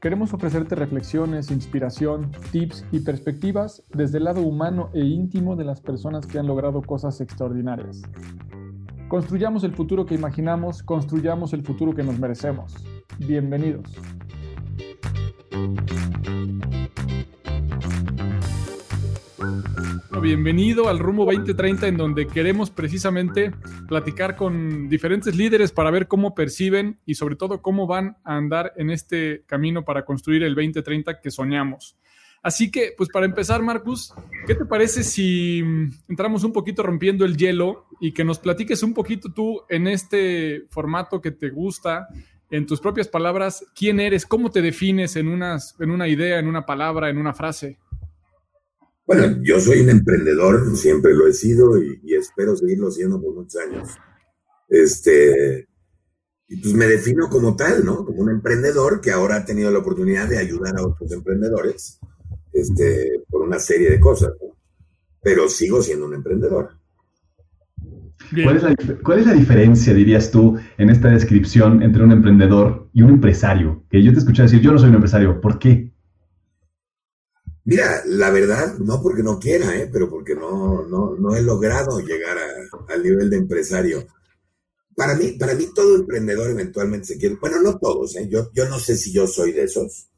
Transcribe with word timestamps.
Queremos 0.00 0.32
ofrecerte 0.32 0.76
reflexiones, 0.76 1.50
inspiración, 1.50 2.30
tips 2.52 2.84
y 2.92 3.00
perspectivas 3.00 3.82
desde 3.88 4.18
el 4.18 4.24
lado 4.24 4.42
humano 4.42 4.90
e 4.94 5.00
íntimo 5.00 5.56
de 5.56 5.64
las 5.64 5.80
personas 5.80 6.24
que 6.24 6.38
han 6.38 6.46
logrado 6.46 6.82
cosas 6.82 7.20
extraordinarias. 7.20 8.02
Construyamos 9.08 9.64
el 9.64 9.74
futuro 9.74 10.06
que 10.06 10.14
imaginamos, 10.14 10.84
construyamos 10.84 11.52
el 11.52 11.64
futuro 11.64 11.96
que 11.96 12.04
nos 12.04 12.16
merecemos. 12.16 12.76
Bienvenidos. 13.18 13.92
Bienvenido 20.10 20.88
al 20.88 20.98
Rumbo 20.98 21.26
2030 21.26 21.86
en 21.86 21.96
donde 21.98 22.26
queremos 22.26 22.70
precisamente 22.70 23.52
platicar 23.86 24.36
con 24.36 24.88
diferentes 24.88 25.36
líderes 25.36 25.70
para 25.70 25.90
ver 25.90 26.08
cómo 26.08 26.34
perciben 26.34 26.98
y 27.04 27.14
sobre 27.14 27.36
todo 27.36 27.60
cómo 27.60 27.86
van 27.86 28.16
a 28.24 28.36
andar 28.36 28.72
en 28.76 28.90
este 28.90 29.44
camino 29.46 29.84
para 29.84 30.04
construir 30.04 30.42
el 30.42 30.54
2030 30.54 31.20
que 31.20 31.30
soñamos. 31.30 31.96
Así 32.42 32.70
que, 32.70 32.94
pues 32.96 33.10
para 33.10 33.26
empezar, 33.26 33.62
Marcus, 33.62 34.14
¿qué 34.46 34.54
te 34.54 34.64
parece 34.64 35.04
si 35.04 35.62
entramos 36.08 36.42
un 36.42 36.52
poquito 36.52 36.82
rompiendo 36.82 37.24
el 37.24 37.36
hielo 37.36 37.86
y 38.00 38.12
que 38.12 38.24
nos 38.24 38.38
platiques 38.38 38.82
un 38.82 38.94
poquito 38.94 39.32
tú 39.32 39.62
en 39.68 39.86
este 39.86 40.64
formato 40.70 41.20
que 41.20 41.32
te 41.32 41.50
gusta, 41.50 42.08
en 42.50 42.66
tus 42.66 42.80
propias 42.80 43.08
palabras, 43.08 43.64
quién 43.74 44.00
eres, 44.00 44.24
cómo 44.24 44.50
te 44.50 44.62
defines 44.62 45.14
en, 45.16 45.28
unas, 45.28 45.76
en 45.78 45.90
una 45.90 46.08
idea, 46.08 46.38
en 46.38 46.48
una 46.48 46.64
palabra, 46.64 47.10
en 47.10 47.18
una 47.18 47.34
frase? 47.34 47.78
Bueno, 49.08 49.38
yo 49.42 49.58
soy 49.58 49.80
un 49.80 49.88
emprendedor, 49.88 50.76
siempre 50.76 51.14
lo 51.14 51.26
he 51.26 51.32
sido 51.32 51.82
y, 51.82 52.14
espero 52.14 52.54
seguirlo 52.54 52.90
siendo 52.90 53.18
por 53.18 53.34
muchos 53.34 53.58
años. 53.62 53.88
Este, 54.68 55.66
y 56.46 56.60
pues 56.60 56.74
me 56.74 56.86
defino 56.86 57.30
como 57.30 57.56
tal, 57.56 57.86
¿no? 57.86 58.04
Como 58.04 58.20
un 58.20 58.28
emprendedor 58.28 59.00
que 59.00 59.10
ahora 59.10 59.36
ha 59.36 59.44
tenido 59.46 59.70
la 59.70 59.78
oportunidad 59.78 60.28
de 60.28 60.36
ayudar 60.36 60.76
a 60.76 60.86
otros 60.86 61.10
emprendedores, 61.10 61.98
este, 62.52 63.22
por 63.30 63.40
una 63.40 63.58
serie 63.58 63.88
de 63.88 63.98
cosas, 63.98 64.34
¿no? 64.42 64.58
Pero 65.22 65.48
sigo 65.48 65.80
siendo 65.80 66.04
un 66.04 66.12
emprendedor. 66.12 66.72
¿Cuál 68.30 68.56
es, 68.58 68.62
la, 68.62 68.76
¿Cuál 69.02 69.20
es, 69.20 69.26
la, 69.26 69.32
diferencia, 69.32 69.94
dirías 69.94 70.30
tú, 70.30 70.58
en 70.76 70.90
esta 70.90 71.08
descripción 71.08 71.82
entre 71.82 72.04
un 72.04 72.12
emprendedor 72.12 72.90
y 72.92 73.00
un 73.00 73.08
empresario? 73.08 73.86
Que 73.90 74.02
yo 74.02 74.12
te 74.12 74.18
escuché 74.18 74.42
decir, 74.42 74.60
yo 74.60 74.70
no 74.70 74.78
soy 74.78 74.90
un 74.90 74.96
empresario. 74.96 75.40
¿Por 75.40 75.58
qué? 75.58 75.87
Mira, 77.68 78.02
la 78.06 78.30
verdad, 78.30 78.78
no 78.78 79.02
porque 79.02 79.22
no 79.22 79.38
quiera, 79.38 79.76
¿eh? 79.76 79.90
pero 79.92 80.08
porque 80.08 80.34
no, 80.34 80.86
no, 80.86 81.36
he 81.36 81.42
logrado 81.42 82.00
llegar 82.00 82.38
al 82.88 83.02
nivel 83.02 83.28
de 83.28 83.36
empresario. 83.36 84.06
Para 84.96 85.14
mí, 85.14 85.32
para 85.32 85.54
mí 85.54 85.66
todo 85.74 85.96
emprendedor 85.96 86.48
eventualmente 86.48 87.08
se 87.08 87.18
quiere, 87.18 87.34
bueno, 87.34 87.60
no 87.60 87.78
todos, 87.78 88.16
¿eh? 88.16 88.26
yo, 88.26 88.50
yo 88.54 88.66
no 88.70 88.78
sé 88.78 88.96
si 88.96 89.12
yo 89.12 89.26
soy 89.26 89.52
de 89.52 89.64
esos, 89.64 90.08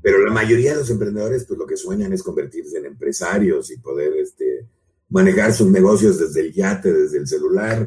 pero 0.00 0.24
la 0.24 0.32
mayoría 0.32 0.70
de 0.70 0.78
los 0.78 0.88
emprendedores 0.88 1.44
pues 1.44 1.58
lo 1.58 1.66
que 1.66 1.76
sueñan 1.76 2.14
es 2.14 2.22
convertirse 2.22 2.78
en 2.78 2.86
empresarios 2.86 3.70
y 3.70 3.76
poder 3.76 4.14
este, 4.16 4.66
manejar 5.10 5.52
sus 5.52 5.68
negocios 5.68 6.18
desde 6.18 6.40
el 6.40 6.54
yate, 6.54 6.90
desde 6.90 7.18
el 7.18 7.28
celular. 7.28 7.86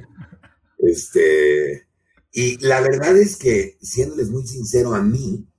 Este, 0.77 1.87
y 2.31 2.63
la 2.63 2.81
verdad 2.81 3.17
es 3.17 3.35
que, 3.35 3.79
siéndoles 3.81 4.29
muy 4.29 4.45
sincero 4.45 4.93
a 4.93 5.01
mí, 5.01 5.49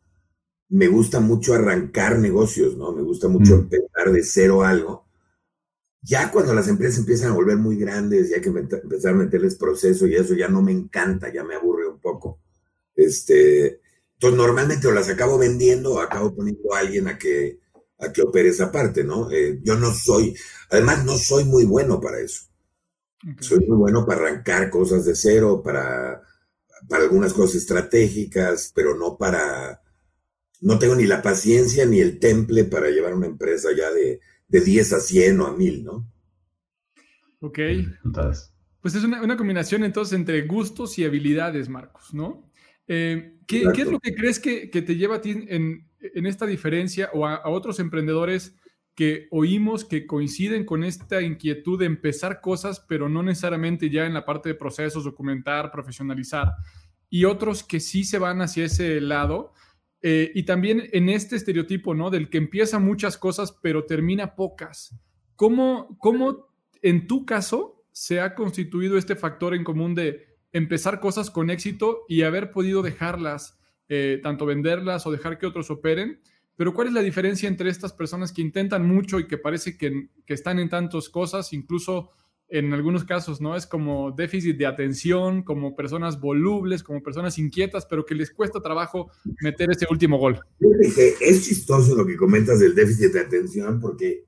me 0.70 0.86
gusta 0.86 1.20
mucho 1.20 1.52
arrancar 1.52 2.18
negocios, 2.18 2.76
¿no? 2.76 2.92
Me 2.92 3.02
gusta 3.02 3.28
mucho 3.28 3.56
mm. 3.56 3.60
empezar 3.60 4.12
de 4.12 4.22
cero 4.22 4.62
algo. 4.62 5.04
Ya 6.02 6.30
cuando 6.30 6.54
las 6.54 6.68
empresas 6.68 7.00
empiezan 7.00 7.32
a 7.32 7.34
volver 7.34 7.56
muy 7.56 7.76
grandes 7.76 8.30
y 8.30 8.34
hay 8.34 8.40
que 8.40 8.48
empezar 8.48 9.12
a 9.12 9.16
meterles 9.16 9.56
proceso 9.56 10.06
y 10.06 10.14
eso 10.14 10.34
ya 10.34 10.48
no 10.48 10.62
me 10.62 10.72
encanta, 10.72 11.30
ya 11.32 11.44
me 11.44 11.56
aburre 11.56 11.88
un 11.88 11.98
poco. 11.98 12.38
Este, 12.94 13.80
entonces 14.14 14.38
normalmente 14.38 14.86
o 14.86 14.92
las 14.92 15.08
acabo 15.08 15.36
vendiendo 15.36 15.94
o 15.94 16.00
acabo 16.00 16.34
poniendo 16.34 16.72
a 16.72 16.78
alguien 16.78 17.08
a 17.08 17.18
que, 17.18 17.58
a 17.98 18.12
que 18.12 18.22
opere 18.22 18.50
esa 18.50 18.70
parte, 18.70 19.02
¿no? 19.02 19.30
Eh, 19.30 19.58
yo 19.62 19.76
no 19.76 19.92
soy, 19.92 20.34
además 20.70 21.04
no 21.04 21.18
soy 21.18 21.44
muy 21.44 21.64
bueno 21.64 22.00
para 22.00 22.20
eso. 22.20 22.44
Soy 23.40 23.58
muy 23.66 23.76
bueno 23.76 24.06
para 24.06 24.20
arrancar 24.20 24.70
cosas 24.70 25.04
de 25.04 25.14
cero, 25.14 25.60
para, 25.62 26.22
para 26.88 27.02
algunas 27.02 27.34
cosas 27.34 27.56
estratégicas, 27.56 28.72
pero 28.74 28.96
no 28.96 29.18
para 29.18 29.82
no 30.60 30.78
tengo 30.78 30.94
ni 30.94 31.04
la 31.04 31.22
paciencia 31.22 31.86
ni 31.86 32.00
el 32.00 32.18
temple 32.18 32.64
para 32.64 32.90
llevar 32.90 33.14
una 33.14 33.26
empresa 33.26 33.70
ya 33.76 33.90
de, 33.90 34.20
de 34.48 34.60
10 34.60 34.92
a 34.92 35.00
100 35.00 35.40
o 35.40 35.46
a 35.46 35.56
1000, 35.56 35.84
¿no? 35.84 36.10
Ok. 37.40 37.58
Pues 38.80 38.94
es 38.94 39.04
una, 39.04 39.36
combinación 39.36 39.84
entonces 39.84 40.18
entre 40.18 40.42
gustos 40.42 40.98
y 40.98 41.04
habilidades, 41.04 41.68
Marcos, 41.68 42.12
¿no? 42.14 42.50
Eh, 42.86 43.36
¿qué, 43.46 43.62
es 43.76 43.90
lo 43.90 44.00
que 44.00 44.14
crees 44.14 44.40
que, 44.40 44.66
te 44.66 44.96
lleva 44.96 45.16
a 45.16 45.20
ti 45.20 45.46
en, 45.48 45.86
esta 46.26 46.46
diferencia 46.46 47.10
o 47.12 47.26
a, 47.26 47.48
otros 47.48 47.78
emprendedores 47.78 48.56
que 48.94 49.28
oímos 49.30 49.84
que 49.84 50.06
coinciden 50.06 50.64
con 50.64 50.84
esta 50.84 51.22
inquietud 51.22 51.78
de 51.78 51.86
empezar 51.86 52.40
cosas, 52.40 52.80
pero 52.80 53.08
no 53.08 53.22
necesariamente 53.22 53.88
ya 53.88 54.06
en 54.06 54.14
la 54.14 54.24
parte 54.24 54.50
de 54.50 54.54
procesos, 54.54 55.04
documentar, 55.04 55.70
profesionalizar, 55.70 56.52
y 57.08 57.24
otros 57.24 57.62
que 57.62 57.80
sí 57.80 58.04
se 58.04 58.18
van 58.18 58.42
hacia 58.42 58.66
ese 58.66 59.00
lado? 59.00 59.52
Eh, 60.02 60.32
y 60.34 60.44
también 60.44 60.88
en 60.92 61.08
este 61.08 61.36
estereotipo, 61.36 61.94
¿no? 61.94 62.10
Del 62.10 62.30
que 62.30 62.38
empieza 62.38 62.78
muchas 62.78 63.18
cosas, 63.18 63.52
pero 63.62 63.84
termina 63.84 64.34
pocas. 64.34 64.98
¿Cómo, 65.36 65.96
cómo 65.98 66.48
en 66.82 67.06
tu 67.06 67.26
caso 67.26 67.84
se 67.92 68.20
ha 68.20 68.34
constituido 68.34 68.96
este 68.96 69.16
factor 69.16 69.54
en 69.54 69.64
común 69.64 69.94
de 69.94 70.26
empezar 70.52 71.00
cosas 71.00 71.30
con 71.30 71.50
éxito 71.50 72.04
y 72.08 72.22
haber 72.22 72.50
podido 72.50 72.82
dejarlas, 72.82 73.58
eh, 73.88 74.20
tanto 74.22 74.46
venderlas 74.46 75.06
o 75.06 75.12
dejar 75.12 75.38
que 75.38 75.46
otros 75.46 75.70
operen? 75.70 76.20
Pero 76.56 76.74
¿cuál 76.74 76.88
es 76.88 76.94
la 76.94 77.02
diferencia 77.02 77.48
entre 77.48 77.70
estas 77.70 77.92
personas 77.92 78.32
que 78.32 78.42
intentan 78.42 78.86
mucho 78.86 79.18
y 79.18 79.26
que 79.26 79.38
parece 79.38 79.76
que, 79.76 80.08
que 80.26 80.34
están 80.34 80.58
en 80.58 80.68
tantas 80.68 81.08
cosas, 81.08 81.52
incluso 81.52 82.10
en 82.50 82.72
algunos 82.74 83.04
casos, 83.04 83.40
¿no? 83.40 83.56
Es 83.56 83.66
como 83.66 84.10
déficit 84.10 84.56
de 84.56 84.66
atención, 84.66 85.42
como 85.44 85.76
personas 85.76 86.20
volubles, 86.20 86.82
como 86.82 87.02
personas 87.02 87.38
inquietas, 87.38 87.86
pero 87.86 88.04
que 88.04 88.14
les 88.14 88.32
cuesta 88.32 88.60
trabajo 88.60 89.10
meter 89.40 89.70
ese 89.70 89.86
último 89.88 90.18
gol. 90.18 90.40
Es 91.20 91.44
chistoso 91.44 91.94
lo 91.94 92.04
que 92.04 92.16
comentas 92.16 92.58
del 92.58 92.74
déficit 92.74 93.12
de 93.12 93.20
atención, 93.20 93.80
porque 93.80 94.24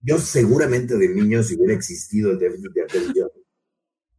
yo 0.00 0.18
seguramente 0.18 0.96
de 0.96 1.08
niño, 1.08 1.42
si 1.42 1.56
hubiera 1.56 1.74
existido 1.74 2.30
el 2.30 2.38
déficit 2.38 2.72
de 2.72 2.82
atención, 2.82 3.30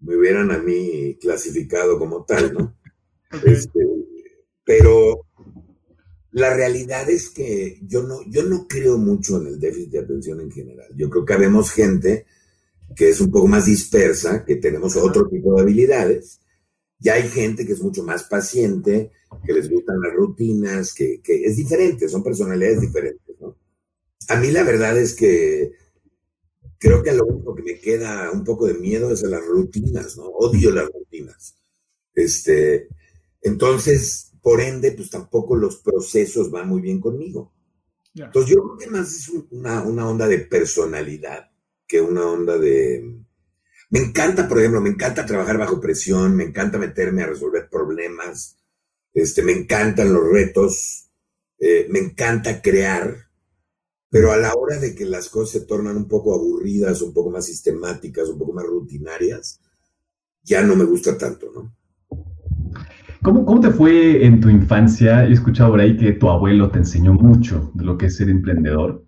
me 0.01 0.17
hubieran 0.17 0.51
a 0.51 0.57
mí 0.57 1.17
clasificado 1.19 1.97
como 1.97 2.25
tal, 2.25 2.53
¿no? 2.53 2.75
Este, 3.45 3.79
pero 4.65 5.25
la 6.31 6.53
realidad 6.53 7.09
es 7.09 7.29
que 7.29 7.79
yo 7.83 8.03
no, 8.03 8.19
yo 8.27 8.43
no 8.43 8.67
creo 8.67 8.97
mucho 8.97 9.39
en 9.39 9.47
el 9.47 9.59
déficit 9.59 9.91
de 9.91 9.99
atención 9.99 10.41
en 10.41 10.51
general. 10.51 10.87
Yo 10.95 11.09
creo 11.09 11.23
que 11.23 11.33
habemos 11.33 11.71
gente 11.71 12.25
que 12.95 13.09
es 13.09 13.21
un 13.21 13.31
poco 13.31 13.47
más 13.47 13.65
dispersa, 13.65 14.45
que 14.45 14.55
tenemos 14.57 14.95
otro 14.95 15.27
tipo 15.27 15.55
de 15.55 15.61
habilidades. 15.61 16.39
Ya 16.99 17.15
hay 17.15 17.27
gente 17.27 17.65
que 17.65 17.73
es 17.73 17.81
mucho 17.81 18.03
más 18.03 18.23
paciente, 18.23 19.11
que 19.45 19.53
les 19.53 19.69
gustan 19.69 19.99
las 20.01 20.13
rutinas, 20.13 20.93
que, 20.93 21.21
es 21.25 21.57
diferente, 21.57 22.07
son 22.07 22.23
personalidades 22.23 22.81
diferentes. 22.81 23.35
¿no? 23.39 23.57
A 24.29 24.35
mí 24.37 24.51
la 24.51 24.63
verdad 24.63 24.97
es 24.97 25.15
que 25.15 25.71
creo 26.77 27.01
que 27.01 27.13
lo 27.13 27.25
único 27.25 27.55
que 27.55 27.63
me 27.63 27.79
queda 27.79 28.31
un 28.31 28.43
poco 28.43 28.67
de 28.67 28.75
miedo 28.75 29.11
es 29.11 29.23
a 29.23 29.27
las 29.27 29.45
rutinas, 29.45 30.17
¿no? 30.17 30.25
Odio 30.25 30.71
las 30.71 30.89
rutinas. 30.89 31.55
Este, 32.13 32.87
entonces, 33.41 34.31
por 34.41 34.61
ende, 34.61 34.91
pues 34.91 35.09
tampoco 35.09 35.55
los 35.55 35.77
procesos 35.77 36.51
van 36.51 36.67
muy 36.67 36.81
bien 36.81 36.99
conmigo. 36.99 37.53
Entonces 38.15 38.53
yo 38.53 38.61
creo 38.61 38.77
que 38.77 38.87
más 38.87 39.11
es 39.13 39.29
una, 39.49 39.81
una 39.81 40.07
onda 40.07 40.27
de 40.27 40.39
personalidad 40.39 41.52
una 42.01 42.25
onda 42.25 42.57
de... 42.57 43.19
Me 43.89 43.99
encanta, 43.99 44.47
por 44.47 44.59
ejemplo, 44.59 44.81
me 44.81 44.89
encanta 44.89 45.25
trabajar 45.25 45.57
bajo 45.57 45.79
presión, 45.79 46.35
me 46.35 46.45
encanta 46.45 46.77
meterme 46.77 47.23
a 47.23 47.27
resolver 47.27 47.69
problemas, 47.69 48.57
este, 49.13 49.43
me 49.43 49.51
encantan 49.51 50.11
los 50.11 50.27
retos, 50.27 51.11
eh, 51.59 51.87
me 51.89 51.99
encanta 51.99 52.61
crear, 52.61 53.15
pero 54.09 54.31
a 54.31 54.37
la 54.37 54.53
hora 54.53 54.79
de 54.79 54.95
que 54.95 55.05
las 55.05 55.29
cosas 55.29 55.61
se 55.61 55.67
tornan 55.67 55.97
un 55.97 56.07
poco 56.07 56.33
aburridas, 56.33 57.01
un 57.01 57.13
poco 57.13 57.29
más 57.29 57.45
sistemáticas, 57.45 58.29
un 58.29 58.39
poco 58.39 58.53
más 58.53 58.65
rutinarias, 58.65 59.59
ya 60.41 60.63
no 60.63 60.75
me 60.75 60.85
gusta 60.85 61.17
tanto, 61.17 61.51
¿no? 61.53 61.75
¿Cómo, 63.21 63.45
¿Cómo, 63.45 63.61
te 63.61 63.69
fue 63.69 64.25
en 64.25 64.41
tu 64.41 64.49
infancia? 64.49 65.25
He 65.25 65.31
escuchado 65.31 65.71
por 65.71 65.79
ahí 65.79 65.95
que 65.95 66.11
tu 66.11 66.29
abuelo 66.29 66.69
te 66.69 66.79
enseñó 66.79 67.13
mucho 67.13 67.71
de 67.73 67.85
lo 67.85 67.97
que 67.97 68.07
es 68.07 68.17
ser 68.17 68.29
emprendedor. 68.29 69.05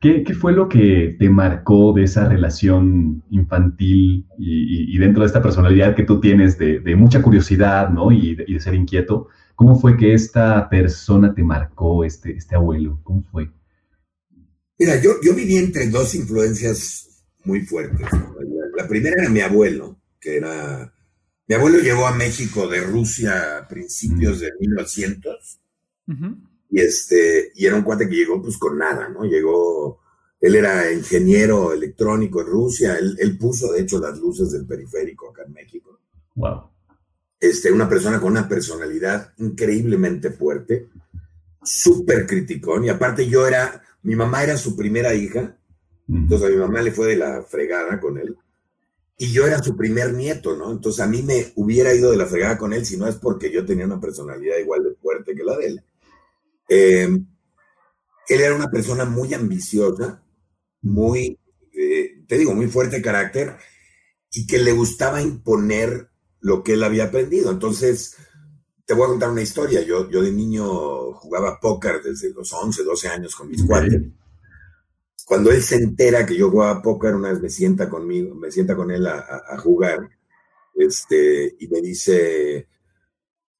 ¿Qué, 0.00 0.22
qué 0.22 0.34
fue 0.34 0.52
lo 0.52 0.68
que 0.68 1.16
te 1.18 1.28
marcó 1.28 1.92
de 1.92 2.04
esa 2.04 2.28
relación 2.28 3.24
infantil 3.30 4.26
y, 4.38 4.94
y, 4.94 4.98
dentro 4.98 5.22
de 5.22 5.26
esta 5.26 5.42
personalidad 5.42 5.96
que 5.96 6.04
tú 6.04 6.20
tienes 6.20 6.56
de, 6.56 6.78
de 6.78 6.94
mucha 6.94 7.20
curiosidad 7.20 7.90
¿no? 7.90 8.12
y, 8.12 8.36
de, 8.36 8.44
y, 8.46 8.54
de, 8.54 8.60
ser 8.60 8.74
inquieto? 8.74 9.28
¿Cómo 9.56 9.78
fue 9.78 9.96
que 9.96 10.14
esta 10.14 10.68
persona 10.68 11.34
te 11.34 11.42
marcó, 11.42 12.04
este, 12.04 12.36
este 12.36 12.54
abuelo? 12.54 13.00
¿Cómo 13.02 13.24
fue? 13.24 13.50
Mira, 14.78 15.02
yo, 15.02 15.14
yo 15.20 15.34
viví 15.34 15.56
entre 15.56 15.88
dos 15.88 16.14
influencias 16.14 17.24
muy 17.44 17.62
fuertes. 17.62 18.06
La 18.76 18.86
primera 18.86 19.20
era 19.20 19.30
mi 19.30 19.40
abuelo, 19.40 19.98
que 20.20 20.36
era 20.36 20.92
mi 21.48 21.54
abuelo 21.54 21.78
llegó 21.78 22.06
a 22.06 22.14
México 22.14 22.68
de 22.68 22.82
Rusia 22.82 23.58
a 23.58 23.68
principios 23.68 24.40
de 24.40 24.52
1900 24.60 25.58
y, 26.70 26.80
este, 26.80 27.52
y 27.54 27.66
era 27.66 27.76
un 27.76 27.82
cuate 27.82 28.08
que 28.08 28.16
llegó 28.16 28.40
pues 28.42 28.58
con 28.58 28.78
nada, 28.78 29.08
¿no? 29.08 29.24
Llegó, 29.24 30.00
él 30.40 30.54
era 30.54 30.92
ingeniero 30.92 31.72
electrónico 31.72 32.40
en 32.40 32.46
Rusia, 32.46 32.98
él, 32.98 33.38
puso 33.38 33.72
de 33.72 33.80
hecho 33.80 33.98
las 33.98 34.18
luces 34.18 34.52
del 34.52 34.66
periférico 34.66 35.30
acá 35.30 35.42
en 35.46 35.52
México. 35.52 35.98
Wow. 36.34 36.70
Este, 37.40 37.72
una 37.72 37.88
persona 37.88 38.20
con 38.20 38.32
una 38.32 38.48
personalidad 38.48 39.32
increíblemente 39.38 40.30
fuerte, 40.30 40.88
súper 41.62 42.26
criticón 42.26 42.84
y 42.84 42.88
aparte 42.88 43.28
yo 43.28 43.46
era, 43.46 43.82
mi 44.02 44.16
mamá 44.16 44.42
era 44.44 44.56
su 44.56 44.76
primera 44.76 45.14
hija, 45.14 45.56
entonces 46.08 46.48
a 46.48 46.50
mi 46.50 46.56
mamá 46.56 46.82
le 46.82 46.92
fue 46.92 47.08
de 47.08 47.16
la 47.16 47.42
fregada 47.42 48.00
con 48.00 48.18
él 48.18 48.36
y 49.20 49.32
yo 49.32 49.46
era 49.46 49.60
su 49.60 49.76
primer 49.76 50.12
nieto, 50.14 50.56
¿no? 50.56 50.70
Entonces 50.70 51.04
a 51.04 51.08
mí 51.08 51.22
me 51.22 51.52
hubiera 51.56 51.92
ido 51.92 52.12
de 52.12 52.16
la 52.16 52.26
fregada 52.26 52.56
con 52.56 52.72
él 52.72 52.86
si 52.86 52.96
no 52.96 53.08
es 53.08 53.16
porque 53.16 53.50
yo 53.50 53.66
tenía 53.66 53.84
una 53.84 54.00
personalidad 54.00 54.56
igual 54.58 54.84
de 54.84 54.94
fuerte 54.94 55.34
que 55.34 55.42
la 55.42 55.56
de 55.56 55.66
él. 55.66 55.84
Em, 56.68 57.26
él 58.28 58.40
era 58.40 58.54
una 58.54 58.70
persona 58.70 59.04
muy 59.04 59.32
ambiciosa, 59.34 60.22
muy, 60.82 61.38
eh, 61.72 62.24
te 62.26 62.38
digo, 62.38 62.54
muy 62.54 62.66
fuerte 62.66 63.02
carácter 63.02 63.56
y 64.32 64.46
que 64.46 64.58
le 64.58 64.72
gustaba 64.72 65.22
imponer 65.22 66.10
lo 66.40 66.62
que 66.62 66.74
él 66.74 66.82
había 66.82 67.04
aprendido. 67.04 67.50
Entonces, 67.50 68.16
te 68.84 68.94
voy 68.94 69.04
a 69.04 69.08
contar 69.08 69.30
una 69.30 69.42
historia. 69.42 69.82
Yo, 69.82 70.10
yo 70.10 70.22
de 70.22 70.32
niño 70.32 71.12
jugaba 71.14 71.58
póker 71.60 72.02
desde 72.02 72.32
los 72.32 72.52
11, 72.52 72.84
12 72.84 73.08
años 73.08 73.34
con 73.34 73.48
mis 73.48 73.64
cuates 73.64 74.02
cuando 75.28 75.52
él 75.52 75.62
se 75.62 75.76
entera 75.76 76.24
que 76.24 76.34
yo 76.34 76.50
jugaba 76.50 76.80
póker, 76.80 77.14
una 77.14 77.30
vez 77.30 77.42
me 77.42 77.50
sienta 77.50 77.90
conmigo, 77.90 78.34
me 78.34 78.50
sienta 78.50 78.74
con 78.74 78.90
él 78.90 79.06
a, 79.06 79.58
jugar, 79.58 80.08
este, 80.74 81.54
y 81.60 81.68
me 81.68 81.82
dice, 81.82 82.66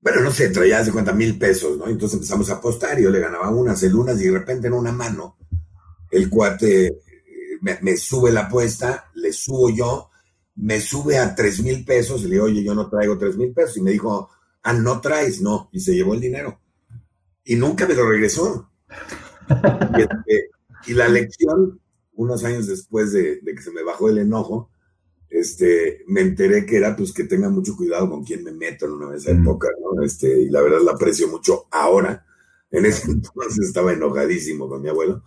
bueno, 0.01 0.21
no 0.23 0.31
sé, 0.31 0.49
traía 0.51 0.79
hace 0.79 0.93
cuenta 0.93 1.13
mil 1.13 1.39
pesos, 1.39 1.77
¿no? 1.77 1.89
Entonces 1.89 2.15
empezamos 2.15 2.49
a 2.51 2.55
apostar 2.55 3.01
yo 3.01 3.11
le 3.11 3.21
ganaba 3.21 3.51
unas, 3.51 3.83
el 3.83 3.95
unas, 3.95 4.21
y 4.21 4.25
de 4.25 4.39
repente 4.39 4.69
en 4.69 4.75
una 4.75 4.93
mano, 4.93 5.37
el 6.11 6.31
cuate 6.31 6.87
eh, 6.87 7.59
me, 7.61 7.97
sube 7.97 8.31
la 8.31 8.43
apuesta, 8.43 9.11
le 9.15 9.33
subo 9.33 9.71
yo, 9.71 10.11
me 10.57 10.81
sube 10.81 11.19
a 11.19 11.35
tres 11.35 11.63
mil 11.63 11.85
pesos, 11.85 12.23
y 12.23 12.25
le 12.25 12.31
digo, 12.33 12.45
oye, 12.45 12.63
yo 12.63 12.75
no 12.75 12.89
traigo 12.89 13.19
tres 13.19 13.37
mil 13.37 13.53
pesos, 13.53 13.77
y 13.79 13.83
me 13.83 13.91
dijo, 13.91 14.31
ah, 14.63 14.73
no 14.73 15.01
traes, 15.01 15.41
no, 15.41 15.69
y 15.73 15.81
se 15.81 15.95
llevó 15.95 16.15
el 16.15 16.21
dinero. 16.21 16.61
Y 17.45 17.57
nunca 17.57 17.87
me 17.87 17.95
lo 17.95 18.09
regresó. 18.09 18.71
este, 19.99 20.51
y 20.87 20.95
la 20.95 21.09
lección, 21.09 21.81
unos 22.15 22.45
años 22.45 22.67
después 22.67 23.13
de, 23.13 23.41
que 23.45 23.63
se 23.63 23.71
me 23.71 23.83
bajó 23.83 24.09
el 24.09 24.19
enojo, 24.19 24.71
este, 25.31 26.05
me 26.07 26.23
enteré 26.23 26.65
que 26.65 26.77
era 26.77 26.97
pues 26.97 27.13
que 27.13 27.25
tenga 27.25 27.49
mucho 27.49 27.77
cuidado 27.77 28.09
con 28.09 28.25
quién 28.25 28.45
me 28.45 28.53
meto 28.53 28.87
en 28.87 28.93
una 28.93 29.09
mesa 29.09 29.33
de 29.33 29.43
póker, 29.43 29.73
¿no? 29.81 30.03
Este, 30.03 30.41
y 30.41 30.49
la 30.49 30.63
verdad 30.63 30.81
la 30.83 30.93
aprecio 30.93 31.29
mucho 31.29 31.67
ahora. 31.71 32.25
En 32.71 32.87
ese 32.87 33.11
entonces 33.11 33.67
estaba 33.67 33.93
enojadísimo 33.93 34.69
con 34.69 34.83
mi 34.83 34.89
abuelo. 34.89 35.23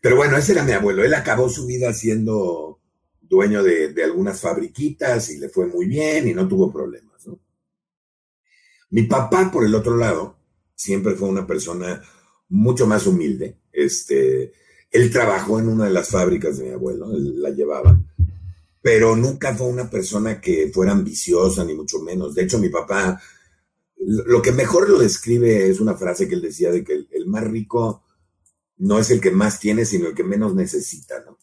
Pero 0.00 0.16
bueno, 0.16 0.36
ese 0.36 0.52
era 0.52 0.64
mi 0.64 0.72
abuelo. 0.72 1.04
Él 1.04 1.14
acabó 1.14 1.48
su 1.48 1.66
vida 1.66 1.92
siendo 1.92 2.80
dueño 3.20 3.62
de, 3.62 3.92
de 3.92 4.04
algunas 4.04 4.40
fabriquitas 4.40 5.30
y 5.30 5.38
le 5.38 5.48
fue 5.48 5.66
muy 5.66 5.86
bien 5.86 6.28
y 6.28 6.34
no 6.34 6.48
tuvo 6.48 6.72
problemas, 6.72 7.26
¿no? 7.26 7.40
Mi 8.90 9.02
papá, 9.02 9.50
por 9.52 9.64
el 9.64 9.74
otro 9.74 9.96
lado, 9.96 10.38
siempre 10.74 11.14
fue 11.14 11.28
una 11.28 11.46
persona 11.46 12.02
mucho 12.48 12.86
más 12.86 13.06
humilde. 13.06 13.58
Este, 13.72 14.52
él 14.90 15.10
trabajó 15.10 15.58
en 15.58 15.68
una 15.68 15.84
de 15.84 15.90
las 15.90 16.08
fábricas 16.08 16.58
de 16.58 16.64
mi 16.64 16.70
abuelo, 16.70 17.10
él 17.12 17.42
la 17.42 17.50
llevaba, 17.50 18.00
pero 18.80 19.16
nunca 19.16 19.54
fue 19.54 19.66
una 19.66 19.90
persona 19.90 20.40
que 20.40 20.70
fuera 20.72 20.92
ambiciosa, 20.92 21.64
ni 21.64 21.74
mucho 21.74 22.00
menos. 22.00 22.34
De 22.34 22.42
hecho, 22.42 22.58
mi 22.58 22.68
papá, 22.68 23.20
lo 23.96 24.40
que 24.40 24.52
mejor 24.52 24.88
lo 24.88 24.98
describe 24.98 25.68
es 25.68 25.80
una 25.80 25.94
frase 25.94 26.28
que 26.28 26.34
él 26.34 26.42
decía 26.42 26.70
de 26.70 26.84
que 26.84 27.06
el, 27.10 27.26
más 27.26 27.44
rico 27.44 28.04
no 28.76 28.98
es 28.98 29.10
el 29.10 29.20
que 29.20 29.30
más 29.30 29.58
tiene, 29.58 29.84
sino 29.84 30.08
el 30.08 30.14
que 30.14 30.24
menos 30.24 30.54
necesita, 30.54 31.24
¿no? 31.24 31.38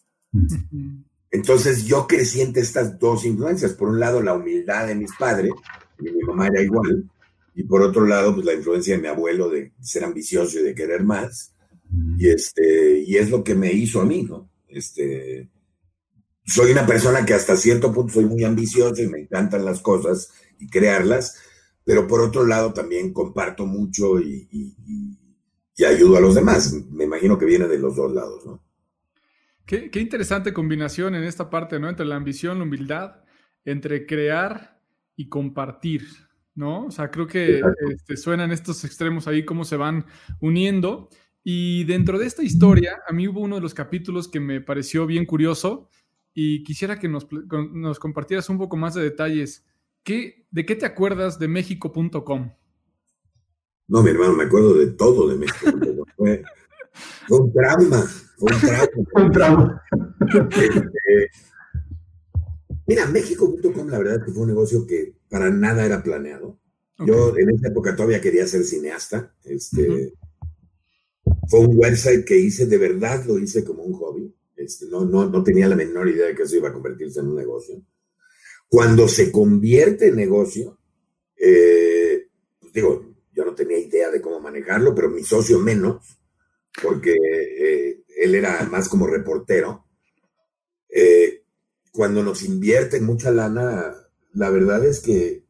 Entonces 1.30 1.84
yo 1.84 2.06
crecí 2.06 2.40
entre 2.40 2.62
estas 2.62 2.98
dos 2.98 3.24
influencias. 3.26 3.74
Por 3.74 3.88
un 3.88 4.00
lado, 4.00 4.22
la 4.22 4.34
humildad 4.34 4.86
de 4.86 4.94
mis 4.94 5.14
padres, 5.18 5.52
y 6.00 6.10
mi 6.10 6.20
mamá 6.22 6.46
era 6.46 6.62
igual, 6.62 7.10
y 7.54 7.64
por 7.64 7.82
otro 7.82 8.06
lado, 8.06 8.34
pues 8.34 8.46
la 8.46 8.54
influencia 8.54 8.96
de 8.96 9.02
mi 9.02 9.08
abuelo 9.08 9.50
de 9.50 9.72
ser 9.80 10.04
ambicioso 10.04 10.58
y 10.58 10.62
de 10.62 10.74
querer 10.74 11.04
más. 11.04 11.54
Y, 12.18 12.28
este, 12.28 13.00
y 13.00 13.16
es 13.16 13.30
lo 13.30 13.44
que 13.44 13.54
me 13.54 13.72
hizo 13.72 14.00
a 14.00 14.04
mí, 14.04 14.22
¿no? 14.22 14.50
Este, 14.68 15.48
soy 16.46 16.72
una 16.72 16.86
persona 16.86 17.26
que 17.26 17.34
hasta 17.34 17.56
cierto 17.56 17.92
punto 17.92 18.14
soy 18.14 18.24
muy 18.24 18.44
ambicioso 18.44 19.02
y 19.02 19.08
me 19.08 19.20
encantan 19.20 19.64
las 19.64 19.80
cosas 19.80 20.32
y 20.58 20.68
crearlas, 20.68 21.42
pero 21.84 22.06
por 22.06 22.20
otro 22.20 22.46
lado 22.46 22.72
también 22.72 23.12
comparto 23.12 23.66
mucho 23.66 24.20
y, 24.20 24.48
y, 24.50 25.84
ayudo 25.84 26.16
a 26.16 26.20
los 26.20 26.34
demás. 26.34 26.72
Me 26.90 27.04
imagino 27.04 27.36
que 27.36 27.44
viene 27.44 27.68
de 27.68 27.78
los 27.78 27.96
dos 27.96 28.12
lados, 28.12 28.46
¿no? 28.46 28.62
Qué, 29.66 29.90
qué, 29.90 30.00
interesante 30.00 30.52
combinación 30.52 31.14
en 31.16 31.24
esta 31.24 31.50
parte, 31.50 31.78
¿no? 31.78 31.88
Entre 31.88 32.06
la 32.06 32.16
ambición, 32.16 32.58
la 32.58 32.64
humildad, 32.64 33.16
entre 33.64 34.06
crear 34.06 34.80
y 35.16 35.28
compartir. 35.28 36.06
¿no? 36.56 36.86
O 36.86 36.90
sea, 36.90 37.10
creo 37.10 37.26
que 37.26 37.60
este, 37.90 38.16
suenan 38.16 38.50
estos 38.50 38.82
extremos 38.84 39.28
ahí, 39.28 39.44
cómo 39.44 39.64
se 39.64 39.76
van 39.76 40.06
uniendo. 40.40 41.10
Y 41.44 41.84
dentro 41.84 42.18
de 42.18 42.26
esta 42.26 42.42
historia, 42.42 42.98
a 43.06 43.12
mí 43.12 43.28
hubo 43.28 43.40
uno 43.40 43.56
de 43.56 43.60
los 43.60 43.74
capítulos 43.74 44.26
que 44.26 44.40
me 44.40 44.60
pareció 44.60 45.06
bien 45.06 45.26
curioso 45.26 45.90
y 46.38 46.62
quisiera 46.64 46.98
que 46.98 47.08
nos, 47.08 47.26
nos 47.72 47.98
compartieras 47.98 48.50
un 48.50 48.58
poco 48.58 48.76
más 48.76 48.92
de 48.92 49.02
detalles. 49.02 49.64
¿Qué, 50.02 50.46
¿De 50.50 50.66
qué 50.66 50.76
te 50.76 50.84
acuerdas 50.84 51.38
de 51.38 51.48
México.com? 51.48 52.52
No, 53.88 54.02
mi 54.02 54.10
hermano, 54.10 54.34
me 54.34 54.44
acuerdo 54.44 54.74
de 54.74 54.88
todo 54.88 55.30
de 55.30 55.36
México.com. 55.36 56.04
fue, 57.26 57.40
un 57.40 57.52
trauma, 57.54 58.02
fue 58.36 58.52
un 58.54 58.60
trauma. 58.60 59.02
un 59.14 59.32
trauma. 59.32 59.82
Este, 60.50 61.30
mira, 62.86 63.06
México.com 63.06 63.88
la 63.88 63.96
verdad 63.96 64.16
es 64.16 64.24
que 64.26 64.32
fue 64.32 64.42
un 64.42 64.48
negocio 64.48 64.86
que 64.86 65.14
para 65.30 65.48
nada 65.48 65.86
era 65.86 66.02
planeado. 66.02 66.58
Yo 66.98 67.34
en 67.34 67.48
esa 67.48 67.68
época 67.68 67.96
todavía 67.96 68.20
quería 68.20 68.46
ser 68.46 68.62
cineasta. 68.62 69.34
Este, 69.42 70.12
Fue 71.48 71.60
un 71.60 71.78
website 71.78 72.26
que 72.26 72.36
hice, 72.36 72.66
de 72.66 72.76
verdad 72.76 73.24
lo 73.24 73.38
hice 73.38 73.64
como 73.64 73.84
un 73.84 73.94
hobby. 73.94 74.05
Este, 74.66 74.86
no, 74.86 75.04
no, 75.04 75.26
no 75.26 75.42
tenía 75.42 75.68
la 75.68 75.76
menor 75.76 76.08
idea 76.08 76.26
de 76.26 76.34
que 76.34 76.42
eso 76.42 76.56
iba 76.56 76.68
a 76.68 76.72
convertirse 76.72 77.20
en 77.20 77.28
un 77.28 77.36
negocio. 77.36 77.82
Cuando 78.68 79.08
se 79.08 79.30
convierte 79.30 80.08
en 80.08 80.16
negocio, 80.16 80.78
eh, 81.36 82.28
pues 82.58 82.72
digo, 82.72 83.14
yo 83.32 83.44
no 83.44 83.54
tenía 83.54 83.78
idea 83.78 84.10
de 84.10 84.20
cómo 84.20 84.40
manejarlo, 84.40 84.94
pero 84.94 85.10
mi 85.10 85.22
socio 85.22 85.60
menos, 85.60 86.18
porque 86.82 87.12
eh, 87.12 88.04
él 88.16 88.34
era 88.34 88.64
más 88.64 88.88
como 88.88 89.06
reportero. 89.06 89.86
Eh, 90.88 91.44
cuando 91.92 92.22
nos 92.22 92.42
invierten 92.42 93.04
mucha 93.04 93.30
lana, 93.30 93.94
la 94.32 94.50
verdad 94.50 94.84
es 94.84 95.00
que 95.00 95.44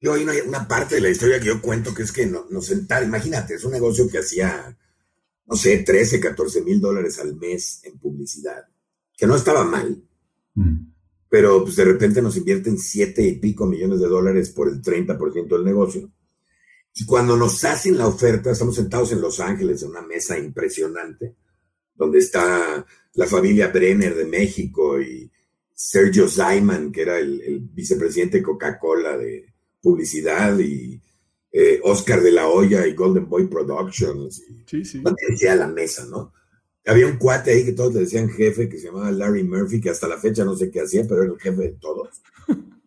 yo 0.00 0.14
hay 0.14 0.24
una, 0.24 0.66
parte 0.66 0.94
de 0.94 1.02
la 1.02 1.10
historia 1.10 1.38
que 1.38 1.46
yo 1.46 1.60
cuento 1.60 1.94
que 1.94 2.02
es 2.02 2.12
que 2.12 2.26
nos 2.26 2.66
sentar, 2.66 3.02
imagínate, 3.02 3.54
es 3.54 3.64
un 3.64 3.72
negocio 3.72 4.08
que 4.08 4.18
hacía, 4.18 4.78
no 5.46 5.56
sé, 5.56 5.78
13, 5.78 6.20
14 6.20 6.62
mil 6.62 6.80
dólares 6.80 7.18
al 7.18 7.36
mes 7.36 7.80
en 7.84 7.98
publicidad, 7.98 8.64
que 9.16 9.26
no 9.26 9.36
estaba 9.36 9.64
mal, 9.64 10.02
mm. 10.54 10.92
pero 11.28 11.64
pues 11.64 11.76
de 11.76 11.84
repente 11.84 12.22
nos 12.22 12.36
invierten 12.36 12.78
7 12.78 13.22
y 13.22 13.38
pico 13.38 13.66
millones 13.66 14.00
de 14.00 14.08
dólares 14.08 14.50
por 14.50 14.68
el 14.68 14.80
30% 14.80 15.48
del 15.48 15.64
negocio. 15.64 16.10
Y 16.94 17.06
cuando 17.06 17.36
nos 17.36 17.64
hacen 17.64 17.96
la 17.96 18.06
oferta, 18.06 18.50
estamos 18.50 18.76
sentados 18.76 19.12
en 19.12 19.20
Los 19.20 19.40
Ángeles 19.40 19.82
en 19.82 19.90
una 19.90 20.02
mesa 20.02 20.38
impresionante, 20.38 21.36
donde 21.94 22.18
está 22.18 22.84
la 23.14 23.26
familia 23.26 23.68
Brenner 23.68 24.14
de 24.14 24.24
México 24.24 25.00
y 25.00 25.30
Sergio 25.72 26.28
Zayman, 26.28 26.92
que 26.92 27.02
era 27.02 27.18
el, 27.18 27.60
vicepresidente 27.72 28.38
de 28.38 28.42
Coca-Cola 28.42 29.16
de 29.16 29.52
publicidad, 29.80 30.58
y 30.58 31.00
eh, 31.52 31.80
Oscar 31.82 32.22
de 32.22 32.32
la 32.32 32.48
Hoya 32.48 32.86
y 32.86 32.94
Golden 32.94 33.28
Boy 33.28 33.46
Productions. 33.48 34.42
sí, 34.66 34.84
sí. 34.84 35.02
decía 35.28 35.56
la 35.56 35.66
mesa, 35.66 36.06
¿no? 36.06 36.32
Había 36.86 37.06
un 37.06 37.18
cuate 37.18 37.52
ahí 37.52 37.64
que 37.64 37.72
todos 37.72 37.94
le 37.94 38.00
decían 38.00 38.30
jefe, 38.30 38.68
que 38.68 38.78
se 38.78 38.86
llamaba 38.86 39.10
Larry 39.10 39.44
Murphy, 39.44 39.80
que 39.80 39.90
hasta 39.90 40.08
la 40.08 40.18
fecha 40.18 40.44
no 40.44 40.56
sé 40.56 40.70
qué 40.70 40.80
hacía, 40.80 41.04
pero 41.06 41.22
era 41.22 41.32
el 41.32 41.40
jefe 41.40 41.62
de 41.62 41.72
todos. 41.72 42.22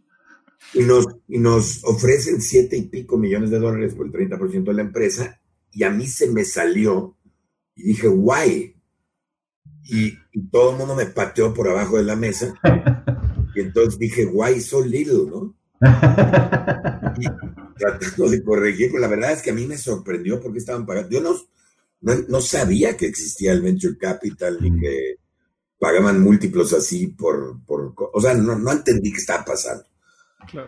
Y 0.75 0.79
nos, 0.79 1.05
y 1.27 1.37
nos 1.37 1.83
ofrecen 1.83 2.41
siete 2.41 2.75
y 2.75 2.87
pico 2.87 3.15
millones 3.15 3.51
de 3.51 3.59
dólares 3.59 3.93
por 3.93 4.07
el 4.07 4.11
30% 4.11 4.63
de 4.63 4.73
la 4.73 4.81
empresa, 4.81 5.39
y 5.71 5.83
a 5.83 5.91
mí 5.91 6.07
se 6.07 6.31
me 6.31 6.43
salió, 6.45 7.15
y 7.75 7.83
dije, 7.83 8.07
guay. 8.07 8.75
Y, 9.83 10.17
todo 10.51 10.71
el 10.71 10.77
mundo 10.77 10.95
me 10.95 11.05
pateó 11.05 11.53
por 11.53 11.67
abajo 11.67 11.97
de 11.97 12.03
la 12.03 12.15
mesa, 12.15 12.59
y 13.55 13.59
entonces 13.59 13.99
dije, 13.99 14.25
why 14.25 14.59
so 14.59 14.83
little, 14.83 15.29
¿no? 15.29 15.55
Y 17.17 17.25
tratando 17.77 18.29
de 18.29 18.43
corregir, 18.43 18.89
pero 18.91 19.01
la 19.01 19.07
verdad 19.07 19.33
es 19.33 19.41
que 19.41 19.51
a 19.51 19.53
mí 19.53 19.65
me 19.65 19.77
sorprendió 19.77 20.39
porque 20.39 20.59
estaban 20.59 20.85
pagando. 20.85 21.09
Yo 21.09 21.21
no, 21.21 21.35
no, 22.27 22.41
sabía 22.41 22.95
que 22.97 23.05
existía 23.05 23.51
el 23.51 23.61
venture 23.61 23.97
capital 23.97 24.57
ni 24.61 24.71
mm. 24.71 24.79
que 24.79 25.15
pagaban 25.79 26.21
múltiplos 26.21 26.73
así 26.73 27.07
por, 27.07 27.61
por 27.65 27.93
o 27.95 28.21
sea, 28.21 28.33
no, 28.33 28.57
no 28.57 28.71
entendí 28.71 29.11
qué 29.11 29.19
estaba 29.19 29.43
pasando. 29.43 29.85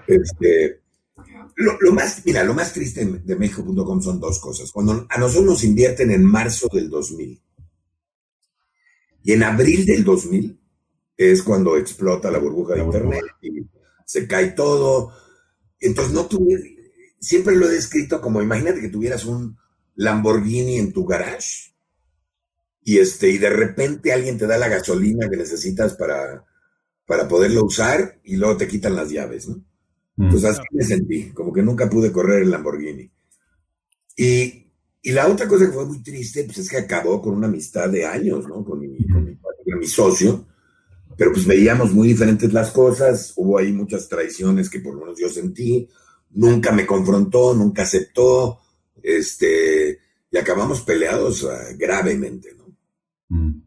Este, 0.08 0.82
lo, 1.56 1.94
más, 1.94 2.22
mira, 2.26 2.44
lo 2.44 2.54
más 2.54 2.74
triste 2.74 3.06
de 3.06 3.36
México.com 3.36 4.02
son 4.02 4.20
dos 4.20 4.40
cosas. 4.40 4.72
Cuando 4.72 5.06
a 5.10 5.18
nosotros 5.18 5.46
nos 5.46 5.64
invierten 5.64 6.12
en 6.12 6.24
marzo 6.24 6.68
del 6.72 6.90
2000 6.90 7.42
y 9.24 9.32
en 9.32 9.44
abril 9.44 9.86
del 9.86 10.04
2000 10.04 10.60
es 11.18 11.42
cuando 11.44 11.78
explota 11.78 12.30
la 12.30 12.40
burbuja 12.40 12.76
de 12.76 12.84
Internet 12.84 13.24
y 13.42 13.62
se 14.06 14.28
cae 14.28 14.52
todo. 14.52 15.12
Entonces 15.80 16.14
no 16.14 16.26
tuve, 16.28 16.78
siempre 17.20 17.56
lo 17.56 17.68
he 17.68 17.74
descrito 17.74 18.22
como, 18.22 18.42
imagínate 18.42 18.82
que 18.82 18.90
tuvieras 18.90 19.26
un 19.26 19.58
Lamborghini 19.96 20.78
en 20.78 20.94
tu 20.94 21.06
garage 21.06 21.76
y, 22.82 23.00
este, 23.00 23.30
y 23.32 23.40
de 23.40 23.50
repente 23.50 24.14
alguien 24.14 24.38
te 24.38 24.46
da 24.46 24.58
la 24.58 24.70
gasolina 24.70 25.28
que 25.28 25.38
necesitas 25.38 25.96
para, 25.96 26.46
para 27.06 27.28
poderlo 27.28 27.66
usar 27.66 28.20
y 28.24 28.36
luego 28.36 28.58
te 28.58 28.68
quitan 28.68 28.96
las 28.96 29.10
llaves, 29.10 29.48
¿no? 29.50 29.56
Mm. 30.18 30.26
Entonces 30.26 30.52
así 30.52 30.62
me 30.72 30.84
sentí, 30.84 31.32
como 31.32 31.52
que 31.52 31.64
nunca 31.64 31.90
pude 31.90 32.12
correr 32.12 32.44
el 32.44 32.52
Lamborghini. 32.52 33.12
Y, 34.16 34.62
la 35.12 35.28
otra 35.28 35.48
cosa 35.48 35.66
que 35.66 35.72
fue 35.72 35.86
muy 35.86 36.02
triste, 36.02 36.44
pues 36.46 36.58
es 36.60 36.70
que 36.70 36.78
acabó 36.78 37.22
con 37.22 37.36
una 37.36 37.48
amistad 37.48 37.90
de 37.90 38.06
años, 38.06 38.48
¿no? 38.48 38.64
Con 38.64 38.80
mi, 38.80 38.98
con 39.08 39.24
mi, 39.26 39.88
socio, 39.88 40.48
pero 41.18 41.32
pues 41.32 41.46
veíamos 41.46 41.94
muy 41.94 42.10
diferentes 42.10 42.52
las 42.54 42.72
cosas, 42.72 43.34
hubo 43.36 43.58
ahí 43.58 43.72
muchas 43.72 44.08
traiciones 44.10 44.70
que 44.70 44.80
por 44.80 44.96
lo 44.96 45.02
menos 45.02 45.20
yo 45.20 45.30
sentí, 45.30 45.88
nunca 46.32 46.72
me 46.72 46.86
confrontó, 46.86 47.54
nunca 47.54 47.84
aceptó, 47.84 48.60
este, 49.02 50.00
y 50.32 50.38
acabamos 50.38 50.82
peleados 50.82 51.46
ah, 51.46 51.74
gravemente, 51.78 52.50
¿no? 52.58 52.66
Mm. 53.30 53.62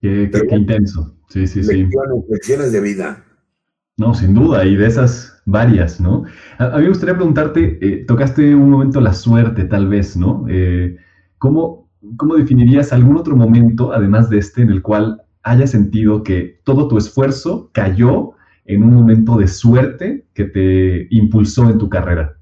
Qué, 0.00 0.30
intenso. 0.50 1.16
Sí, 1.28 1.46
sí, 1.46 1.64
sí. 1.64 1.88
Lecciones 2.28 2.72
de 2.72 2.80
vida. 2.80 3.24
No, 3.96 4.14
sin 4.14 4.32
duda, 4.32 4.64
y 4.64 4.76
de 4.76 4.86
esas 4.86 5.42
varias, 5.44 6.00
¿no? 6.00 6.24
A, 6.58 6.76
mí 6.76 6.84
me 6.84 6.88
gustaría 6.90 7.16
preguntarte, 7.16 7.78
eh, 7.80 8.04
tocaste 8.06 8.54
un 8.54 8.70
momento 8.70 9.00
la 9.00 9.12
suerte, 9.12 9.64
tal 9.64 9.88
vez, 9.88 10.16
¿no? 10.16 10.46
Eh, 10.48 10.96
¿cómo, 11.38 11.90
¿Cómo 12.16 12.36
definirías 12.36 12.92
algún 12.92 13.16
otro 13.16 13.34
momento, 13.34 13.92
además 13.92 14.30
de 14.30 14.38
este, 14.38 14.62
en 14.62 14.70
el 14.70 14.82
cual 14.82 15.22
hayas 15.50 15.70
sentido 15.70 16.22
que 16.22 16.60
todo 16.64 16.88
tu 16.88 16.98
esfuerzo 16.98 17.70
cayó 17.72 18.32
en 18.64 18.82
un 18.82 18.94
momento 18.94 19.36
de 19.36 19.48
suerte 19.48 20.26
que 20.34 20.44
te 20.44 21.08
impulsó 21.10 21.68
en 21.70 21.78
tu 21.78 21.88
carrera? 21.88 22.38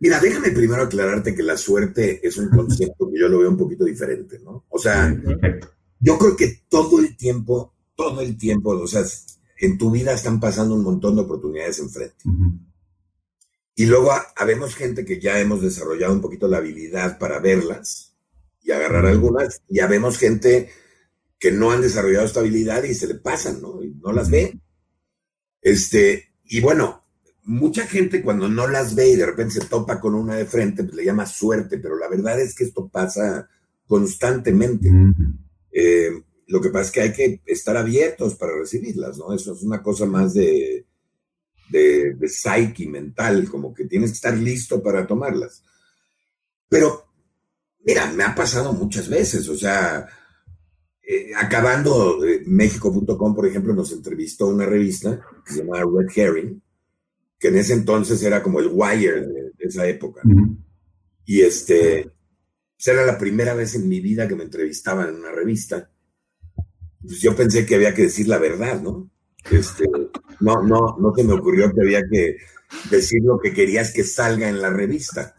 Mira, 0.00 0.20
déjame 0.20 0.50
primero 0.50 0.82
aclararte 0.82 1.34
que 1.34 1.42
la 1.42 1.56
suerte 1.56 2.26
es 2.26 2.36
un 2.36 2.50
concepto 2.50 3.10
que 3.10 3.20
yo 3.20 3.28
lo 3.28 3.38
veo 3.38 3.48
un 3.48 3.56
poquito 3.56 3.84
diferente, 3.84 4.38
¿no? 4.40 4.66
O 4.68 4.78
sea, 4.78 5.16
yo 6.00 6.18
creo 6.18 6.36
que 6.36 6.64
todo 6.68 7.00
el 7.00 7.16
tiempo, 7.16 7.72
todo 7.94 8.20
el 8.20 8.36
tiempo, 8.36 8.70
o 8.70 8.86
sea, 8.86 9.02
en 9.58 9.78
tu 9.78 9.90
vida 9.90 10.12
están 10.12 10.40
pasando 10.40 10.74
un 10.74 10.82
montón 10.82 11.14
de 11.14 11.22
oportunidades 11.22 11.78
enfrente. 11.78 12.24
Y 13.76 13.86
luego 13.86 14.10
habemos 14.36 14.74
gente 14.74 15.04
que 15.04 15.20
ya 15.20 15.40
hemos 15.40 15.62
desarrollado 15.62 16.12
un 16.12 16.20
poquito 16.20 16.48
la 16.48 16.58
habilidad 16.58 17.18
para 17.18 17.38
verlas 17.38 18.14
y 18.62 18.72
agarrar 18.72 19.06
algunas, 19.06 19.62
y 19.68 19.80
habemos 19.80 20.18
gente 20.18 20.70
que 21.44 21.52
no 21.52 21.70
han 21.70 21.82
desarrollado 21.82 22.24
esta 22.24 22.40
habilidad 22.40 22.84
y 22.84 22.94
se 22.94 23.06
le 23.06 23.16
pasan, 23.16 23.60
¿no? 23.60 23.82
Y 23.82 23.94
no 24.02 24.12
las 24.12 24.30
ve. 24.30 24.58
Este, 25.60 26.32
y 26.46 26.62
bueno, 26.62 27.04
mucha 27.42 27.86
gente 27.86 28.22
cuando 28.22 28.48
no 28.48 28.66
las 28.66 28.94
ve 28.94 29.10
y 29.10 29.16
de 29.16 29.26
repente 29.26 29.60
se 29.60 29.66
topa 29.66 30.00
con 30.00 30.14
una 30.14 30.36
de 30.36 30.46
frente, 30.46 30.84
pues 30.84 30.96
le 30.96 31.04
llama 31.04 31.26
suerte, 31.26 31.76
pero 31.76 31.98
la 31.98 32.08
verdad 32.08 32.40
es 32.40 32.54
que 32.54 32.64
esto 32.64 32.88
pasa 32.88 33.46
constantemente. 33.86 34.90
Eh, 35.70 36.12
lo 36.46 36.62
que 36.62 36.70
pasa 36.70 36.86
es 36.86 36.90
que 36.92 37.00
hay 37.02 37.12
que 37.12 37.42
estar 37.44 37.76
abiertos 37.76 38.36
para 38.36 38.56
recibirlas, 38.56 39.18
¿no? 39.18 39.34
Eso 39.34 39.52
es 39.52 39.62
una 39.64 39.82
cosa 39.82 40.06
más 40.06 40.32
de, 40.32 40.86
de, 41.68 42.14
de 42.14 42.26
psyche 42.26 42.88
mental, 42.88 43.50
como 43.50 43.74
que 43.74 43.84
tienes 43.84 44.12
que 44.12 44.14
estar 44.14 44.34
listo 44.34 44.82
para 44.82 45.06
tomarlas. 45.06 45.62
Pero, 46.70 47.04
mira, 47.84 48.10
me 48.12 48.24
ha 48.24 48.34
pasado 48.34 48.72
muchas 48.72 49.10
veces, 49.10 49.46
o 49.50 49.58
sea, 49.58 50.08
eh, 51.06 51.32
acabando 51.36 52.24
eh, 52.24 52.42
México.com, 52.46 53.34
por 53.34 53.46
ejemplo, 53.46 53.74
nos 53.74 53.92
entrevistó 53.92 54.48
una 54.48 54.64
revista 54.64 55.20
que 55.44 55.52
se 55.52 55.58
llamaba 55.60 55.84
Red 55.84 56.08
Herring, 56.16 56.62
que 57.38 57.48
en 57.48 57.56
ese 57.58 57.74
entonces 57.74 58.22
era 58.22 58.42
como 58.42 58.60
el 58.60 58.70
Wire 58.72 59.26
de, 59.26 59.52
esa 59.58 59.86
época. 59.86 60.22
Y 61.26 61.42
este, 61.42 62.10
pues 62.76 62.88
era 62.88 63.04
la 63.04 63.18
primera 63.18 63.54
vez 63.54 63.74
en 63.74 63.88
mi 63.88 64.00
vida 64.00 64.26
que 64.26 64.34
me 64.34 64.44
entrevistaban 64.44 65.10
en 65.10 65.16
una 65.16 65.30
revista. 65.30 65.90
Pues 67.02 67.20
yo 67.20 67.36
pensé 67.36 67.66
que 67.66 67.74
había 67.74 67.94
que 67.94 68.02
decir 68.02 68.28
la 68.28 68.38
verdad, 68.38 68.80
¿no? 68.80 69.10
Este, 69.50 69.84
no, 70.40 70.62
no, 70.62 70.96
no 70.98 71.14
se 71.14 71.24
me 71.24 71.34
ocurrió 71.34 71.70
que 71.70 71.82
había 71.82 72.02
que 72.10 72.36
decir 72.90 73.22
lo 73.22 73.38
que 73.38 73.52
querías 73.52 73.92
que 73.92 74.04
salga 74.04 74.48
en 74.48 74.62
la 74.62 74.70
revista. 74.70 75.34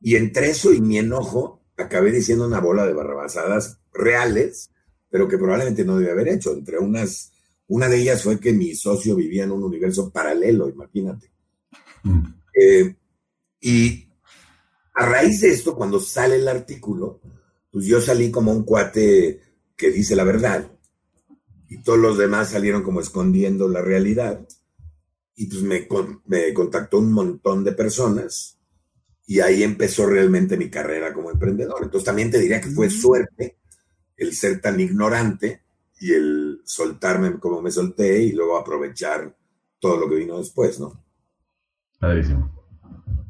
Y 0.00 0.14
entre 0.14 0.50
eso 0.50 0.72
y 0.72 0.80
mi 0.80 0.98
enojo, 0.98 1.64
acabé 1.76 2.12
diciendo 2.12 2.46
una 2.46 2.60
bola 2.60 2.86
de 2.86 2.92
barrabasadas 2.92 3.77
reales, 3.92 4.70
pero 5.10 5.28
que 5.28 5.38
probablemente 5.38 5.84
no 5.84 5.96
debía 5.96 6.12
haber 6.12 6.28
hecho. 6.28 6.52
Entre 6.52 6.78
unas 6.78 7.32
una 7.68 7.88
de 7.88 8.00
ellas 8.00 8.22
fue 8.22 8.40
que 8.40 8.52
mi 8.52 8.74
socio 8.74 9.14
vivía 9.14 9.44
en 9.44 9.52
un 9.52 9.62
universo 9.62 10.10
paralelo, 10.10 10.68
imagínate. 10.68 11.30
Mm. 12.02 12.24
Eh, 12.60 12.96
y 13.60 14.08
a 14.94 15.06
raíz 15.06 15.42
de 15.42 15.50
esto, 15.50 15.76
cuando 15.76 16.00
sale 16.00 16.36
el 16.36 16.48
artículo, 16.48 17.20
pues 17.70 17.84
yo 17.84 18.00
salí 18.00 18.30
como 18.30 18.52
un 18.52 18.64
cuate 18.64 19.40
que 19.76 19.90
dice 19.90 20.16
la 20.16 20.24
verdad 20.24 20.72
y 21.68 21.82
todos 21.82 21.98
los 21.98 22.16
demás 22.16 22.50
salieron 22.50 22.82
como 22.82 23.00
escondiendo 23.00 23.68
la 23.68 23.82
realidad. 23.82 24.48
Y 25.36 25.46
pues 25.46 25.62
me, 25.62 25.86
me 26.24 26.54
contactó 26.54 26.98
un 26.98 27.12
montón 27.12 27.62
de 27.64 27.72
personas 27.72 28.58
y 29.26 29.40
ahí 29.40 29.62
empezó 29.62 30.06
realmente 30.06 30.56
mi 30.56 30.70
carrera 30.70 31.12
como 31.12 31.30
emprendedor. 31.30 31.82
Entonces 31.82 32.06
también 32.06 32.30
te 32.30 32.38
diría 32.38 32.62
que 32.62 32.70
fue 32.70 32.86
mm. 32.86 32.90
suerte 32.90 33.58
el 34.18 34.34
ser 34.34 34.60
tan 34.60 34.78
ignorante 34.78 35.62
y 36.00 36.12
el 36.12 36.60
soltarme 36.64 37.38
como 37.38 37.62
me 37.62 37.70
solté 37.70 38.22
y 38.22 38.32
luego 38.32 38.58
aprovechar 38.58 39.34
todo 39.80 39.98
lo 39.98 40.08
que 40.08 40.16
vino 40.16 40.38
después, 40.38 40.78
¿no? 40.78 41.02
Padrísimo. 41.98 42.58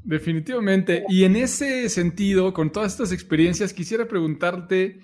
Definitivamente. 0.03 1.05
Y 1.09 1.25
en 1.25 1.37
ese 1.37 1.89
sentido, 1.89 2.53
con 2.53 2.73
todas 2.73 2.93
estas 2.93 3.13
experiencias, 3.13 3.73
quisiera 3.73 4.09
preguntarte, 4.09 5.01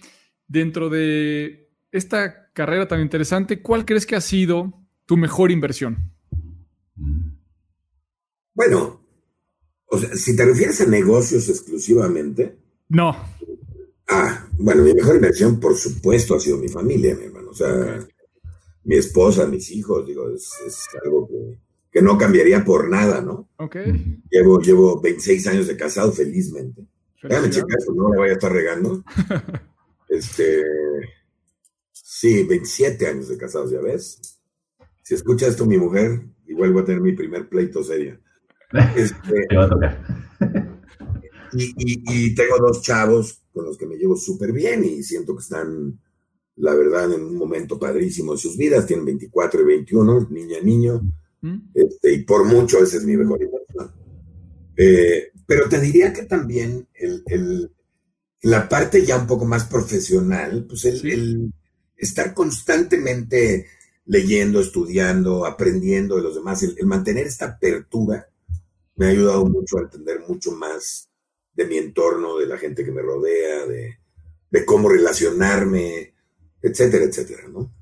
dentro 0.47 0.88
de 0.88 1.71
esta 1.93 2.50
carrera 2.53 2.88
tan 2.88 3.00
interesante, 3.00 3.62
¿cuál 3.62 3.85
crees 3.85 4.07
que 4.07 4.17
ha 4.17 4.21
sido 4.21 4.73
tu 5.07 5.17
mejor 5.17 5.50
inversión? 5.50 6.12
Bueno, 8.55 9.00
o 9.87 9.99
sea, 9.99 10.14
si 10.14 10.37
te 10.37 10.45
refieres 10.45 10.81
a 10.81 10.87
negocios 10.87 11.49
exclusivamente. 11.49 12.57
No. 12.88 13.17
Ah, 14.08 14.46
bueno, 14.58 14.82
mi 14.82 14.94
mejor 14.94 15.16
inversión, 15.16 15.58
por 15.58 15.75
supuesto, 15.76 16.34
ha 16.34 16.40
sido 16.40 16.58
mi 16.58 16.68
familia, 16.68 17.14
mi 17.14 17.25
hermano. 17.25 17.50
O 17.50 17.54
sea, 17.54 18.06
mi 18.84 18.96
esposa, 18.96 19.46
mis 19.46 19.70
hijos, 19.70 20.06
digo, 20.06 20.28
es, 20.30 20.50
algo 21.02 21.28
que, 21.90 22.02
no 22.02 22.18
cambiaría 22.18 22.64
por 22.64 22.88
nada, 22.90 23.20
¿no? 23.20 23.49
Ok. 23.56 23.76
Llevo, 24.30 24.61
llevo 24.61 25.00
26 25.00 25.46
años 25.46 25.66
de 25.68 25.76
casado, 25.76 26.12
felizmente. 26.12 26.87
Déjame 27.23 27.50
checar, 27.50 27.78
no 27.94 28.11
me 28.11 28.18
vaya 28.18 28.32
a 28.32 28.37
estar 28.37 28.52
regando. 28.52 29.02
este. 30.08 30.62
Sí, 31.92 32.44
27 32.44 33.06
años 33.06 33.28
de 33.28 33.38
casados, 33.38 33.70
ya 33.70 33.80
ves. 33.80 34.38
Si 35.02 35.14
escucha 35.14 35.46
esto 35.46 35.66
mi 35.66 35.78
mujer, 35.78 36.23
igual 36.46 36.73
voy 36.73 36.82
a 36.82 36.84
tener 36.84 37.00
mi 37.00 37.12
primer 37.12 37.49
pleito 37.49 37.82
serio. 37.82 38.18
Este, 38.96 39.46
Te 39.49 39.56
va 39.56 39.64
a 39.64 39.68
tocar. 39.68 40.04
y, 41.52 42.34
tengo 42.34 42.58
dos 42.58 42.82
chavos 42.82 43.43
con 43.54 43.64
los 43.64 43.78
que 43.78 43.87
me 43.87 43.96
llevo 43.96 44.16
súper 44.16 44.52
bien 44.52 44.84
y 44.84 45.02
siento 45.02 45.34
que 45.34 45.42
están, 45.42 45.99
la 46.56 46.75
verdad, 46.75 47.12
en 47.12 47.23
un 47.23 47.37
momento 47.37 47.78
padrísimo 47.78 48.32
de 48.32 48.38
sus 48.38 48.56
vidas. 48.56 48.87
Tienen 48.87 49.06
24 49.06 49.62
y 49.62 49.64
21, 49.64 50.28
niña, 50.30 50.61
niño. 50.61 51.00
¿Mm? 51.40 51.58
Este, 51.73 52.12
y 52.12 52.25
por 52.25 52.44
mucho 52.44 52.82
ese 52.82 52.99
es 52.99 53.04
mi 53.04 53.16
mejor 53.16 53.40
inversión. 53.40 53.92
Eh, 54.76 55.30
pero 55.46 55.68
te 55.68 55.80
diría 55.80 56.12
que 56.12 56.25
también 56.25 56.88
el, 56.94 57.70
la 58.42 58.68
parte 58.68 59.04
ya 59.06 59.16
un 59.16 59.26
poco 59.26 59.44
más 59.44 59.64
profesional, 59.64 60.66
pues 60.68 60.84
el, 60.84 61.52
estar 61.96 62.34
constantemente 62.34 63.66
leyendo, 64.06 64.61
estudiando, 64.61 65.46
aprendiendo 65.46 66.16
de 66.16 66.23
los 66.23 66.34
demás, 66.34 66.62
el, 66.62 66.76
mantener 66.87 67.26
esta 67.26 67.46
apertura 67.46 68.28
me 68.96 69.06
ha 69.06 69.11
ayudado 69.11 69.46
mucho 69.46 69.78
a 69.78 69.82
entender 69.82 70.20
mucho 70.28 70.52
más 70.52 71.08
de 71.54 71.66
mi 71.66 71.76
entorno, 71.76 72.38
de 72.38 72.46
la 72.46 72.58
gente 72.58 72.84
que 72.84 72.92
me 72.92 73.02
rodea, 73.02 73.66
de, 73.66 74.64
cómo 74.64 74.88
relacionarme, 74.88 76.14
etcétera, 76.62 77.04
etcétera, 77.04 77.42
¿no? 77.52 77.73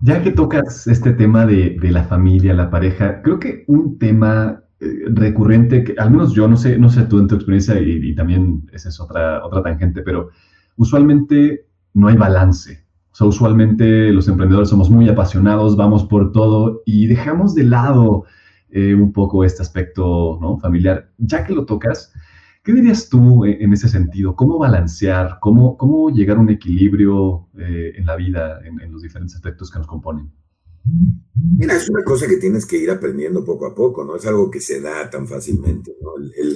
Ya 0.00 0.22
que 0.22 0.32
tocas 0.32 0.86
este 0.86 1.12
tema 1.12 1.46
de, 1.46 1.76
de, 1.80 1.90
la 1.90 2.04
familia, 2.04 2.54
la 2.54 2.70
pareja, 2.70 3.22
creo 3.22 3.38
que 3.38 3.64
un 3.66 3.98
tema 3.98 4.66
eh, 4.78 5.04
recurrente, 5.06 5.84
que 5.84 5.94
al 5.96 6.10
menos 6.10 6.34
yo 6.34 6.46
no 6.48 6.58
sé, 6.58 6.78
no 6.78 6.90
sé 6.90 7.04
tú 7.04 7.18
en 7.18 7.28
tu 7.28 7.34
experiencia 7.34 7.80
y, 7.80 8.14
también 8.14 8.68
esa 8.72 8.90
es 8.90 9.00
otra, 9.00 9.42
otra 9.42 9.62
tangente, 9.62 10.02
pero 10.02 10.28
usualmente 10.76 11.66
no 11.94 12.08
hay 12.08 12.16
balance. 12.16 12.84
O 13.10 13.14
sea, 13.14 13.26
usualmente 13.26 14.12
los 14.12 14.28
emprendedores 14.28 14.68
somos 14.68 14.90
muy 14.90 15.08
apasionados, 15.08 15.76
vamos 15.76 16.04
por 16.04 16.30
todo 16.30 16.82
y 16.84 17.06
dejamos 17.06 17.54
de 17.54 17.64
lado 17.64 18.24
eh, 18.68 18.94
un 18.94 19.14
poco 19.14 19.44
este 19.44 19.62
aspecto 19.62 20.38
¿no? 20.42 20.58
familiar. 20.58 21.10
Ya 21.16 21.44
que 21.44 21.54
lo 21.54 21.64
tocas, 21.64 22.12
¿qué 22.66 22.72
dirías 22.72 23.08
tú 23.08 23.44
en 23.44 23.72
ese 23.72 23.88
sentido? 23.88 24.34
¿Cómo 24.34 24.58
balancear? 24.58 25.38
¿Cómo, 25.40 25.76
cómo 25.78 26.10
llegar 26.10 26.36
a 26.36 26.40
un 26.40 26.50
equilibrio 26.50 27.48
eh, 27.56 27.92
en 27.94 28.04
la 28.04 28.16
vida, 28.16 28.60
en, 28.66 28.80
en 28.80 28.90
los 28.90 29.02
diferentes 29.02 29.36
aspectos 29.36 29.70
que 29.70 29.78
nos 29.78 29.86
componen? 29.86 30.32
Mira, 31.58 31.76
es 31.76 31.88
una 31.88 32.02
cosa 32.02 32.26
que 32.26 32.38
tienes 32.38 32.66
que 32.66 32.76
ir 32.76 32.90
aprendiendo 32.90 33.44
poco 33.44 33.66
a 33.66 33.74
poco, 33.74 34.04
no 34.04 34.16
es 34.16 34.26
algo 34.26 34.50
que 34.50 34.60
se 34.60 34.80
da 34.80 35.08
tan 35.08 35.28
fácilmente. 35.28 35.96
¿no? 36.00 36.14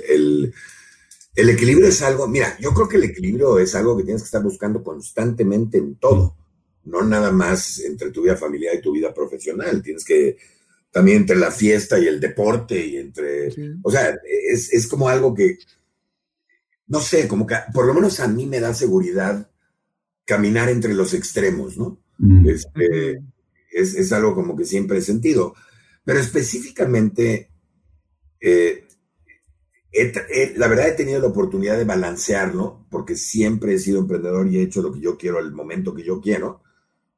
El, 0.08 0.52
equilibrio 1.36 1.86
es 1.86 2.02
algo, 2.02 2.26
mira, 2.26 2.56
yo 2.58 2.74
creo 2.74 2.88
que 2.88 2.96
el 2.96 3.04
equilibrio 3.04 3.60
es 3.60 3.74
algo 3.76 3.96
que 3.96 4.02
tienes 4.02 4.22
que 4.22 4.26
estar 4.26 4.42
buscando 4.42 4.82
constantemente 4.82 5.78
en 5.78 5.94
todo, 5.94 6.36
no 6.84 7.02
nada 7.02 7.30
más 7.30 7.78
entre 7.80 8.10
tu 8.10 8.22
vida 8.22 8.36
familiar 8.36 8.74
y 8.74 8.82
tu 8.82 8.92
vida 8.92 9.14
profesional, 9.14 9.80
tienes 9.80 10.04
que 10.04 10.36
también 10.90 11.18
entre 11.18 11.36
la 11.36 11.52
fiesta 11.52 12.00
y 12.00 12.06
el 12.06 12.18
deporte 12.18 12.84
y 12.84 12.96
entre, 12.96 13.48
o 13.82 13.90
sea, 13.92 14.18
es, 14.50 14.72
es, 14.72 14.88
como 14.88 15.08
algo 15.08 15.32
que, 15.34 15.56
no 16.90 17.00
sé, 17.00 17.28
como 17.28 17.46
que 17.46 17.54
por 17.72 17.86
lo 17.86 17.94
menos 17.94 18.18
a 18.18 18.26
mí 18.26 18.46
me 18.46 18.58
da 18.58 18.74
seguridad 18.74 19.48
caminar 20.24 20.68
entre 20.68 20.92
los 20.92 21.14
extremos, 21.14 21.76
¿no? 21.78 22.00
Este, 22.44 23.22
es, 23.70 24.12
algo 24.12 24.34
como 24.34 24.56
que 24.56 24.64
siempre 24.64 24.98
he 24.98 25.00
sentido. 25.00 25.54
Pero 26.04 26.18
específicamente, 26.18 27.48
eh, 28.40 28.88
la 30.56 30.66
verdad 30.66 30.88
he 30.88 30.92
tenido 30.92 31.20
la 31.20 31.28
oportunidad 31.28 31.78
de 31.78 31.84
balancearlo, 31.84 32.86
porque 32.90 33.14
siempre 33.14 33.74
he 33.74 33.78
sido 33.78 34.00
emprendedor 34.00 34.48
y 34.48 34.58
he 34.58 34.62
hecho 34.62 34.82
lo 34.82 34.92
que 34.92 35.00
yo 35.00 35.16
quiero 35.16 35.38
al 35.38 35.52
momento 35.52 35.94
que 35.94 36.02
yo 36.02 36.20
quiero. 36.20 36.62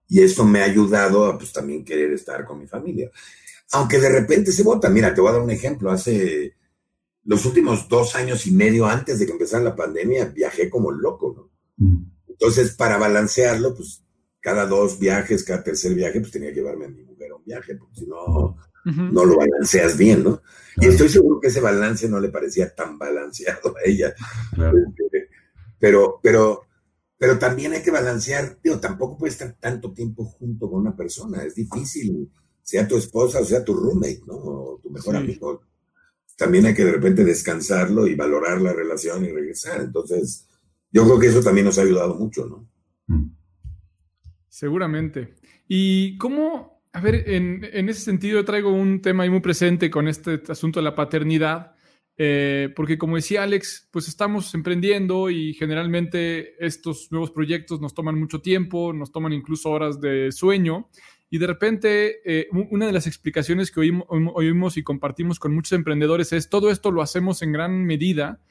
Y 0.06 0.20
esto 0.20 0.44
me 0.44 0.60
ha 0.60 0.64
ayudado 0.64 1.24
a 1.24 1.38
pues 1.38 1.50
también 1.50 1.82
querer 1.82 2.12
estar 2.12 2.44
con 2.44 2.58
mi 2.58 2.66
familia. 2.66 3.10
Aunque 3.72 3.98
de 3.98 4.10
repente 4.10 4.52
se 4.52 4.62
vota. 4.62 4.90
Mira, 4.90 5.14
te 5.14 5.22
voy 5.22 5.30
a 5.30 5.32
dar 5.32 5.42
un 5.42 5.50
ejemplo. 5.50 5.90
Hace 5.90 6.56
los 7.24 7.44
últimos 7.46 7.88
dos 7.88 8.14
años 8.16 8.46
y 8.46 8.52
medio 8.52 8.86
antes 8.86 9.18
de 9.18 9.26
que 9.26 9.32
empezara 9.32 9.62
la 9.62 9.76
pandemia, 9.76 10.26
viajé 10.26 10.68
como 10.68 10.90
loco, 10.90 11.34
¿no? 11.36 11.86
Mm. 11.86 12.04
Entonces, 12.28 12.74
para 12.74 12.98
balancearlo, 12.98 13.74
pues 13.74 14.02
cada 14.40 14.66
dos 14.66 14.98
viajes, 14.98 15.44
cada 15.44 15.62
tercer 15.62 15.94
viaje, 15.94 16.20
pues 16.20 16.32
tenía 16.32 16.50
que 16.50 16.56
llevarme 16.56 16.86
a 16.86 16.88
mi 16.88 17.02
mujer 17.04 17.30
a 17.30 17.36
un 17.36 17.44
viaje, 17.44 17.76
porque 17.76 18.00
si 18.00 18.06
no, 18.06 18.56
no 18.84 19.24
lo 19.24 19.36
balanceas 19.36 19.96
bien, 19.96 20.24
¿no? 20.24 20.42
Y 20.76 20.86
estoy 20.86 21.08
seguro 21.08 21.38
que 21.40 21.48
ese 21.48 21.60
balance 21.60 22.08
no 22.08 22.18
le 22.18 22.30
parecía 22.30 22.74
tan 22.74 22.98
balanceado 22.98 23.76
a 23.76 23.88
ella. 23.88 24.14
Pero, 25.78 26.20
pero, 26.22 26.62
pero 27.18 27.40
también 27.40 27.72
hay 27.72 27.82
que 27.82 27.90
balancear, 27.90 28.56
digo, 28.62 28.78
tampoco 28.78 29.18
puedes 29.18 29.34
estar 29.34 29.56
tanto 29.58 29.92
tiempo 29.92 30.24
junto 30.24 30.70
con 30.70 30.78
una 30.78 30.94
persona, 30.94 31.42
es 31.42 31.56
difícil, 31.56 32.30
sea 32.62 32.86
tu 32.86 32.96
esposa 32.96 33.40
o 33.40 33.44
sea 33.44 33.64
tu 33.64 33.74
roommate, 33.74 34.22
¿no? 34.24 34.34
O 34.34 34.80
tu 34.80 34.90
mejor 34.90 35.16
amigo. 35.16 35.60
También 36.36 36.66
hay 36.66 36.74
que 36.74 36.84
de 36.84 36.92
repente 36.92 37.24
descansarlo 37.24 38.06
y 38.06 38.14
valorar 38.14 38.60
la 38.60 38.72
relación 38.72 39.24
y 39.24 39.28
regresar. 39.28 39.80
Entonces, 39.80 40.48
yo 40.90 41.04
creo 41.04 41.18
que 41.18 41.26
eso 41.26 41.42
también 41.42 41.66
nos 41.66 41.78
ha 41.78 41.82
ayudado 41.82 42.14
mucho, 42.14 42.46
¿no? 42.46 42.68
Mm. 43.06 43.34
Seguramente. 44.48 45.34
¿Y 45.66 46.18
cómo, 46.18 46.82
a 46.92 47.00
ver, 47.00 47.24
en, 47.30 47.64
ese 47.88 48.00
sentido 48.00 48.40
yo 48.40 48.44
traigo 48.44 48.70
un 48.70 49.00
tema 49.00 49.22
ahí 49.22 49.30
muy 49.30 49.40
presente 49.40 49.90
con 49.90 50.08
este 50.08 50.42
asunto 50.48 50.80
de 50.80 50.84
la 50.84 50.94
paternidad, 50.94 51.74
eh, 52.18 52.68
porque 52.76 52.98
como 52.98 53.16
decía 53.16 53.42
Alex, 53.42 53.88
pues 53.90 54.08
estamos 54.08 54.54
emprendiendo 54.54 55.30
y 55.30 55.54
generalmente 55.54 56.62
estos 56.64 57.10
nuevos 57.10 57.30
proyectos 57.30 57.80
nos 57.80 57.94
toman 57.94 58.18
mucho 58.18 58.42
tiempo, 58.42 58.92
nos 58.92 59.10
toman 59.10 59.32
incluso 59.32 59.70
horas 59.70 59.98
de 60.00 60.30
sueño. 60.30 60.90
Y 61.32 61.38
de 61.38 61.46
repente, 61.46 62.20
eh, 62.26 62.46
una 62.52 62.84
de 62.84 62.92
las 62.92 63.06
explicaciones 63.06 63.70
que 63.70 63.80
oímos, 63.80 64.76
y 64.76 64.82
compartimos 64.82 65.38
con 65.38 65.54
muchos 65.54 65.72
emprendedores 65.72 66.30
es 66.34 66.50
todo 66.50 66.70
esto 66.70 66.90
lo 66.90 67.00
hacemos 67.00 67.40
en 67.40 67.52
gran 67.52 67.86
medida 67.86 68.42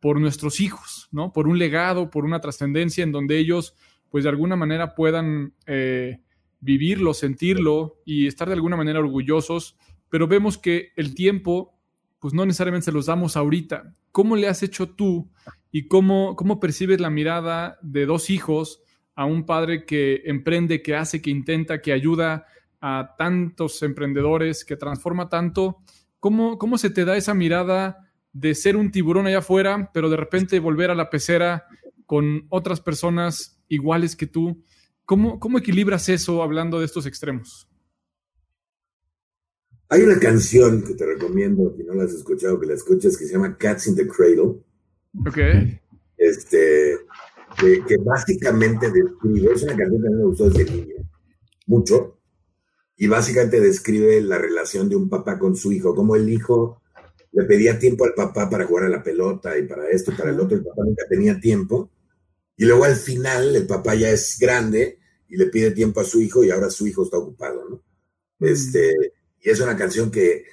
por 0.00 0.18
nuestros 0.18 0.58
hijos, 0.58 1.10
¿no? 1.12 1.34
Por 1.34 1.46
un 1.46 1.58
legado, 1.58 2.08
por 2.08 2.24
una 2.24 2.40
trascendencia 2.40 3.04
en 3.04 3.12
donde 3.12 3.36
ellos 3.36 3.74
pues 4.08 4.24
de 4.24 4.30
alguna 4.30 4.56
manera 4.56 4.94
puedan 4.94 5.52
eh, 5.66 6.22
vivirlo, 6.60 7.12
sentirlo 7.12 8.00
y 8.06 8.26
estar 8.26 8.48
de 8.48 8.54
alguna 8.54 8.78
manera 8.78 9.00
orgullosos, 9.00 9.76
pero 10.08 10.26
vemos 10.26 10.56
que 10.56 10.92
el 10.96 11.14
tiempo, 11.14 11.78
pues 12.20 12.32
no 12.32 12.46
necesariamente 12.46 12.86
se 12.86 12.92
los 12.92 13.04
damos 13.04 13.36
ahorita. 13.36 13.94
¿Cómo 14.12 14.36
le 14.36 14.48
has 14.48 14.62
hecho 14.62 14.88
tú 14.88 15.30
y 15.70 15.88
cómo, 15.88 16.36
cómo 16.36 16.58
percibes 16.58 17.02
la 17.02 17.10
mirada 17.10 17.78
de 17.82 18.06
dos 18.06 18.30
hijos 18.30 18.82
a 19.14 19.24
un 19.24 19.44
padre 19.44 19.84
que 19.84 20.22
emprende, 20.24 20.82
que 20.82 20.94
hace, 20.94 21.20
que 21.20 21.30
intenta, 21.30 21.80
que 21.80 21.92
ayuda 21.92 22.46
a 22.80 23.14
tantos 23.18 23.82
emprendedores, 23.82 24.64
que 24.64 24.76
transforma 24.76 25.28
tanto? 25.28 25.78
¿Cómo, 26.18 26.58
cómo 26.58 26.78
se 26.78 26.90
te 26.90 27.04
da 27.04 27.16
esa 27.16 27.34
mirada 27.34 28.10
de 28.32 28.54
ser 28.54 28.76
un 28.76 28.90
tiburón 28.90 29.26
allá 29.26 29.38
afuera, 29.38 29.90
pero 29.92 30.08
de 30.08 30.16
repente 30.16 30.58
volver 30.60 30.90
a 30.90 30.94
la 30.94 31.10
pecera 31.10 31.66
con 32.06 32.46
otras 32.48 32.80
personas 32.80 33.60
iguales 33.68 34.16
que 34.16 34.26
tú. 34.26 34.62
¿Cómo, 35.04 35.40
cómo 35.40 35.58
equilibras 35.58 36.08
eso 36.08 36.42
hablando 36.42 36.78
de 36.78 36.86
estos 36.86 37.06
extremos? 37.06 37.68
Hay 39.88 40.02
una 40.02 40.18
canción 40.20 40.84
que 40.84 40.94
te 40.94 41.04
recomiendo, 41.04 41.74
si 41.76 41.82
no 41.82 41.94
la 41.94 42.04
has 42.04 42.12
escuchado, 42.12 42.60
que 42.60 42.66
la 42.66 42.74
escuches, 42.74 43.18
que 43.18 43.26
se 43.26 43.32
llama 43.32 43.56
Cats 43.56 43.88
in 43.88 43.96
the 43.96 44.06
Cradle. 44.06 44.62
Ok. 45.26 45.38
Este, 46.16 46.96
que, 47.60 47.96
básicamente 47.98 48.90
describe, 48.90 49.52
es 49.52 49.62
una 49.62 49.76
canción 49.76 50.02
que 50.02 50.08
a 50.08 50.10
mí 50.10 50.16
me 50.16 50.24
gustó 50.24 50.48
desde 50.50 50.70
niño, 50.70 50.96
mucho, 51.66 52.18
y 52.96 53.06
básicamente 53.06 53.60
describe 53.60 54.20
la 54.20 54.38
relación 54.38 54.88
de 54.88 54.96
un 54.96 55.08
papá 55.08 55.38
con 55.38 55.56
su 55.56 55.72
hijo, 55.72 55.94
como 55.94 56.16
el 56.16 56.28
hijo 56.28 56.82
le 57.32 57.44
pedía 57.44 57.78
tiempo 57.78 58.04
al 58.04 58.14
papá 58.14 58.50
para 58.50 58.66
jugar 58.66 58.86
a 58.86 58.88
la 58.88 59.02
pelota 59.02 59.56
y 59.56 59.66
para 59.66 59.88
esto 59.88 60.12
y 60.12 60.16
para 60.16 60.30
el 60.30 60.40
otro, 60.40 60.56
el 60.56 60.64
papá 60.64 60.82
nunca 60.84 61.04
tenía 61.08 61.38
tiempo, 61.38 61.90
y 62.56 62.64
luego 62.64 62.84
al 62.84 62.96
final 62.96 63.56
el 63.56 63.66
papá 63.66 63.94
ya 63.94 64.10
es 64.10 64.36
grande 64.38 64.98
y 65.28 65.36
le 65.36 65.46
pide 65.46 65.70
tiempo 65.70 66.00
a 66.00 66.04
su 66.04 66.20
hijo 66.20 66.44
y 66.44 66.50
ahora 66.50 66.70
su 66.70 66.86
hijo 66.86 67.04
está 67.04 67.18
ocupado, 67.18 67.68
¿no? 67.68 67.82
Mm. 68.38 68.46
Este, 68.46 68.94
y 69.40 69.50
es 69.50 69.60
una 69.60 69.76
canción 69.76 70.10
que 70.10 70.32
e, 70.32 70.44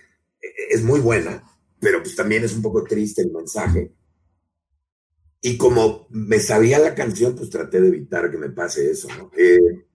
e, 0.41 0.67
es 0.69 0.83
muy 0.83 0.99
buena, 0.99 1.43
pero 1.79 2.01
pues 2.01 2.15
también 2.15 2.43
es 2.43 2.55
un 2.55 2.61
poco 2.61 2.83
triste 2.83 3.23
el 3.23 3.31
mensaje. 3.31 3.91
Y 5.41 5.57
como 5.57 6.07
me 6.09 6.39
sabía 6.39 6.79
la 6.79 6.95
canción, 6.95 7.35
pues 7.35 7.49
traté 7.49 7.79
de 7.79 7.89
evitar 7.89 8.31
que 8.31 8.37
me 8.37 8.49
pase 8.49 8.89
eso, 8.89 9.07
¿no? 9.17 9.31
Eh, 9.37 9.85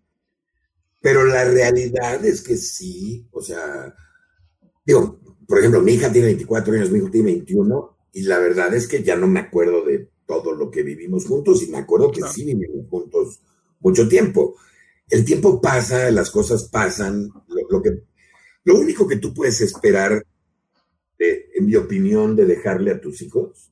pero 1.01 1.25
la 1.25 1.45
realidad 1.45 2.25
es 2.25 2.43
que 2.43 2.57
sí, 2.57 3.27
o 3.33 3.43
sea, 3.43 3.95
digo, 4.87 5.21
por 5.49 5.59
ejemplo, 5.59 5.83
mi 5.83 5.95
hija 5.95 6.13
tiene 6.13 6.29
24 6.29 6.75
años, 6.75 6.91
mi 6.91 6.99
hijo 6.99 7.11
tiene 7.11 7.33
21, 7.33 7.99
y 8.13 8.23
la 8.23 8.39
verdad 8.39 8.73
es 8.75 8.87
que 8.87 9.03
ya 9.03 9.17
no 9.17 9.27
me 9.27 9.41
acuerdo 9.41 9.85
de 9.85 10.09
todo 10.27 10.55
lo 10.55 10.71
que 10.71 10.85
vivimos 10.85 11.27
juntos 11.27 11.63
y 11.63 11.71
me 11.71 11.79
acuerdo 11.79 12.13
que 12.13 12.23
sí 12.23 12.45
vivimos 12.45 12.87
juntos 12.89 13.41
mucho 13.81 14.09
tiempo. 14.09 14.57
El 15.09 15.25
tiempo 15.25 15.61
pasa, 15.61 16.11
las 16.13 16.31
cosas 16.31 16.69
pasan, 16.69 17.29
lo, 17.69 17.83
que, 17.83 18.05
lo 18.65 18.79
único 18.79 19.09
que 19.09 19.17
tú 19.17 19.35
puedes 19.35 19.61
esperar, 19.61 20.25
en 21.19 21.67
mi 21.67 21.75
opinión, 21.75 22.37
de 22.37 22.47
dejarle 22.47 22.93
a 22.93 23.01
tus 23.01 23.23
hijos 23.23 23.72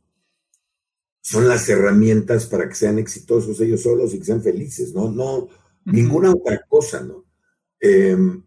son 1.30 1.46
las 1.46 1.68
herramientas 1.68 2.46
para 2.46 2.68
que 2.68 2.74
sean 2.74 2.98
exitosos 2.98 3.60
ellos 3.60 3.82
solos 3.82 4.12
y 4.12 4.18
que 4.18 4.24
sean 4.24 4.42
felices, 4.42 4.92
¿no? 4.92 5.12
No, 5.12 5.48
ninguna 5.84 6.32
otra 6.32 6.60
cosa, 6.68 7.04
¿no? 7.04 7.24
Em, 7.78 8.42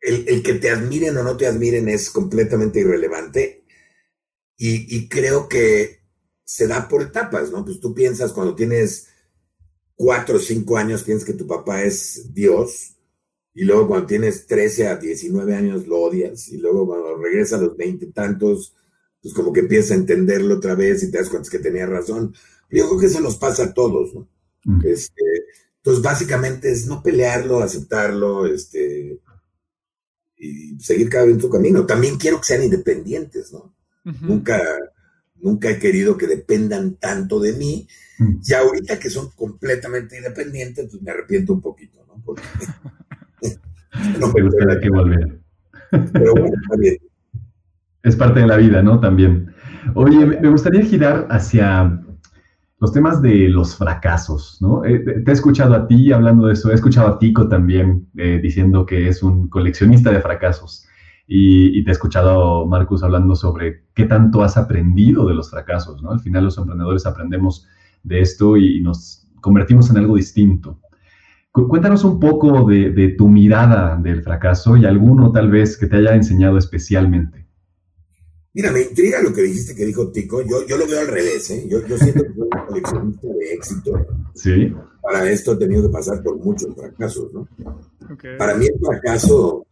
el, 0.00 0.42
que 0.42 0.54
te 0.54 0.70
admiren 0.70 1.14
o 1.18 1.22
no 1.22 1.36
te 1.36 1.46
admiren 1.46 1.90
es 1.90 2.08
completamente 2.08 2.80
irrelevante 2.80 3.64
y, 4.56 5.10
creo 5.10 5.46
que 5.46 6.00
se 6.42 6.66
da 6.66 6.88
por 6.88 7.02
etapas, 7.02 7.50
¿no? 7.50 7.62
Pues 7.66 7.80
tú 7.80 7.92
piensas 7.92 8.32
cuando 8.32 8.54
tienes 8.54 9.08
cuatro 9.94 10.36
o 10.36 10.40
cinco 10.40 10.78
años, 10.78 11.02
piensas 11.02 11.26
que 11.26 11.34
tu 11.34 11.46
papá 11.46 11.82
es 11.82 12.32
Dios 12.32 12.94
y 13.52 13.64
luego 13.64 13.88
cuando 13.88 14.06
tienes 14.06 14.46
13 14.46 14.88
a 14.88 14.96
19 14.96 15.54
años 15.54 15.86
lo 15.86 15.98
odias 16.00 16.48
y 16.48 16.56
luego 16.56 16.86
cuando 16.86 17.18
regresas 17.18 17.60
a 17.60 17.64
los 17.64 17.76
20 17.76 18.06
tantos, 18.06 18.74
pues 19.26 19.34
como 19.34 19.52
que 19.52 19.58
empiezas 19.58 19.90
a 19.90 19.94
entenderlo 19.96 20.54
otra 20.54 20.76
vez 20.76 21.02
y 21.02 21.10
te 21.10 21.18
das 21.18 21.28
cuenta 21.28 21.50
que 21.50 21.58
tenía 21.58 21.84
razón. 21.84 22.32
Yo 22.70 22.86
creo 22.86 23.00
que 23.00 23.06
eso 23.06 23.20
nos 23.20 23.36
pasa 23.36 23.64
a 23.64 23.74
todos, 23.74 24.14
¿no? 24.14 24.28
Mm. 24.62 24.86
Este, 24.86 25.24
entonces 25.78 26.00
básicamente 26.00 26.70
es 26.70 26.86
no 26.86 27.02
pelearlo, 27.02 27.60
aceptarlo, 27.60 28.46
este, 28.46 29.20
y 30.36 30.78
seguir 30.78 31.08
cada 31.08 31.24
vez 31.24 31.34
en 31.34 31.40
su 31.40 31.50
camino. 31.50 31.84
También 31.84 32.18
quiero 32.18 32.38
que 32.38 32.44
sean 32.44 32.62
independientes, 32.62 33.52
¿no? 33.52 33.74
Nunca, 34.04 34.62
nunca 35.34 35.70
he 35.70 35.80
querido 35.80 36.16
que 36.16 36.28
dependan 36.28 36.94
tanto 36.94 37.40
de 37.40 37.54
mí. 37.54 37.88
Mm. 38.20 38.36
Y 38.44 38.52
ahorita 38.52 39.00
que 39.00 39.10
son 39.10 39.30
completamente 39.32 40.18
independientes, 40.18 40.86
pues 40.88 41.02
me 41.02 41.10
arrepiento 41.10 41.52
un 41.52 41.60
poquito, 41.60 42.06
¿no? 42.06 42.22
Porque 42.24 42.44
no 44.20 44.32
me 44.32 44.42
gustaría 44.42 44.80
que 44.80 44.88
volver. 44.88 45.40
Pero 46.12 46.32
bueno, 46.32 46.54
también. 46.70 46.96
Es 48.06 48.14
parte 48.14 48.38
de 48.38 48.46
la 48.46 48.56
vida, 48.56 48.84
¿no? 48.84 49.00
También. 49.00 49.52
Oye, 49.94 50.24
me 50.24 50.48
gustaría 50.48 50.82
girar 50.82 51.26
hacia 51.28 52.00
los 52.78 52.92
temas 52.92 53.20
de 53.20 53.48
los 53.48 53.74
fracasos, 53.74 54.58
¿no? 54.60 54.84
Eh, 54.84 55.00
te 55.24 55.28
he 55.28 55.34
escuchado 55.34 55.74
a 55.74 55.88
ti 55.88 56.12
hablando 56.12 56.46
de 56.46 56.52
eso, 56.52 56.70
he 56.70 56.74
escuchado 56.74 57.08
a 57.08 57.18
Tico 57.18 57.48
también 57.48 58.06
eh, 58.16 58.38
diciendo 58.40 58.86
que 58.86 59.08
es 59.08 59.24
un 59.24 59.48
coleccionista 59.48 60.12
de 60.12 60.20
fracasos 60.20 60.86
y, 61.26 61.82
te 61.82 61.90
he 61.90 61.92
escuchado, 61.92 62.64
Marcus, 62.66 63.02
hablando 63.02 63.34
sobre 63.34 63.82
qué 63.92 64.04
tanto 64.04 64.44
has 64.44 64.56
aprendido 64.56 65.26
de 65.26 65.34
los 65.34 65.50
fracasos, 65.50 66.00
¿no? 66.00 66.12
Al 66.12 66.20
final 66.20 66.44
los 66.44 66.58
emprendedores 66.58 67.06
aprendemos 67.06 67.66
de 68.04 68.20
esto 68.20 68.56
y, 68.56 68.80
nos 68.82 69.26
convertimos 69.40 69.90
en 69.90 69.96
algo 69.96 70.14
distinto. 70.14 70.78
cuéntanos 71.50 72.04
un 72.04 72.20
poco 72.20 72.68
de, 72.68 72.90
de 72.90 73.08
tu 73.08 73.26
mirada 73.26 73.96
del 73.96 74.22
fracaso 74.22 74.76
y 74.76 74.84
alguno 74.84 75.32
tal 75.32 75.50
vez 75.50 75.76
que 75.76 75.88
te 75.88 75.96
haya 75.96 76.14
enseñado 76.14 76.56
especialmente. 76.56 77.45
Mira, 78.56 78.72
me 78.72 78.80
intriga 78.80 79.20
lo 79.20 79.34
que 79.34 79.42
dijiste 79.42 79.74
que 79.74 79.84
dijo 79.84 80.10
Tico. 80.10 80.40
Yo, 80.40 80.66
yo 80.66 80.78
lo 80.78 80.86
veo 80.86 81.00
al 81.00 81.08
revés, 81.08 81.50
¿eh? 81.50 81.66
Yo, 81.68 81.86
yo 81.86 81.98
siento 81.98 82.22
que 82.22 82.32
soy 82.32 82.48
un 82.48 82.66
coleccionista 82.66 83.28
de 83.28 83.52
éxito. 83.52 84.06
Sí. 84.34 84.72
Para 85.02 85.30
esto 85.30 85.52
he 85.52 85.56
tenido 85.56 85.82
que 85.82 85.92
pasar 85.92 86.22
por 86.22 86.38
muchos 86.38 86.74
fracasos, 86.74 87.30
¿no? 87.34 87.46
Para 88.38 88.54
mí 88.54 88.64
el 88.64 88.78
fracaso 88.80 89.66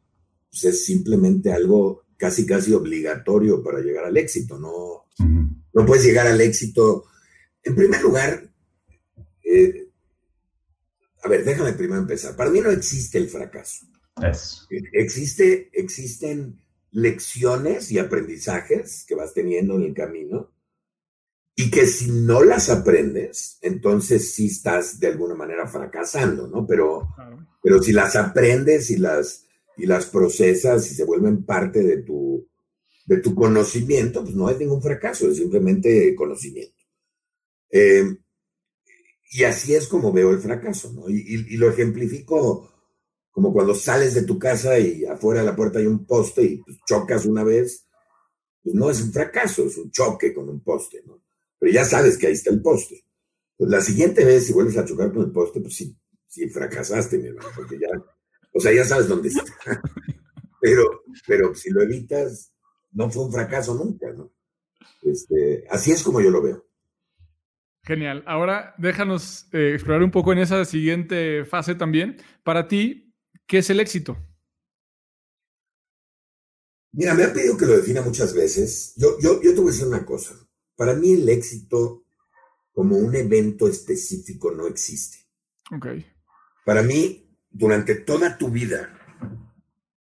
pues, 0.50 0.64
es 0.64 0.84
simplemente 0.84 1.50
algo 1.50 2.04
casi, 2.18 2.44
casi 2.44 2.74
obligatorio 2.74 3.62
para 3.62 3.80
llegar 3.80 4.04
al 4.04 4.18
éxito. 4.18 4.58
No, 4.58 5.06
no 5.72 5.86
puedes 5.86 6.04
llegar 6.04 6.26
al 6.26 6.42
éxito. 6.42 7.06
En 7.62 7.74
primer 7.74 8.02
lugar, 8.02 8.50
eh, 9.44 9.88
a 11.22 11.28
ver, 11.30 11.42
déjame 11.42 11.72
primero 11.72 12.02
empezar. 12.02 12.36
Para 12.36 12.50
mí 12.50 12.60
no 12.60 12.70
existe 12.70 13.16
el 13.16 13.30
fracaso. 13.30 13.86
Existe, 14.92 15.70
existen 15.72 16.60
lecciones 16.94 17.90
y 17.90 17.98
aprendizajes 17.98 19.04
que 19.07 19.16
vas 19.16 19.35
teniendo 19.35 19.74
en 19.74 19.83
el 19.83 19.94
camino 19.94 20.52
y 21.57 21.70
que 21.70 21.87
si 21.87 22.11
no 22.11 22.44
las 22.44 22.70
aprendes, 22.70 23.59
entonces 23.62 24.33
sí 24.33 24.46
estás 24.46 25.00
de 25.00 25.09
alguna 25.09 25.35
manera 25.35 25.66
fracasando, 25.66 26.46
¿no? 26.46 26.64
Pero, 26.66 27.09
pero 27.62 27.83
si 27.83 27.92
las 27.92 28.14
aprendes 28.14 28.90
y 28.90 28.96
las, 28.96 29.44
y 29.76 29.87
las 29.87 30.07
procesas 30.07 30.90
y 30.90 30.94
se 30.94 31.04
vuelven 31.04 31.44
parte 31.44 31.83
de 31.83 32.02
tu, 32.02 32.48
de 33.07 33.18
tu 33.18 33.35
conocimiento, 33.35 34.22
pues 34.22 34.37
no 34.37 34.48
es 34.48 34.59
ningún 34.59 34.80
fracaso, 34.80 35.28
es 35.28 35.37
simplemente 35.37 36.14
conocimiento. 36.14 36.85
Eh, 37.70 38.04
y 39.33 39.42
así 39.42 39.74
es 39.74 39.88
como 39.88 40.12
veo 40.12 40.30
el 40.30 40.38
fracaso, 40.38 40.92
¿no? 40.92 41.09
Y, 41.09 41.16
y, 41.16 41.54
y 41.54 41.57
lo 41.57 41.68
ejemplifico 41.68 42.73
como 43.34 43.52
cuando 43.52 43.74
sales 43.74 44.14
de 44.14 44.22
tu 44.22 44.38
casa 44.38 44.78
y 44.78 45.04
afuera 45.04 45.40
de 45.40 45.46
la 45.46 45.56
puerta 45.56 45.80
hay 45.80 45.86
un 45.86 46.06
poste 46.06 46.44
y 46.44 46.56
pues, 46.58 46.78
chocas 46.86 47.26
una 47.26 47.42
vez, 47.42 47.84
pues 48.62 48.76
no 48.76 48.88
es 48.88 49.02
un 49.02 49.12
fracaso, 49.12 49.64
es 49.64 49.76
un 49.76 49.90
choque 49.90 50.32
con 50.32 50.48
un 50.48 50.60
poste, 50.62 51.02
¿no? 51.04 51.20
Pero 51.58 51.72
ya 51.72 51.84
sabes 51.84 52.16
que 52.16 52.28
ahí 52.28 52.34
está 52.34 52.50
el 52.50 52.62
poste. 52.62 53.04
Pues 53.56 53.68
la 53.68 53.80
siguiente 53.80 54.24
vez, 54.24 54.46
si 54.46 54.52
vuelves 54.52 54.78
a 54.78 54.84
chocar 54.84 55.12
con 55.12 55.24
el 55.24 55.32
poste, 55.32 55.60
pues 55.60 55.74
sí, 55.74 55.96
sí 56.28 56.48
fracasaste, 56.48 57.18
mi 57.18 57.26
hermano, 57.26 57.48
porque 57.56 57.76
ya, 57.76 57.88
o 58.52 58.60
sea, 58.60 58.72
ya 58.72 58.84
sabes 58.84 59.08
dónde 59.08 59.30
está. 59.30 59.42
Pero, 60.60 61.02
pero 61.26 61.54
si 61.54 61.68
lo 61.68 61.82
evitas, 61.82 62.50
no 62.92 63.10
fue 63.10 63.26
un 63.26 63.30
fracaso 63.30 63.74
nunca, 63.74 64.10
¿no? 64.14 64.32
Este, 65.02 65.66
así 65.68 65.92
es 65.92 66.02
como 66.02 66.22
yo 66.22 66.30
lo 66.30 66.40
veo. 66.40 66.64
Genial. 67.82 68.24
Ahora 68.26 68.74
déjanos 68.78 69.46
eh, 69.52 69.72
explorar 69.74 70.02
un 70.02 70.10
poco 70.10 70.32
en 70.32 70.38
esa 70.38 70.64
siguiente 70.64 71.44
fase 71.44 71.74
también. 71.74 72.16
Para 72.42 72.66
ti, 72.66 73.03
¿Qué 73.46 73.59
es 73.59 73.70
el 73.70 73.80
éxito? 73.80 74.16
Mira, 76.92 77.14
me 77.14 77.24
han 77.24 77.33
pedido 77.33 77.57
que 77.57 77.66
lo 77.66 77.76
defina 77.76 78.02
muchas 78.02 78.33
veces. 78.33 78.94
Yo, 78.96 79.18
yo, 79.20 79.42
yo 79.42 79.52
te 79.52 79.61
voy 79.61 79.68
a 79.68 79.72
decir 79.72 79.87
una 79.87 80.07
cosa. 80.07 80.35
Para 80.76 80.94
mí 80.94 81.12
el 81.12 81.28
éxito 81.28 82.04
como 82.72 82.96
un 82.96 83.14
evento 83.14 83.68
específico 83.68 84.50
no 84.50 84.66
existe. 84.66 85.18
Ok. 85.74 85.87
Para 86.64 86.83
mí, 86.83 87.38
durante 87.50 87.94
toda 87.94 88.38
tu 88.38 88.50
vida, 88.50 88.90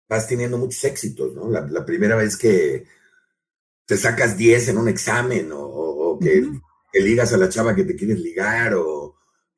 vas 0.08 0.28
teniendo 0.28 0.58
muchos 0.58 0.84
éxitos, 0.84 1.34
¿no? 1.34 1.50
La, 1.50 1.86
primera 1.86 2.16
vez 2.16 2.38
que 2.38 2.86
te 3.86 3.98
sacas 3.98 4.38
10 4.38 4.70
en 4.70 4.78
un 4.78 4.88
examen 4.88 5.50
o, 5.54 6.18
que, 6.22 6.50
que, 6.92 7.00
ligas 7.02 7.34
a 7.34 7.38
la 7.38 7.50
chava 7.50 7.76
que 7.76 7.84
te 7.84 7.96
quieres 7.96 8.20
ligar 8.20 8.76
o 8.76 9.13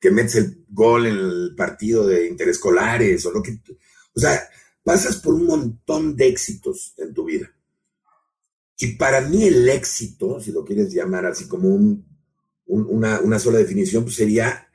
que 0.05 0.11
metes 0.11 0.35
el 0.35 0.65
gol 0.69 1.07
en 1.07 1.17
el 1.17 1.55
partido 1.57 2.05
de 2.05 2.27
interescolares 2.27 3.25
o 3.25 3.31
lo 3.31 3.41
que... 3.41 3.59
O 4.13 4.19
sea, 4.19 4.39
pasas 4.83 5.17
por 5.17 5.33
un 5.33 5.47
montón 5.47 6.15
de 6.15 6.27
éxitos 6.27 6.93
en 6.99 7.11
tu 7.11 7.25
vida. 7.25 7.51
Y 8.77 8.97
para 8.97 9.21
mí 9.21 9.45
el 9.45 9.67
éxito, 9.67 10.39
si 10.39 10.51
lo 10.51 10.63
quieres 10.63 10.93
llamar 10.93 11.25
así 11.25 11.47
como 11.47 11.69
un, 11.69 12.05
una, 12.67 13.39
sola 13.39 13.57
definición, 13.57 14.03
pues 14.03 14.17
sería 14.17 14.67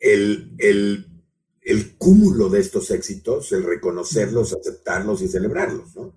el, 0.00 0.56
el, 0.58 1.96
cúmulo 1.96 2.48
de 2.48 2.58
estos 2.58 2.90
éxitos, 2.90 3.52
el 3.52 3.62
reconocerlos, 3.62 4.52
aceptarlos 4.52 5.22
y 5.22 5.28
celebrarlos, 5.28 5.94
¿no? 5.94 6.16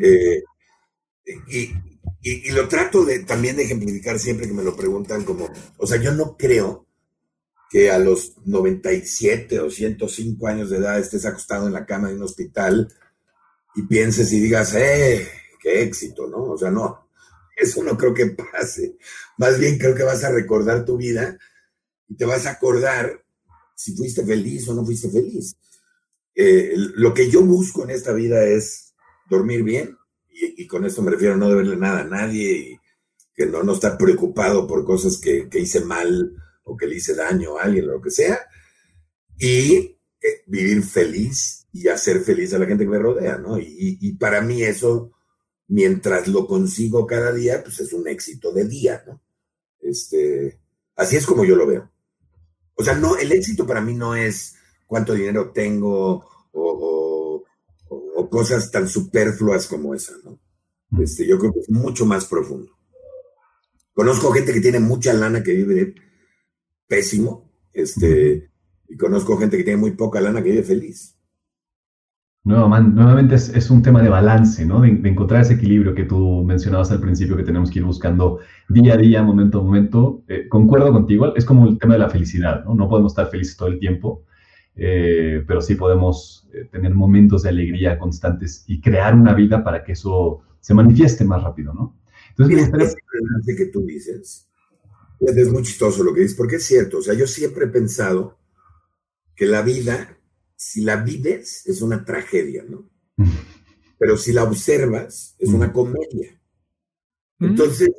Eh, 0.00 0.42
y, 1.48 1.91
y, 2.22 2.52
lo 2.52 2.68
trato 2.68 3.04
de, 3.04 3.20
también 3.20 3.56
de 3.56 3.64
ejemplificar 3.64 4.18
siempre 4.18 4.46
que 4.46 4.54
me 4.54 4.62
lo 4.62 4.76
preguntan 4.76 5.24
como, 5.24 5.50
o 5.76 5.86
sea, 5.86 6.00
yo 6.00 6.12
no 6.12 6.36
creo 6.36 6.86
que 7.68 7.90
a 7.90 7.98
los 7.98 8.34
97 8.44 9.58
o 9.58 9.70
105 9.70 10.46
años 10.46 10.70
de 10.70 10.76
edad 10.76 10.98
estés 10.98 11.26
acostado 11.26 11.66
en 11.66 11.72
la 11.72 11.84
cama 11.84 12.08
de 12.08 12.14
un 12.14 12.22
hospital 12.22 12.92
y 13.74 13.82
pienses 13.82 14.32
y 14.32 14.40
digas, 14.40 14.74
¡eh! 14.74 15.26
¡Qué 15.60 15.82
éxito! 15.82 16.28
¿no? 16.28 16.44
O 16.44 16.58
sea, 16.58 16.70
no, 16.70 17.08
eso 17.56 17.82
no 17.82 17.96
creo 17.96 18.14
que 18.14 18.26
pase. 18.26 18.96
Más 19.38 19.58
bien 19.58 19.78
creo 19.78 19.94
que 19.94 20.02
vas 20.02 20.22
a 20.22 20.30
recordar 20.30 20.84
tu 20.84 20.96
vida 20.96 21.36
y 22.08 22.16
te 22.16 22.24
vas 22.24 22.46
a 22.46 22.52
acordar 22.52 23.24
si 23.74 23.96
fuiste 23.96 24.24
feliz 24.24 24.68
o 24.68 24.74
no 24.74 24.84
fuiste 24.84 25.10
feliz. 25.10 25.56
Eh, 26.34 26.74
lo 26.76 27.12
que 27.12 27.28
yo 27.28 27.42
busco 27.42 27.84
en 27.84 27.90
esta 27.90 28.12
vida 28.12 28.44
es 28.44 28.94
dormir 29.28 29.62
bien, 29.62 29.96
y, 30.32 30.66
con 30.66 30.84
esto 30.84 31.02
me 31.02 31.10
refiero 31.10 31.34
a 31.34 31.36
no 31.36 31.48
deberle 31.48 31.76
nada 31.76 32.00
a 32.00 32.04
nadie 32.04 32.52
y 32.52 32.80
que 33.34 33.46
no, 33.46 33.62
no 33.62 33.72
estar 33.72 33.96
preocupado 33.96 34.66
por 34.66 34.84
cosas 34.84 35.18
que, 35.18 35.48
hice 35.54 35.80
mal 35.80 36.34
o 36.64 36.76
que 36.76 36.86
le 36.86 36.96
hice 36.96 37.14
daño 37.14 37.58
a 37.58 37.62
alguien 37.62 37.88
o 37.88 37.92
lo 37.92 38.02
que 38.02 38.10
sea, 38.10 38.40
y 39.38 39.74
eh, 39.74 40.42
vivir 40.46 40.82
feliz 40.82 41.66
y 41.72 41.88
hacer 41.88 42.20
feliz 42.20 42.52
a 42.54 42.58
la 42.58 42.66
gente 42.66 42.84
que 42.84 42.90
me 42.90 42.98
rodea, 42.98 43.38
¿no? 43.38 43.58
Y, 43.58 44.12
para 44.18 44.40
mí 44.42 44.62
eso, 44.62 45.12
mientras 45.68 46.28
lo 46.28 46.46
consigo 46.46 47.06
cada 47.06 47.32
día, 47.32 47.62
pues 47.62 47.80
es 47.80 47.92
un 47.92 48.06
éxito 48.06 48.52
de 48.52 48.64
día, 48.66 49.02
¿no? 49.06 49.20
Este, 49.80 50.60
así 50.96 51.16
es 51.16 51.26
como 51.26 51.44
yo 51.44 51.56
lo 51.56 51.66
veo. 51.66 51.90
O 52.74 52.84
sea, 52.84 52.94
no, 52.94 53.16
el 53.16 53.32
éxito 53.32 53.66
para 53.66 53.80
mí 53.80 53.94
no 53.94 54.14
es 54.14 54.54
cuánto 54.86 55.14
dinero 55.14 55.50
tengo 55.50 56.26
o 56.52 56.72
o, 56.84 57.01
cosas 58.32 58.70
tan 58.70 58.88
superfluas 58.88 59.66
como 59.66 59.94
esa, 59.94 60.14
¿no? 60.24 60.40
Este, 61.02 61.26
yo 61.26 61.38
creo 61.38 61.52
que 61.52 61.60
es 61.60 61.70
mucho 61.70 62.06
más 62.06 62.24
profundo. 62.24 62.72
Conozco 63.92 64.32
gente 64.32 64.54
que 64.54 64.60
tiene 64.62 64.80
mucha 64.80 65.12
lana 65.12 65.42
que 65.42 65.52
vive 65.52 65.94
pésimo, 66.88 67.52
este, 67.74 68.50
y 68.88 68.96
conozco 68.96 69.36
gente 69.36 69.58
que 69.58 69.64
tiene 69.64 69.78
muy 69.78 69.90
poca 69.90 70.22
lana 70.22 70.42
que 70.42 70.48
vive 70.48 70.62
feliz. 70.62 71.14
nuevamente 72.44 73.34
es, 73.34 73.70
un 73.70 73.82
tema 73.82 74.02
de 74.02 74.08
balance, 74.08 74.64
¿no? 74.64 74.80
De, 74.80 74.88
encontrar 74.88 75.42
ese 75.42 75.54
equilibrio 75.54 75.94
que 75.94 76.04
tú 76.04 76.42
mencionabas 76.42 76.90
al 76.90 77.02
principio 77.02 77.36
que 77.36 77.44
tenemos 77.44 77.70
que 77.70 77.80
ir 77.80 77.84
buscando 77.84 78.38
día 78.70 78.94
a 78.94 78.96
día, 78.96 79.22
momento 79.22 79.60
a 79.60 79.62
momento. 79.62 80.24
Eh, 80.26 80.48
concuerdo 80.48 80.90
contigo, 80.90 81.36
es 81.36 81.44
como 81.44 81.68
el 81.68 81.78
tema 81.78 81.94
de 81.94 82.00
la 82.00 82.08
felicidad, 82.08 82.64
¿no? 82.64 82.74
No 82.74 82.88
podemos 82.88 83.12
estar 83.12 83.28
felices 83.28 83.58
todo 83.58 83.68
el 83.68 83.78
tiempo 83.78 84.24
eh, 84.74 85.44
pero 85.46 85.60
sí 85.60 85.74
podemos 85.74 86.48
eh, 86.52 86.64
tener 86.70 86.94
momentos 86.94 87.42
de 87.42 87.50
alegría 87.50 87.98
constantes 87.98 88.64
y 88.66 88.80
crear 88.80 89.14
una 89.14 89.34
vida 89.34 89.62
para 89.62 89.84
que 89.84 89.92
eso 89.92 90.42
se 90.60 90.74
manifieste 90.74 91.24
más 91.24 91.42
rápido, 91.42 91.74
¿no? 91.74 91.98
Entonces, 92.30 92.96
que 93.56 93.66
tú 93.66 93.84
dices, 93.84 94.48
es 95.20 95.52
muy 95.52 95.62
chistoso 95.62 96.02
lo 96.02 96.14
que 96.14 96.22
dices, 96.22 96.36
porque 96.36 96.56
es 96.56 96.64
cierto, 96.64 96.98
o 96.98 97.02
sea, 97.02 97.14
yo 97.14 97.26
siempre 97.26 97.66
he 97.66 97.68
pensado 97.68 98.38
que 99.34 99.46
la 99.46 99.62
vida, 99.62 100.18
si 100.56 100.82
la 100.82 100.96
vives, 100.96 101.66
es 101.66 101.82
una 101.82 102.04
tragedia, 102.04 102.64
¿no? 102.68 102.88
Pero 103.98 104.16
si 104.16 104.32
la 104.32 104.44
observas, 104.44 105.36
es 105.38 105.50
una 105.50 105.72
comedia. 105.72 106.40
Entonces, 107.38 107.90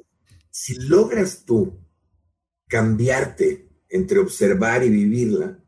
si 0.49 0.75
logras 0.75 1.45
tú 1.45 1.79
cambiarte 2.67 3.69
entre 3.89 4.19
observar 4.19 4.83
y 4.83 4.89
vivirla, 4.89 5.62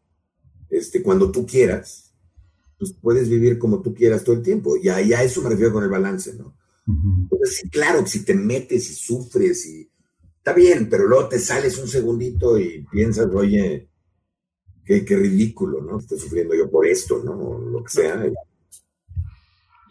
este, 0.78 1.02
cuando 1.02 1.32
tú 1.32 1.46
quieras, 1.46 2.14
pues 2.78 2.94
puedes 2.94 3.30
vivir 3.30 3.58
como 3.58 3.82
tú 3.82 3.94
quieras 3.94 4.24
todo 4.24 4.36
el 4.36 4.42
tiempo. 4.42 4.76
Y 4.78 4.90
a, 4.90 4.96
a 4.96 5.24
eso 5.24 5.42
me 5.42 5.50
refiero 5.50 5.74
con 5.74 5.84
el 5.84 5.90
balance, 5.90 6.34
¿no? 6.36 6.56
Entonces, 6.88 7.68
claro, 7.72 8.06
si 8.06 8.24
te 8.24 8.36
metes 8.36 8.90
y 8.92 8.94
sufres 8.94 9.66
y 9.66 9.90
está 10.38 10.54
bien, 10.54 10.88
pero 10.88 11.08
luego 11.08 11.30
te 11.30 11.40
sales 11.40 11.80
un 11.80 11.88
segundito 11.88 12.60
y 12.60 12.86
piensas, 12.92 13.28
oye, 13.34 13.90
qué, 14.86 15.04
ridículo, 15.10 15.82
¿no? 15.82 15.98
Estoy 15.98 16.20
sufriendo 16.20 16.54
yo 16.54 16.70
por 16.70 16.86
esto, 16.86 17.24
¿no? 17.24 17.58
Lo 17.58 17.84
que 17.84 17.90
sea. 17.90 18.24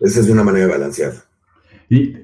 Esa 0.01 0.21
es 0.21 0.29
una 0.29 0.45
manera 0.45 0.67
de 0.67 0.73
balancear. 0.73 1.15
Y 1.91 2.15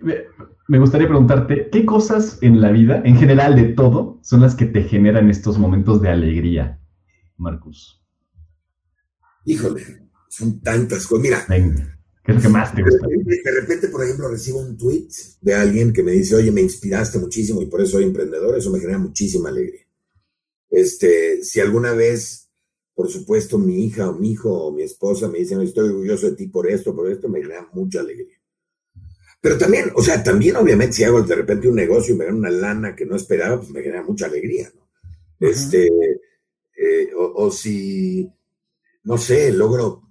me 0.69 0.79
gustaría 0.79 1.09
preguntarte, 1.09 1.69
¿qué 1.71 1.85
cosas 1.85 2.39
en 2.41 2.61
la 2.61 2.71
vida, 2.71 3.03
en 3.05 3.17
general 3.17 3.57
de 3.57 3.73
todo, 3.75 4.21
son 4.23 4.41
las 4.41 4.55
que 4.55 4.67
te 4.67 4.85
generan 4.85 5.29
estos 5.29 5.59
momentos 5.59 6.01
de 6.01 6.11
alegría, 6.11 6.81
Marcus? 7.37 8.00
Híjole, 9.45 9.83
son 10.29 10.61
tantas 10.61 11.07
cosas. 11.07 11.23
Mira, 11.23 11.47
¿qué 11.49 12.33
es 12.33 12.37
lo 12.37 12.43
que 12.43 12.49
más 12.49 12.75
te 12.75 12.83
gusta? 12.83 13.07
De 13.07 13.51
repente, 13.61 13.89
por 13.89 14.05
ejemplo, 14.05 14.29
recibo 14.29 14.61
un 14.61 14.77
tweet 14.77 15.09
de 15.41 15.55
alguien 15.55 15.93
que 15.93 16.03
me 16.03 16.13
dice, 16.13 16.37
oye, 16.37 16.53
me 16.53 16.61
inspiraste 16.61 17.19
muchísimo 17.19 17.63
y 17.63 17.67
por 17.67 17.81
eso 17.81 17.93
soy 17.93 18.05
emprendedor, 18.05 18.57
eso 18.57 18.71
me 18.71 18.81
genera 18.81 18.99
muchísima 18.99 19.49
alegría. 19.49 19.87
Este, 20.71 21.43
si 21.43 21.61
alguna 21.61 21.93
vez, 21.93 22.49
por 22.95 23.11
supuesto, 23.11 23.59
mi 23.59 23.85
hija 23.85 24.09
o 24.09 24.15
mi 24.15 24.33
hijo 24.33 24.53
o 24.53 24.73
mi 24.73 24.83
esposa 24.83 25.29
me 25.29 25.39
dicen, 25.39 25.61
estoy 25.61 25.89
orgulloso 25.89 26.31
de 26.31 26.37
ti 26.37 26.47
por 26.47 26.69
esto, 26.71 26.95
por 26.95 27.11
esto, 27.11 27.29
me 27.29 27.41
genera 27.41 27.69
mucha 27.73 28.01
alegría. 28.01 28.41
Pero 29.41 29.57
también, 29.57 29.91
o 29.95 30.03
sea, 30.03 30.23
también 30.23 30.57
obviamente 30.57 30.97
si 30.97 31.05
hago 31.05 31.23
de 31.23 31.35
repente 31.35 31.69
un 31.69 31.77
negocio 31.77 32.15
y 32.15 32.19
me 32.19 32.27
gano 32.27 32.39
una 32.39 32.51
lana 32.51 32.95
que 32.95 33.07
no 33.07 33.17
esperaba, 33.17 33.59
pues 33.59 33.71
me 33.71 33.83
genera 33.83 34.03
mucha 34.03 34.27
alegría, 34.27 34.71
¿no? 34.75 34.89
Este, 35.41 35.89
eh, 36.77 37.11
o, 37.17 37.51
si, 37.51 38.31
no 39.05 39.19
sé, 39.19 39.53
logro, 39.53 40.03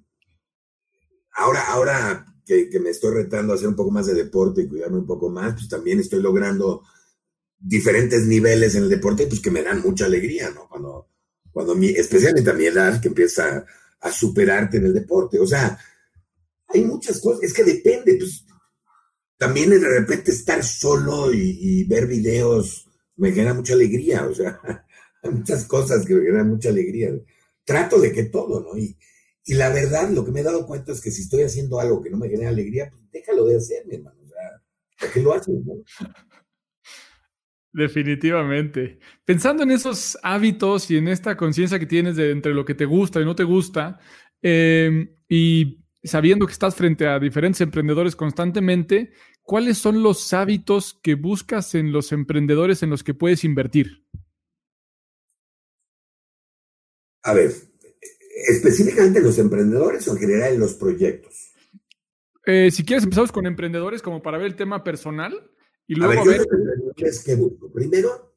ahora, 1.36 1.68
ahora 1.68 2.26
que, 2.46 2.80
me 2.80 2.90
estoy 2.90 3.14
retando 3.14 3.54
a 3.54 3.56
hacer 3.56 3.68
un 3.68 3.76
poco 3.76 3.92
más 3.92 4.08
de 4.08 4.16
deporte 4.16 4.62
y 4.62 4.68
cuidarme 4.68 4.98
un 4.98 5.08
poco 5.08 5.30
más, 5.30 5.54
pues 5.54 5.70
también 5.70 6.00
estoy 6.00 6.22
logrando 6.22 6.84
diferentes 7.60 8.26
niveles 8.26 8.76
en 8.76 8.84
el 8.84 8.90
deporte, 8.90 9.28
pues 9.28 9.40
que 9.40 9.52
me 9.52 9.62
dan 9.62 9.82
mucha 9.82 10.06
alegría, 10.06 10.50
¿no? 10.50 10.68
Cuando, 10.68 11.10
cuando 11.52 11.76
mi, 11.76 11.90
especialmente 11.90 12.50
a 12.50 12.54
mi 12.54 12.66
edad, 12.66 13.00
que 13.02 13.10
empieza 13.10 13.66
a 14.02 14.12
superarte 14.12 14.78
en 14.78 14.86
el 14.86 14.94
deporte. 14.94 15.40
O 15.40 15.46
sea, 15.46 15.78
hay 16.68 16.84
muchas 16.84 17.20
cosas, 17.20 17.44
es 17.44 17.54
que 17.54 17.64
depende, 17.64 18.16
pues 18.16 18.46
también 19.38 19.70
de 19.70 19.80
repente 19.80 20.32
estar 20.32 20.64
solo 20.64 21.34
y, 21.34 21.84
ver 21.86 22.08
videos 22.08 22.86
me 23.16 23.32
genera 23.32 23.54
mucha 23.54 23.74
alegría, 23.74 24.26
o 24.26 24.34
sea, 24.34 24.60
hay 25.24 25.32
muchas 25.32 25.66
cosas 25.66 26.06
que 26.06 26.16
me 26.16 26.22
generan 26.22 26.50
mucha 26.50 26.70
alegría. 26.70 27.12
Trato 27.70 28.02
de 28.02 28.12
que 28.12 28.24
todo, 28.24 28.62
¿no? 28.62 28.76
Y, 28.76 28.98
y 29.46 29.54
la 29.54 29.70
verdad, 29.70 30.10
lo 30.10 30.26
que 30.26 30.32
me 30.32 30.40
he 30.40 30.44
dado 30.44 30.66
cuenta 30.66 30.92
es 30.92 31.02
que 31.02 31.12
si 31.12 31.22
estoy 31.22 31.44
haciendo 31.44 31.80
algo 31.80 32.02
que 32.02 32.10
no 32.10 32.18
me 32.18 32.28
genera 32.28 32.50
alegría, 32.50 32.90
pues 32.90 33.04
déjalo 33.12 33.46
de 33.46 33.58
hacer, 33.58 33.86
mi 33.86 33.96
hermano. 33.96 34.20
¿por 35.00 35.12
qué 35.12 35.22
lo 35.22 35.34
haces? 35.34 35.56
Definitivamente. 37.72 39.00
Pensando 39.24 39.62
en 39.62 39.72
esos 39.72 40.18
hábitos 40.24 40.90
y 40.90 40.98
en 40.98 41.08
esta 41.08 41.38
conciencia 41.38 41.80
que 41.80 41.86
tienes 41.86 42.16
de 42.16 42.32
entre 42.32 42.54
lo 42.54 42.66
que 42.66 42.74
te 42.76 42.86
gusta 42.86 43.22
y 43.22 43.26
no 43.26 43.36
te 43.36 43.44
gusta, 43.44 44.00
eh, 44.42 45.16
y 45.28 45.86
sabiendo 46.04 46.48
que 46.48 46.54
estás 46.54 46.76
frente 46.76 47.08
a 47.08 47.20
diferentes 47.20 47.62
emprendedores 47.62 48.16
constantemente, 48.16 49.12
¿cuáles 49.44 49.78
son 49.78 50.02
los 50.02 50.34
hábitos 50.34 51.00
que 51.04 51.14
buscas 51.14 51.76
en 51.76 51.92
los 51.92 52.12
emprendedores 52.12 52.82
en 52.82 52.90
los 52.90 53.04
que 53.04 53.14
puedes 53.14 53.44
invertir? 53.44 54.04
A 57.24 57.34
ver, 57.34 57.54
específicamente 58.48 59.20
en 59.20 59.26
los 59.26 59.38
emprendedores 59.38 60.08
o 60.08 60.14
en 60.14 60.18
general 60.20 60.54
en 60.54 60.60
los 60.60 60.74
proyectos. 60.76 61.54
Eh, 62.46 62.72
si 62.72 62.84
quieres 62.84 63.04
empezamos 63.04 63.32
con 63.32 63.46
emprendedores 63.46 64.02
como 64.02 64.22
para 64.22 64.38
ver 64.38 64.48
el 64.48 64.56
tema 64.56 64.84
personal 64.84 65.52
y 65.88 65.96
luego 65.96 66.22
a 66.22 66.26
ver... 66.26 66.46
Primero, 67.74 68.36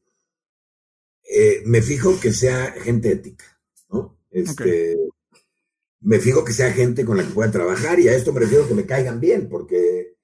eh, 1.25 1.63
me 1.65 1.83
fijo 1.83 2.19
que 2.21 2.33
sea 2.33 2.73
gente 2.73 3.13
ética, 3.13 3.45
¿no? 3.91 4.19
Este, 4.31 4.99
me 6.01 6.19
fijo 6.19 6.45
que 6.45 6.53
sea 6.53 6.73
gente 6.73 7.05
con 7.05 7.17
la 7.17 7.25
que 7.25 7.33
pueda 7.33 7.51
trabajar 7.51 8.01
y 8.01 8.09
a 8.09 8.15
esto 8.15 8.33
me 8.33 8.41
refiero 8.41 8.69
que 8.69 8.75
me 8.75 8.87
caigan 8.87 9.21
bien, 9.21 9.49
porque 9.49 10.17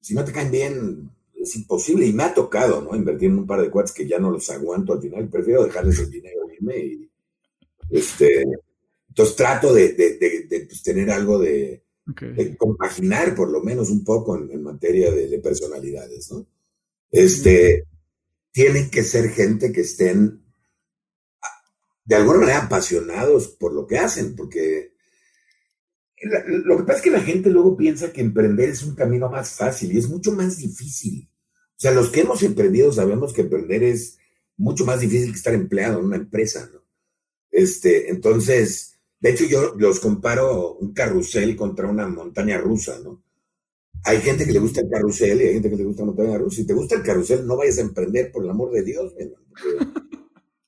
si 0.00 0.14
no 0.14 0.24
te 0.24 0.32
caen 0.32 0.50
bien 0.50 1.10
es 1.34 1.56
imposible 1.56 2.06
y 2.06 2.12
me 2.12 2.24
ha 2.24 2.34
tocado, 2.34 2.82
¿no? 2.82 2.94
Invertir 2.94 3.30
en 3.30 3.38
un 3.38 3.46
par 3.46 3.60
de 3.60 3.70
cuates 3.70 3.92
que 3.92 4.06
ya 4.06 4.18
no 4.18 4.30
los 4.30 4.48
aguanto 4.50 4.92
al 4.92 5.00
final, 5.00 5.28
prefiero 5.28 5.64
dejarles 5.64 5.98
el 6.00 6.10
dinero 6.10 6.40
irme 6.52 6.78
y 6.78 7.09
este, 7.90 8.44
entonces 9.08 9.36
trato 9.36 9.74
de, 9.74 10.66
pues, 10.66 10.82
tener 10.82 11.10
algo 11.10 11.38
de, 11.38 11.84
compaginar 12.58 13.34
por 13.34 13.50
lo 13.50 13.62
menos 13.62 13.90
un 13.90 14.04
poco 14.04 14.36
en, 14.36 14.62
materia 14.62 15.10
de, 15.10 15.38
personalidades, 15.38 16.30
¿no? 16.32 16.46
Este, 17.10 17.86
tienen 18.52 18.90
que 18.90 19.02
ser 19.02 19.30
gente 19.30 19.72
que 19.72 19.82
estén 19.82 20.42
de 22.04 22.16
alguna 22.16 22.40
manera 22.40 22.64
apasionados 22.64 23.48
por 23.48 23.72
lo 23.72 23.86
que 23.86 23.98
hacen, 23.98 24.34
porque 24.34 24.94
lo 26.22 26.76
que 26.76 26.82
pasa 26.82 26.98
es 26.98 27.04
que 27.04 27.10
la 27.10 27.20
gente 27.20 27.50
luego 27.50 27.76
piensa 27.76 28.12
que 28.12 28.20
emprender 28.20 28.68
es 28.68 28.82
un 28.82 28.94
camino 28.94 29.30
más 29.30 29.54
fácil 29.54 29.92
y 29.92 29.98
es 29.98 30.08
mucho 30.08 30.32
más 30.32 30.58
difícil. 30.58 31.30
O 31.76 31.80
sea, 31.80 31.92
los 31.92 32.10
que 32.10 32.20
hemos 32.20 32.42
emprendido 32.42 32.92
sabemos 32.92 33.32
que 33.32 33.42
emprender 33.42 33.82
es 33.82 34.18
mucho 34.56 34.84
más 34.84 35.00
difícil 35.00 35.30
que 35.30 35.38
estar 35.38 35.54
empleado 35.54 35.98
en 35.98 36.06
una 36.06 36.16
empresa, 36.16 36.68
¿no? 36.72 36.79
Este, 37.50 38.10
entonces, 38.10 38.98
de 39.18 39.30
hecho 39.30 39.44
yo 39.44 39.74
los 39.76 40.00
comparo 40.00 40.74
un 40.74 40.92
carrusel 40.92 41.56
contra 41.56 41.88
una 41.88 42.08
montaña 42.08 42.58
rusa, 42.58 42.98
¿no? 43.00 43.22
Hay 44.04 44.20
gente 44.20 44.46
que 44.46 44.52
le 44.52 44.60
gusta 44.60 44.80
el 44.80 44.88
carrusel 44.88 45.42
y 45.42 45.46
hay 45.46 45.52
gente 45.54 45.68
que 45.68 45.76
le 45.76 45.84
gusta 45.84 46.02
la 46.02 46.06
montaña 46.06 46.38
rusa. 46.38 46.56
Si 46.56 46.66
te 46.66 46.72
gusta 46.72 46.94
el 46.94 47.02
carrusel, 47.02 47.46
no 47.46 47.56
vayas 47.56 47.78
a 47.78 47.82
emprender, 47.82 48.32
por 48.32 48.44
el 48.44 48.50
amor 48.50 48.70
de 48.72 48.82
Dios, 48.82 49.14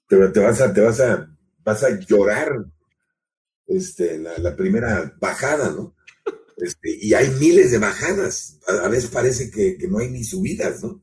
te, 0.07 0.17
vas 0.41 0.61
a, 0.61 0.75
te 0.75 0.81
vas 0.83 1.01
a 1.01 1.33
vas 1.65 1.83
a 1.83 1.99
llorar 2.01 2.67
este, 3.67 4.19
la, 4.19 4.57
primera 4.57 5.17
bajada, 5.21 5.71
¿no? 5.71 5.97
Este, 6.57 6.97
y 7.01 7.15
hay 7.15 7.29
miles 7.41 7.71
de 7.71 7.79
bajadas, 7.79 8.59
a, 8.67 8.89
veces 8.89 9.11
parece 9.11 9.51
que, 9.51 9.77
no 9.89 9.99
hay 9.99 10.11
ni 10.11 10.25
subidas, 10.25 10.83
¿no? 10.83 11.03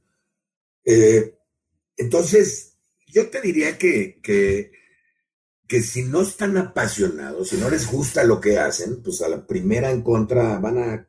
Eh, 0.85 1.35
entonces, 1.97 2.77
yo 3.07 3.29
te 3.29 3.41
diría 3.41 3.77
que, 3.77 4.19
que, 4.21 4.71
que, 5.69 5.82
si 5.82 6.03
no 6.03 6.21
están 6.21 6.58
apasionados, 6.58 7.49
si 7.49 7.58
no 7.58 7.69
les 7.69 7.89
gusta 7.89 8.23
lo 8.23 8.41
que 8.41 8.58
hacen, 8.58 9.01
pues 9.01 9.21
a 9.21 9.29
la 9.29 9.45
primera 9.45 9.91
en 9.91 10.01
contra 10.01 10.60
van 10.60 10.77
a 10.79 11.08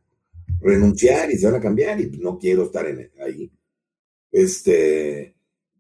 renunciar 0.61 1.31
y 1.31 1.39
se 1.39 1.47
van 1.47 1.57
a 1.57 1.61
cambiar 1.61 2.01
y 2.01 2.11
no 2.19 2.39
quiero 2.39 2.65
estar 2.65 2.87
en, 2.87 3.11
ahí. 3.25 3.51
Este, 4.31 5.35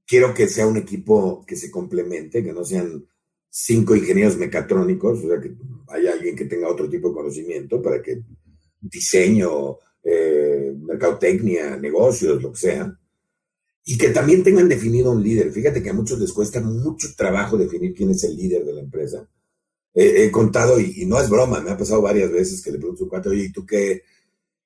quiero 0.06 0.34
que 0.34 0.48
sea 0.48 0.66
un 0.66 0.78
equipo 0.78 1.44
que 1.46 1.56
se 1.56 1.70
complemente, 1.70 2.42
que 2.42 2.52
no 2.52 2.64
sean 2.64 3.06
cinco 3.48 3.94
ingenieros 3.94 4.36
mecatrónicos, 4.36 5.24
o 5.24 5.28
sea, 5.28 5.40
que 5.40 5.52
haya 5.88 6.12
alguien 6.12 6.34
que 6.34 6.46
tenga 6.46 6.68
otro 6.68 6.88
tipo 6.88 7.08
de 7.08 7.14
conocimiento 7.14 7.82
para 7.82 8.00
que 8.00 8.22
diseño, 8.80 9.76
eh, 10.02 10.74
mercadotecnia, 10.76 11.76
negocios, 11.76 12.42
lo 12.42 12.52
que 12.52 12.58
sea, 12.58 12.99
y 13.84 13.96
que 13.96 14.10
también 14.10 14.42
tengan 14.42 14.68
definido 14.68 15.10
un 15.10 15.22
líder. 15.22 15.52
Fíjate 15.52 15.82
que 15.82 15.90
a 15.90 15.94
muchos 15.94 16.18
les 16.18 16.32
cuesta 16.32 16.60
mucho 16.60 17.08
trabajo 17.16 17.56
definir 17.56 17.94
quién 17.94 18.10
es 18.10 18.22
el 18.24 18.36
líder 18.36 18.64
de 18.64 18.74
la 18.74 18.80
empresa. 18.80 19.26
he 19.94 20.30
contado, 20.30 20.78
y, 20.80 21.04
no 21.06 21.20
es 21.20 21.28
broma, 21.28 21.60
me 21.60 21.70
ha 21.70 21.76
pasado 21.76 22.02
varias 22.02 22.30
veces 22.30 22.62
que 22.62 22.70
le 22.70 22.78
pregunto 22.78 23.02
a 23.02 23.06
su 23.06 23.10
cuate, 23.10 23.28
oye, 23.30 23.44
¿y 23.44 23.52
tú 23.52 23.66
qué? 23.66 24.02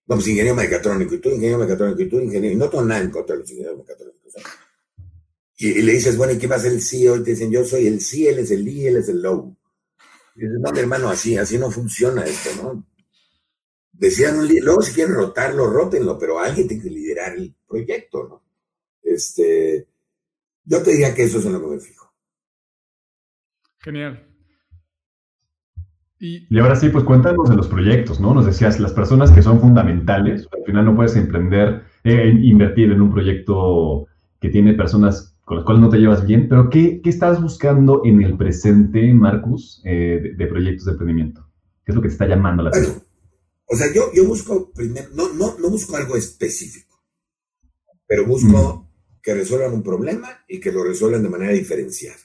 No, 0.06 0.16
pues 0.16 0.28
ingeniero 0.28 0.54
mecatrónico, 0.54 1.14
y 1.14 1.18
tú 1.18 1.30
ingeniero 1.30 1.58
mecatrónico, 1.58 2.02
y 2.02 2.08
tú 2.08 2.20
ingeniero, 2.20 2.54
y 2.54 2.58
no 2.58 2.68
tengo 2.68 2.84
nada 2.84 3.00
en 3.00 3.10
contra 3.10 3.34
de 3.34 3.40
los 3.40 3.50
ingenieros 3.50 3.78
mecatrónicos. 3.78 4.34
Y, 5.56 5.82
le 5.82 5.92
dices, 5.92 6.16
bueno, 6.16 6.34
¿y 6.34 6.38
qué 6.38 6.46
va 6.46 6.56
a 6.56 6.60
ser 6.60 6.72
el 6.72 6.82
CEO? 6.82 7.16
Y 7.16 7.22
te 7.22 7.30
dicen, 7.30 7.50
yo 7.50 7.64
soy 7.64 7.86
el 7.86 8.00
C, 8.00 8.28
él 8.28 8.40
es 8.40 8.50
el 8.50 8.68
I, 8.68 8.88
él 8.88 8.96
es 8.96 9.08
el 9.08 9.22
low. 9.22 9.56
Y 10.36 10.40
dices, 10.42 10.58
no, 10.60 10.70
mi 10.72 10.80
hermano, 10.80 11.08
así, 11.08 11.36
así 11.38 11.56
no 11.56 11.70
funciona 11.70 12.24
esto, 12.24 12.50
¿no? 12.62 12.84
Decían 13.92 14.36
un 14.36 14.48
luego 14.48 14.82
si 14.82 14.92
quieren 14.92 15.14
rotarlo, 15.14 15.68
rótenlo, 15.68 16.18
pero 16.18 16.40
alguien 16.40 16.66
tiene 16.66 16.82
que 16.82 16.90
liderar 16.90 17.36
el 17.36 17.54
proyecto, 17.66 18.24
¿no? 18.28 18.43
Este, 19.14 19.88
yo 20.64 20.82
te 20.82 20.90
diría 20.92 21.14
que 21.14 21.24
eso 21.24 21.38
es 21.38 21.46
en 21.46 21.52
lo 21.52 21.60
que 21.60 21.74
me 21.74 21.80
fijo. 21.80 22.12
Genial. 23.78 24.28
Y, 26.18 26.58
ahora 26.58 26.76
sí, 26.76 26.88
pues 26.88 27.04
cuéntanos 27.04 27.50
de 27.50 27.56
los 27.56 27.68
proyectos, 27.68 28.18
¿no? 28.18 28.32
Nos 28.32 28.46
decías, 28.46 28.80
las 28.80 28.92
personas 28.92 29.30
que 29.30 29.42
son 29.42 29.60
fundamentales, 29.60 30.48
al 30.56 30.64
final 30.64 30.86
no 30.86 30.96
puedes 30.96 31.16
emprender, 31.16 31.82
eh, 32.02 32.32
invertir 32.42 32.90
en 32.92 33.02
un 33.02 33.12
proyecto 33.12 34.06
que 34.40 34.48
tiene 34.48 34.72
personas 34.72 35.36
con 35.44 35.58
las 35.58 35.66
cuales 35.66 35.82
no 35.82 35.90
te 35.90 35.98
llevas 35.98 36.26
bien, 36.26 36.48
pero 36.48 36.70
¿qué, 36.70 37.02
qué 37.02 37.10
estás 37.10 37.42
buscando 37.42 38.00
en 38.04 38.22
el 38.22 38.38
presente, 38.38 39.12
Marcus, 39.12 39.82
eh, 39.84 40.32
de, 40.34 40.46
proyectos 40.46 40.86
de 40.86 40.92
emprendimiento? 40.92 41.46
¿Qué 41.84 41.92
es 41.92 41.96
lo 41.96 42.00
que 42.00 42.08
te 42.08 42.14
está 42.14 42.26
llamando 42.26 42.62
la 42.62 42.70
atención? 42.70 43.02
o 43.66 43.76
sea, 43.76 43.92
yo, 43.92 44.10
yo 44.14 44.26
busco 44.26 44.70
primero, 44.72 45.08
no, 45.14 45.32
no, 45.34 45.58
no 45.58 45.70
busco 45.70 45.96
algo 45.96 46.16
específico, 46.16 47.02
pero 48.06 48.26
busco 48.26 48.78
mm. 48.78 48.83
Que 49.24 49.34
resuelvan 49.34 49.72
un 49.72 49.82
problema 49.82 50.44
y 50.46 50.60
que 50.60 50.70
lo 50.70 50.84
resuelvan 50.84 51.22
de 51.22 51.30
manera 51.30 51.52
diferenciada. 51.52 52.18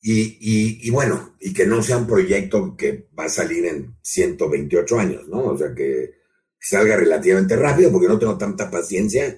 Y, 0.00 0.88
bueno, 0.90 1.36
y 1.40 1.52
que 1.52 1.66
no 1.66 1.82
sea 1.82 1.98
un 1.98 2.06
proyecto 2.06 2.76
que 2.76 3.08
va 3.18 3.24
a 3.24 3.28
salir 3.28 3.66
en 3.66 3.96
128 4.00 4.98
años, 4.98 5.28
¿no? 5.28 5.44
O 5.44 5.58
sea, 5.58 5.74
que 5.74 6.12
salga 6.58 6.96
relativamente 6.96 7.56
rápido 7.56 7.90
porque 7.90 8.08
no 8.08 8.18
tengo 8.18 8.38
tanta 8.38 8.70
paciencia 8.70 9.36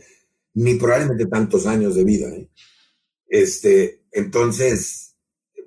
ni 0.55 0.75
probablemente 0.75 1.27
tantos 1.27 1.67
años 1.67 1.95
de 1.95 2.05
vida. 2.05 2.29
¿eh? 2.29 2.49
Este, 3.27 4.05
entonces, 4.13 5.17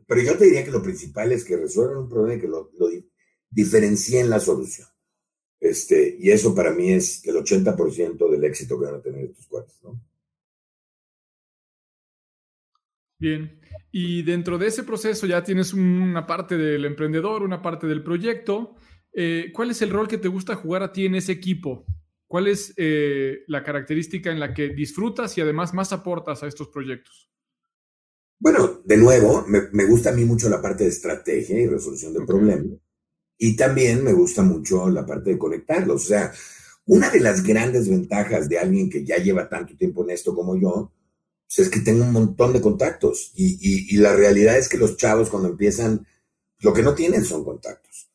pero 0.07 0.21
yo 0.21 0.37
te 0.37 0.45
diría 0.45 0.63
que 0.63 0.71
lo 0.71 0.83
principal 0.83 1.31
es 1.31 1.43
que 1.43 1.57
resuelvan 1.57 1.97
un 1.97 2.09
problema 2.09 2.35
y 2.35 2.41
que 2.41 2.47
lo, 2.47 2.71
lo 2.77 2.89
diferencien 3.49 4.29
la 4.29 4.39
solución. 4.39 4.87
Este, 5.59 6.17
y 6.19 6.29
eso 6.29 6.53
para 6.53 6.71
mí 6.71 6.91
es 6.93 7.25
el 7.25 7.35
80% 7.35 8.29
del 8.29 8.43
éxito 8.43 8.79
que 8.79 8.85
van 8.85 8.95
a 8.95 9.01
tener 9.01 9.25
estos 9.25 9.47
cuates, 9.47 9.75
¿no? 9.83 10.06
Bien. 13.19 13.59
Y 13.91 14.21
dentro 14.23 14.57
de 14.57 14.67
ese 14.67 14.83
proceso 14.83 15.25
ya 15.25 15.43
tienes 15.43 15.73
una 15.73 16.27
parte 16.27 16.57
del 16.57 16.85
emprendedor, 16.85 17.43
una 17.43 17.61
parte 17.61 17.87
del 17.87 18.03
proyecto. 18.03 18.75
Eh, 19.13 19.51
¿Cuál 19.53 19.71
es 19.71 19.81
el 19.81 19.89
rol 19.89 20.07
que 20.07 20.17
te 20.17 20.27
gusta 20.27 20.55
jugar 20.55 20.83
a 20.83 20.91
ti 20.91 21.05
en 21.05 21.15
ese 21.15 21.31
equipo? 21.31 21.85
¿Cuál 22.27 22.47
es 22.47 22.73
eh, 22.77 23.39
la 23.47 23.63
característica 23.63 24.31
en 24.31 24.39
la 24.39 24.53
que 24.53 24.69
disfrutas 24.69 25.37
y 25.37 25.41
además 25.41 25.73
más 25.73 25.93
aportas 25.93 26.43
a 26.43 26.47
estos 26.47 26.67
proyectos? 26.67 27.31
Bueno, 28.39 28.81
de 28.85 28.97
nuevo, 28.97 29.45
me, 29.47 29.85
gusta 29.85 30.11
a 30.11 30.13
mí 30.13 30.23
mucho 30.23 30.47
la 30.49 30.61
parte 30.61 30.83
de 30.83 30.91
estrategia 30.91 31.59
y 31.59 31.67
resolución 31.67 32.13
de 32.13 32.25
problemas. 32.25 32.79
Y 33.37 33.55
también 33.55 34.03
me 34.03 34.13
gusta 34.13 34.43
mucho 34.43 34.89
la 34.89 35.05
parte 35.05 35.31
de 35.31 35.37
conectarlos. 35.37 36.03
O 36.03 36.07
sea, 36.07 36.31
una 36.85 37.09
de 37.09 37.19
las 37.19 37.41
grandes 37.41 37.89
ventajas 37.89 38.47
de 38.47 38.59
alguien 38.59 38.89
que 38.89 39.03
ya 39.03 39.17
lleva 39.17 39.49
tanto 39.49 39.75
tiempo 39.75 40.03
en 40.03 40.11
esto 40.11 40.35
como 40.35 40.55
yo 40.59 40.91
pues 41.47 41.67
es 41.67 41.69
que 41.69 41.79
tengo 41.79 42.03
un 42.03 42.11
montón 42.11 42.53
de 42.53 42.61
contactos 42.61 43.31
y, 43.35 43.97
la 43.97 44.13
realidad 44.13 44.57
es 44.57 44.67
que 44.67 44.77
los 44.77 44.97
chavos 44.97 45.29
cuando 45.29 45.49
empiezan, 45.49 46.05
lo 46.59 46.73
que 46.73 46.83
no 46.83 46.93
tienen 46.93 47.23
son 47.23 47.43
contactos. 47.43 48.09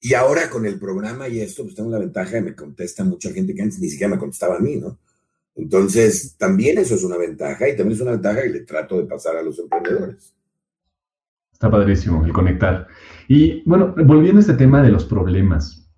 Y 0.00 0.14
ahora 0.14 0.48
con 0.50 0.64
el 0.66 0.78
programa 0.78 1.28
y 1.28 1.40
esto, 1.40 1.64
pues 1.64 1.74
tengo 1.74 1.90
la 1.90 1.98
ventaja 1.98 2.32
de 2.32 2.38
que 2.38 2.50
me 2.50 2.54
contesta 2.54 3.04
mucha 3.04 3.32
gente 3.32 3.54
que 3.54 3.62
antes 3.62 3.80
ni 3.80 3.88
siquiera 3.88 4.14
me 4.14 4.18
contestaba 4.18 4.56
a 4.56 4.60
mí, 4.60 4.76
¿no? 4.76 4.98
Entonces, 5.56 6.36
también 6.38 6.78
eso 6.78 6.94
es 6.94 7.02
una 7.02 7.16
ventaja 7.16 7.68
y 7.68 7.76
también 7.76 7.96
es 7.96 8.00
una 8.00 8.12
ventaja 8.12 8.42
que 8.42 8.50
le 8.50 8.60
trato 8.60 8.96
de 8.96 9.06
pasar 9.06 9.36
a 9.36 9.42
los 9.42 9.58
emprendedores. 9.58 10.32
Está 11.52 11.68
padrísimo 11.68 12.24
el 12.24 12.32
conectar. 12.32 12.86
Y 13.26 13.68
bueno, 13.68 13.92
volviendo 14.04 14.38
a 14.38 14.42
este 14.42 14.54
tema 14.54 14.80
de 14.82 14.90
los 14.90 15.04
problemas. 15.04 15.90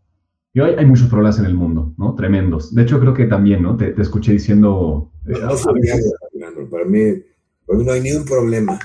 Y 0.54 0.60
hoy 0.60 0.70
hay 0.78 0.86
muchos 0.86 1.08
problemas 1.08 1.38
en 1.38 1.44
el 1.44 1.54
mundo, 1.54 1.92
¿no? 1.98 2.14
Tremendos. 2.14 2.74
De 2.74 2.82
hecho, 2.82 2.98
creo 2.98 3.12
que 3.12 3.26
también, 3.26 3.62
¿no? 3.62 3.76
Te, 3.76 3.94
escuché 4.00 4.32
diciendo... 4.32 5.12
Eh, 6.40 6.66
para 6.70 6.84
mí, 6.84 7.22
no 7.68 7.92
hay 7.92 8.00
ni 8.00 8.12
un 8.12 8.24
problema. 8.24 8.78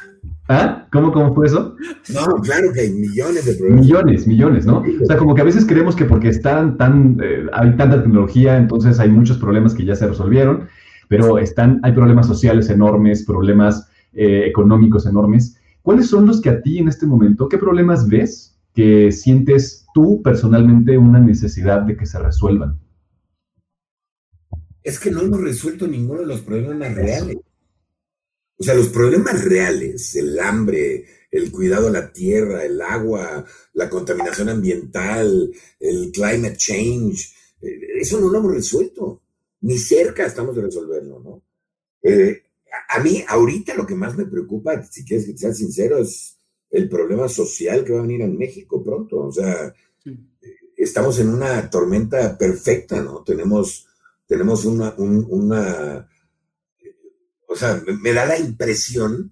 ¿Ah? 0.48 0.88
¿Cómo, 0.91 1.12
¿Cómo 1.12 1.34
fue 1.34 1.48
eso? 1.48 1.76
No, 2.13 2.36
claro 2.41 2.72
que 2.72 2.82
hay 2.82 2.91
millones 2.91 3.46
de 3.46 3.56
problemas. 3.56 3.82
Millones, 3.82 4.28
millones, 4.28 4.65
¿no? 4.65 4.84
O 5.02 5.06
sea, 5.06 5.18
como 5.18 5.34
que 5.34 5.41
a 5.41 5.46
veces 5.46 5.65
creemos 5.65 5.96
que 5.96 6.06
porque 6.06 6.30
están 6.30 6.78
tan, 6.78 7.18
eh, 7.24 7.48
hay 7.54 7.76
tanta 7.78 8.04
tecnología, 8.04 8.58
entonces 8.58 9.00
hay 9.00 9.10
muchos 9.10 9.39
problemas 9.39 9.74
que 9.74 9.86
ya 9.86 9.96
se 9.96 10.08
resolvieron, 10.08 10.68
pero 11.08 11.39
están, 11.39 11.80
hay 11.84 11.94
problemas 11.94 12.28
sociales 12.28 12.70
enormes, 12.70 13.26
problemas 13.26 13.89
eh, 14.13 14.44
económicos 14.46 15.08
enormes. 15.08 15.58
¿Cuáles 15.82 16.08
son 16.08 16.28
los 16.28 16.41
que 16.41 16.50
a 16.50 16.62
ti 16.62 16.78
en 16.78 16.89
este 16.89 17.08
momento, 17.08 17.50
qué 17.50 17.58
problemas 17.58 18.08
ves 18.08 18.56
que 18.74 19.12
sientes 19.12 19.88
tú 19.96 20.22
personalmente 20.22 20.98
una 20.98 21.20
necesidad 21.20 21.82
de 21.82 21.98
que 21.98 22.06
se 22.06 22.20
resuelvan? 22.20 22.78
Es 24.86 25.00
que 25.00 25.10
no 25.10 25.21
hemos 25.21 25.41
resuelto 25.41 25.88
ninguno 25.88 26.21
de 26.21 26.28
los 26.28 26.41
problemas 26.41 26.93
reales. 26.93 27.38
O 28.58 28.63
sea, 28.63 28.76
los 28.76 28.89
problemas 28.89 29.43
reales, 29.43 30.15
el 30.15 30.39
hambre, 30.39 31.06
el 31.32 31.52
cuidado 31.52 31.88
a 31.88 31.91
la 31.91 32.13
tierra, 32.13 32.63
el 32.63 32.80
agua, 32.80 33.43
la 33.74 33.89
contaminación 33.89 34.48
ambiental, 34.48 35.52
el 35.80 36.12
climate 36.12 36.56
change, 36.56 37.34
eh, 37.63 37.80
eso 38.00 38.19
no 38.19 38.30
lo 38.30 38.38
hemos 38.38 38.54
resuelto. 38.54 39.24
Ni 39.62 39.80
cerca 39.80 40.28
estamos 40.28 40.56
de 40.56 40.62
resolverlo, 40.62 41.19
¿no? 41.19 41.41
Eh, 42.04 42.43
a 42.89 43.00
mí, 43.00 43.24
ahorita 43.28 43.74
lo 43.74 43.88
que 43.88 43.95
más 43.95 44.15
me 44.15 44.26
preocupa, 44.26 44.84
si 44.84 45.04
quieres 45.04 45.26
que 45.26 45.36
sea 45.36 45.52
sincero, 45.52 45.98
es 45.98 46.38
el 46.69 46.88
problema 46.88 47.28
social 47.28 47.84
que 47.84 47.93
va 47.93 48.00
a 48.00 48.04
venir 48.04 48.21
en 48.21 48.38
México 48.38 48.84
pronto. 48.84 49.21
O 49.21 49.32
sea, 49.32 49.74
estamos 50.78 51.19
en 51.19 51.30
una 51.30 51.69
tormenta 51.71 52.38
perfecta, 52.38 53.02
¿no? 53.02 53.24
Tenemos, 53.24 53.85
tenemos 54.28 54.66
una, 54.66 54.94
una 54.98 56.10
o 57.48 57.56
sea, 57.56 57.82
me, 58.02 58.12
da 58.12 58.26
la 58.26 58.38
impresión 58.38 59.32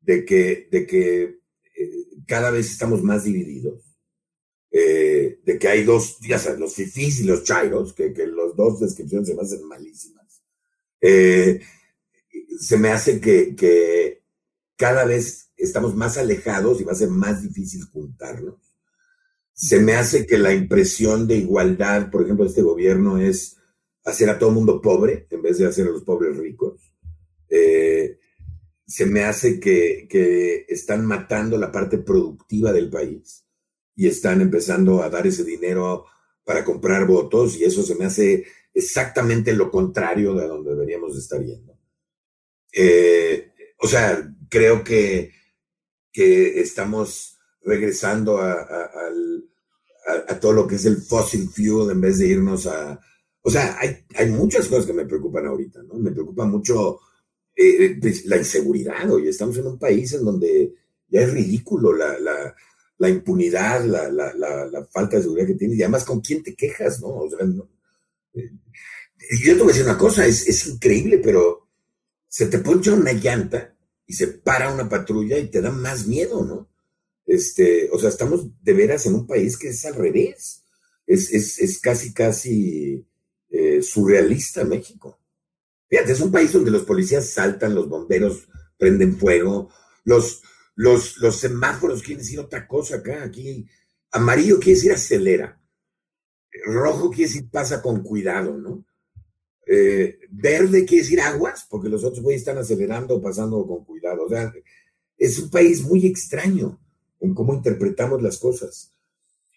de 0.00 0.24
que, 0.24 0.68
de 0.70 0.84
que 0.84 1.22
eh, 1.22 1.90
cada 2.26 2.50
vez 2.50 2.70
estamos 2.70 3.02
más 3.04 3.24
divididos, 3.24 3.84
eh, 4.70 5.40
de 5.44 5.58
que 5.58 5.68
hay 5.68 5.84
dos, 5.84 6.18
ya 6.26 6.38
sabes, 6.38 6.58
los 6.58 6.74
fifís 6.74 7.20
y 7.20 7.24
los 7.24 7.44
chairos, 7.44 7.92
que, 7.92 8.12
que 8.12 8.26
los 8.26 8.56
dos 8.56 8.80
descripciones 8.80 9.28
se 9.28 9.34
me 9.34 9.42
hacen 9.42 9.64
malísimas. 9.68 10.42
Eh, 11.00 11.60
se 12.58 12.78
me 12.78 12.88
hace 12.88 13.20
que, 13.20 13.54
que 13.54 14.24
cada 14.76 15.04
vez 15.04 15.52
estamos 15.56 15.94
más 15.94 16.18
alejados 16.18 16.80
y 16.80 16.84
va 16.84 16.92
a 16.92 16.96
ser 16.96 17.10
más 17.10 17.42
difícil 17.42 17.84
juntarnos. 17.84 18.56
Se 19.52 19.78
me 19.78 19.94
hace 19.94 20.26
que 20.26 20.38
la 20.38 20.52
impresión 20.52 21.28
de 21.28 21.36
igualdad, 21.36 22.10
por 22.10 22.22
ejemplo, 22.22 22.44
de 22.44 22.50
este 22.50 22.62
gobierno 22.62 23.18
es 23.18 23.56
hacer 24.04 24.28
a 24.30 24.38
todo 24.38 24.50
el 24.50 24.56
mundo 24.56 24.80
pobre 24.80 25.26
en 25.30 25.42
vez 25.42 25.58
de 25.58 25.66
hacer 25.66 25.86
a 25.86 25.90
los 25.90 26.02
pobres 26.02 26.36
ricos. 26.36 26.92
Eh, 27.48 28.18
se 28.86 29.06
me 29.06 29.24
hace 29.24 29.58
que, 29.60 30.66
están 30.68 31.06
matando 31.06 31.56
la 31.58 31.70
parte 31.70 31.98
productiva 31.98 32.72
del 32.72 32.90
país 32.90 33.44
y 33.94 34.06
están 34.06 34.40
empezando 34.40 35.02
a 35.02 35.10
dar 35.10 35.26
ese 35.26 35.44
dinero 35.44 36.06
para 36.44 36.64
comprar 36.64 37.06
votos 37.06 37.56
y 37.56 37.64
eso 37.64 37.82
se 37.82 37.94
me 37.94 38.06
hace 38.06 38.44
exactamente 38.74 39.52
lo 39.54 39.70
contrario 39.70 40.34
de 40.34 40.46
donde 40.46 40.70
deberíamos 40.70 41.16
estar 41.16 41.40
yendo. 41.42 41.78
Eh, 42.72 43.52
o 43.78 43.86
sea, 43.86 44.34
creo 44.48 44.82
que, 44.82 45.32
que 46.10 46.60
estamos 46.60 47.38
regresando 47.62 48.38
a, 48.38 48.62
a, 50.28 50.40
todo 50.40 50.52
lo 50.52 50.66
que 50.66 50.74
es 50.76 50.84
el 50.84 50.96
fossil 50.96 51.48
fuel 51.48 51.90
en 51.90 52.00
vez 52.00 52.18
de 52.18 52.28
irnos 52.28 52.66
a... 52.66 53.00
O 53.42 53.50
sea, 53.50 53.76
hay, 53.78 54.04
hay 54.14 54.30
muchas 54.30 54.68
cosas 54.68 54.86
que 54.86 54.92
me 54.92 55.04
preocupan 55.04 55.46
ahorita, 55.46 55.82
¿no? 55.82 55.94
Me 55.94 56.12
preocupa 56.12 56.44
mucho 56.46 57.00
eh, 57.56 57.84
eh, 57.84 57.98
pues, 58.00 58.24
la 58.26 58.36
inseguridad. 58.36 59.10
Hoy 59.10 59.28
estamos 59.28 59.56
en 59.58 59.66
un 59.66 59.78
país 59.78 60.12
en 60.12 60.24
donde 60.24 60.74
ya 61.08 61.22
es 61.22 61.32
ridículo 61.32 61.92
la, 61.92 62.16
la, 62.98 63.08
impunidad, 63.08 63.84
la, 63.84 64.08
la, 64.10 64.88
falta 64.90 65.16
de 65.16 65.22
seguridad 65.22 65.48
que 65.48 65.54
tienes 65.54 65.76
y 65.76 65.82
además 65.82 66.04
con 66.04 66.20
quién 66.20 66.42
te 66.42 66.54
quejas, 66.54 67.00
¿no? 67.00 67.08
O 67.08 67.28
sea, 67.28 67.38
eh, 68.34 68.50
yo 69.44 69.54
te 69.54 69.58
voy 69.58 69.70
a 69.70 69.74
decir 69.74 69.84
una 69.84 69.98
cosa, 69.98 70.24
es, 70.24 70.46
es 70.48 70.66
increíble, 70.68 71.18
pero 71.18 71.68
se 72.28 72.46
te 72.46 72.60
poncha 72.60 72.94
una 72.94 73.12
llanta 73.12 73.76
y 74.06 74.14
se 74.14 74.28
para 74.28 74.72
una 74.72 74.88
patrulla 74.88 75.36
y 75.38 75.48
te 75.48 75.60
da 75.60 75.70
más 75.70 76.06
miedo, 76.06 76.44
¿no? 76.44 76.68
Este, 77.26 77.90
o 77.92 77.98
sea, 77.98 78.08
estamos 78.08 78.46
de 78.62 78.72
veras 78.72 79.04
en 79.06 79.14
un 79.14 79.26
país 79.26 79.58
que 79.58 79.68
es 79.68 79.84
al 79.84 79.96
revés. 79.96 80.64
Es, 81.06 81.30
es, 81.32 81.58
es 81.58 81.78
casi, 81.80 82.12
casi 82.12 83.04
surrealista 83.82 84.64
México. 84.64 85.20
Fíjate, 85.88 86.12
es 86.12 86.20
un 86.20 86.32
país 86.32 86.52
donde 86.52 86.70
los 86.70 86.84
policías 86.84 87.28
saltan, 87.28 87.74
los 87.74 87.88
bomberos 87.88 88.48
prenden 88.78 89.18
fuego, 89.18 89.70
los, 90.04 90.42
los, 90.74 91.18
los 91.18 91.36
semáforos 91.36 92.02
quieren 92.02 92.24
decir 92.24 92.40
otra 92.40 92.66
cosa 92.66 92.96
acá. 92.96 93.24
Aquí, 93.24 93.66
amarillo 94.10 94.58
quiere 94.58 94.76
decir 94.76 94.92
acelera. 94.92 95.60
Rojo 96.64 97.10
quiere 97.10 97.30
decir 97.30 97.50
pasa 97.50 97.82
con 97.82 98.02
cuidado, 98.02 98.56
¿no? 98.56 98.86
Eh, 99.66 100.18
verde 100.30 100.84
quiere 100.84 101.04
decir 101.04 101.20
aguas, 101.20 101.66
porque 101.68 101.88
los 101.88 102.04
otros 102.04 102.22
güeyes 102.22 102.42
están 102.42 102.58
acelerando 102.58 103.16
o 103.16 103.22
pasando 103.22 103.66
con 103.66 103.84
cuidado. 103.84 104.24
O 104.24 104.28
sea, 104.28 104.52
es 105.16 105.38
un 105.38 105.50
país 105.50 105.82
muy 105.82 106.06
extraño 106.06 106.80
en 107.20 107.34
cómo 107.34 107.54
interpretamos 107.54 108.22
las 108.22 108.38
cosas. 108.38 108.92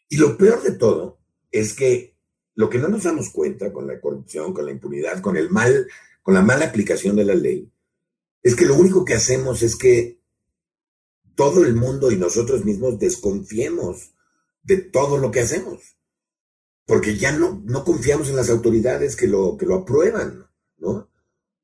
Y 0.10 0.18
lo 0.18 0.38
peor 0.38 0.62
de 0.64 0.74
todo 0.74 1.20
es 1.52 1.74
que 1.74 2.15
lo 2.56 2.70
que 2.70 2.80
no 2.80 2.88
nos 2.88 3.04
damos 3.04 3.30
cuenta 3.30 3.72
con 3.72 3.88
la 3.88 4.00
corrupción, 4.00 4.54
con 4.54 4.66
la 4.66 4.72
impunidad, 4.72 5.22
con 5.22 5.38
el 5.38 5.50
mal 5.50 5.88
con 6.26 6.34
la 6.34 6.42
mala 6.42 6.66
aplicación 6.66 7.16
de 7.16 7.24
la 7.24 7.36
ley, 7.36 7.72
es 8.42 8.56
que 8.56 8.66
lo 8.66 8.74
único 8.74 9.06
que 9.06 9.14
hacemos 9.14 9.62
es 9.62 9.76
que 9.76 10.20
todo 11.36 11.64
el 11.64 11.76
mundo 11.76 12.12
y 12.12 12.18
nosotros 12.18 12.66
mismos 12.66 12.98
desconfiemos 12.98 14.12
de 14.64 14.78
todo 14.78 15.20
lo 15.20 15.30
que 15.30 15.42
hacemos. 15.42 15.98
Porque 16.88 17.16
ya 17.16 17.32
no, 17.32 17.62
no 17.66 17.84
confiamos 17.84 18.30
en 18.30 18.38
las 18.38 18.50
autoridades 18.50 19.16
que 19.16 19.28
lo, 19.28 19.56
que 19.56 19.68
lo 19.68 19.76
aprueban, 19.76 20.48
¿no? 20.78 21.12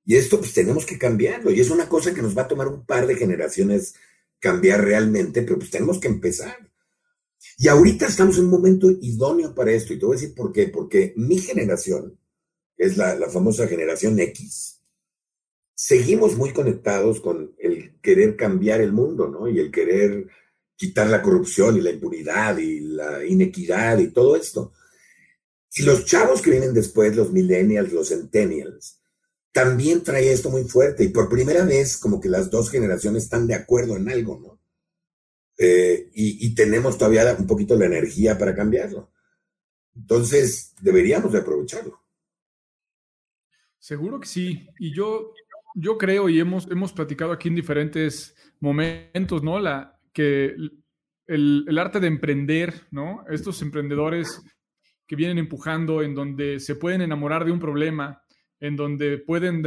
Y 0.06 0.16
esto 0.16 0.38
pues 0.39 0.54
tenemos 0.54 0.86
que 0.86 1.00
cambiarlo. 1.00 1.52
Y 1.52 1.60
es 1.60 1.72
una 1.72 1.89
cosa 1.89 2.14
que 2.14 2.22
nos 2.22 2.38
va 2.38 2.44
a 2.44 2.48
tomar 2.48 2.68
un 2.68 2.86
par 2.86 3.08
de 3.08 3.16
generaciones 3.16 3.96
cambiar 4.39 4.84
realmente, 4.84 5.42
pero 5.42 5.58
pues 5.58 5.72
tenemos 5.72 6.00
que 6.00 6.08
empezar. 6.08 6.71
Y 7.62 7.68
ahorita 7.68 8.07
estamos 8.07 8.39
en 8.39 8.45
un 8.45 8.49
momento 8.49 8.89
idóneo 8.89 9.53
para 9.53 9.72
esto. 9.72 9.93
Y 9.93 9.99
te 9.99 10.05
voy 10.07 10.18
a 10.18 10.20
decir 10.20 10.34
por 10.34 10.51
qué. 10.51 10.70
Porque 10.70 11.14
mi 11.16 11.38
generación, 11.38 12.18
es 12.76 12.97
la, 12.97 13.14
la 13.14 13.30
famosa 13.30 13.68
generación 13.68 14.20
X, 14.20 14.82
seguimos 15.76 16.36
muy 16.36 16.53
conectados 16.53 17.22
con 17.22 17.53
el 17.59 17.99
querer 18.01 18.36
cambiar 18.36 18.82
el 18.82 18.91
mundo, 18.91 19.28
¿no? 19.28 19.47
Y 19.47 19.59
el 19.59 19.70
querer 19.70 20.26
quitar 20.76 21.07
la 21.07 21.22
corrupción 21.22 21.78
y 21.78 21.82
la 21.82 21.91
impunidad 21.91 22.57
y 22.57 22.80
la 22.80 23.24
inequidad 23.24 23.99
y 23.99 24.07
todo 24.07 24.36
esto. 24.36 24.74
Y 25.76 25.84
los 25.84 26.05
chavos 26.05 26.41
que 26.41 26.49
vienen 26.49 26.74
después, 26.74 27.16
los 27.16 27.32
millennials, 27.32 27.93
los 27.93 28.09
centennials, 28.09 29.03
también 29.51 30.01
trae 30.01 30.32
esto 30.32 30.49
muy 30.49 30.64
fuerte 30.64 31.03
y 31.03 31.09
por 31.09 31.30
primera 31.30 31.64
vez 31.64 31.95
como 31.97 32.20
que 32.20 32.30
las 32.30 32.49
dos 32.49 32.72
generaciones 32.72 33.26
están 33.26 33.45
de 33.45 33.53
acuerdo 33.53 33.97
en 33.97 34.09
algo, 34.09 34.39
¿no? 34.39 34.61
Eh, 35.64 36.09
y, 36.16 36.55
tenemos 36.55 36.97
todavía 36.97 37.36
un 37.38 37.45
poquito 37.45 37.76
la 37.76 37.86
energía 37.86 38.36
para 38.36 38.55
cambiarlo. 38.55 39.12
Entonces, 39.95 40.74
deberíamos 40.82 41.32
de 41.32 41.38
aprovecharlo. 41.38 42.01
Seguro 43.78 44.20
que 44.20 44.28
sí. 44.28 44.68
Y 44.80 44.91
yo, 44.91 45.36
yo 45.76 45.99
creo, 45.99 46.30
y 46.30 46.39
hemos, 46.39 46.66
hemos 46.72 46.93
platicado 46.93 47.32
aquí 47.32 47.49
en 47.49 47.53
diferentes 47.53 48.36
momentos, 48.59 49.43
¿no? 49.43 49.59
La, 49.59 49.99
que 50.12 50.55
el, 51.28 51.66
el 51.68 51.78
arte 51.78 51.99
de 51.99 52.07
emprender, 52.07 52.88
¿no? 52.89 53.24
Estos 53.30 53.62
emprendedores 53.62 54.41
que 55.05 55.16
vienen 55.16 55.38
empujando, 55.38 56.01
en 56.01 56.16
donde 56.16 56.59
se 56.59 56.74
pueden 56.74 57.01
enamorar 57.01 57.45
de 57.45 57.51
un 57.51 57.59
problema, 57.59 58.24
en 58.59 58.76
donde 58.76 59.20
pueden 59.20 59.62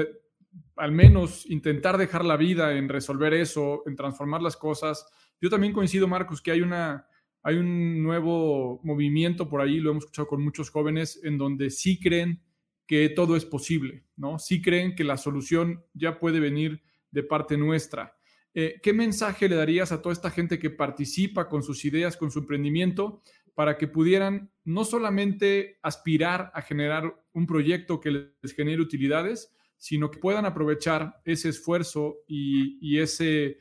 al 0.76 0.90
menos 0.90 1.48
intentar 1.48 1.98
dejar 1.98 2.24
la 2.24 2.36
vida 2.36 2.72
en 2.72 2.88
resolver 2.88 3.32
eso, 3.34 3.84
en 3.86 3.94
transformar 3.94 4.42
las 4.42 4.56
cosas. 4.56 5.06
Yo 5.44 5.50
también 5.50 5.74
coincido, 5.74 6.08
Marcos, 6.08 6.40
que 6.40 6.52
hay, 6.52 6.62
una, 6.62 7.06
hay 7.42 7.56
un 7.56 8.02
nuevo 8.02 8.80
movimiento 8.82 9.46
por 9.46 9.60
ahí, 9.60 9.78
lo 9.78 9.90
hemos 9.90 10.04
escuchado 10.04 10.26
con 10.26 10.42
muchos 10.42 10.70
jóvenes, 10.70 11.20
en 11.22 11.36
donde 11.36 11.68
sí 11.68 12.00
creen 12.00 12.40
que 12.86 13.10
todo 13.10 13.36
es 13.36 13.44
posible, 13.44 14.06
¿no? 14.16 14.38
Sí 14.38 14.62
creen 14.62 14.94
que 14.94 15.04
la 15.04 15.18
solución 15.18 15.84
ya 15.92 16.18
puede 16.18 16.40
venir 16.40 16.82
de 17.10 17.24
parte 17.24 17.58
nuestra. 17.58 18.16
Eh, 18.54 18.80
¿Qué 18.82 18.94
mensaje 18.94 19.46
le 19.46 19.56
darías 19.56 19.92
a 19.92 20.00
toda 20.00 20.14
esta 20.14 20.30
gente 20.30 20.58
que 20.58 20.70
participa 20.70 21.46
con 21.50 21.62
sus 21.62 21.84
ideas, 21.84 22.16
con 22.16 22.30
su 22.30 22.38
emprendimiento, 22.38 23.20
para 23.52 23.76
que 23.76 23.86
pudieran 23.86 24.50
no 24.64 24.86
solamente 24.86 25.78
aspirar 25.82 26.52
a 26.54 26.62
generar 26.62 27.22
un 27.34 27.46
proyecto 27.46 28.00
que 28.00 28.30
les 28.40 28.54
genere 28.54 28.80
utilidades, 28.80 29.54
sino 29.76 30.10
que 30.10 30.18
puedan 30.18 30.46
aprovechar 30.46 31.20
ese 31.26 31.50
esfuerzo 31.50 32.20
y, 32.26 32.98
ese 32.98 33.58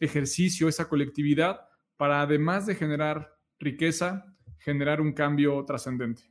ejercicio, 0.00 0.68
esa 0.68 0.88
colectividad, 0.88 1.60
para 1.96 2.22
además 2.22 2.66
de 2.66 2.74
generar 2.74 3.36
riqueza, 3.58 4.36
generar 4.58 5.00
un 5.00 5.12
cambio 5.12 5.64
trascendente. 5.64 6.22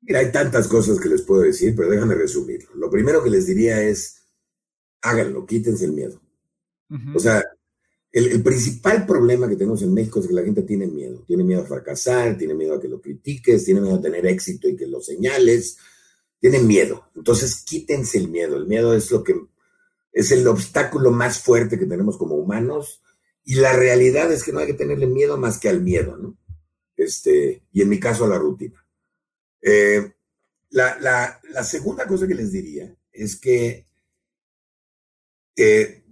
Mira, 0.00 0.20
hay 0.20 0.32
tantas 0.32 0.66
cosas 0.66 0.98
que 0.98 1.08
les 1.08 1.22
puedo 1.22 1.42
decir, 1.42 1.74
pero 1.76 1.88
déjame 1.88 2.14
resumirlo. 2.14 2.74
Lo 2.74 2.90
primero 2.90 3.22
que 3.22 3.30
les 3.30 3.46
diría 3.46 3.80
es, 3.82 4.24
háganlo, 5.00 5.46
quítense 5.46 5.84
el 5.84 5.92
miedo. 5.92 6.20
O 7.14 7.18
sea, 7.18 7.42
el, 8.12 8.42
principal 8.42 9.06
problema 9.06 9.48
que 9.48 9.56
tenemos 9.56 9.80
en 9.82 9.94
México 9.94 10.20
es 10.20 10.26
que 10.26 10.34
la 10.34 10.42
gente 10.42 10.62
tiene 10.62 10.86
miedo. 10.86 11.24
Tiene 11.26 11.44
miedo 11.44 11.62
a 11.62 11.66
fracasar, 11.66 12.36
tiene 12.36 12.52
miedo 12.52 12.74
a 12.74 12.80
que 12.80 12.88
lo 12.88 13.00
critiques, 13.00 13.64
tiene 13.64 13.80
miedo 13.80 13.96
a 13.96 14.02
tener 14.02 14.26
éxito 14.26 14.68
y 14.68 14.76
que 14.76 14.86
lo 14.86 15.00
señales. 15.00 15.78
Tiene 16.38 16.58
miedo. 16.58 17.08
Entonces, 17.14 17.62
quítense 17.64 18.18
el 18.18 18.28
miedo. 18.28 18.56
El 18.56 18.66
miedo 18.66 18.94
es 18.94 19.10
lo 19.10 19.24
que 19.24 19.34
es 20.12 20.30
el 20.30 20.46
obstáculo 20.46 21.10
más 21.10 21.40
fuerte 21.40 21.78
que 21.78 21.86
tenemos 21.86 22.16
como 22.16 22.36
humanos. 22.36 23.02
Y 23.44 23.56
la 23.56 23.72
realidad 23.72 24.30
es 24.30 24.44
que 24.44 24.52
no 24.52 24.60
hay 24.60 24.66
que 24.66 24.74
tenerle 24.74 25.06
miedo 25.06 25.36
más 25.36 25.58
que 25.58 25.68
al 25.68 25.82
miedo, 25.82 26.16
¿no? 26.16 26.36
Este, 26.96 27.64
y 27.72 27.82
en 27.82 27.88
mi 27.88 27.98
caso 27.98 28.24
a 28.24 28.28
la 28.28 28.38
rutina. 28.38 28.84
Eh, 29.60 30.12
la, 30.70 31.40
segunda 31.64 32.06
cosa 32.06 32.26
que 32.26 32.34
les 32.34 32.52
diría 32.52 32.94
es 33.12 33.38
que 33.38 33.86
eh, 35.56 36.04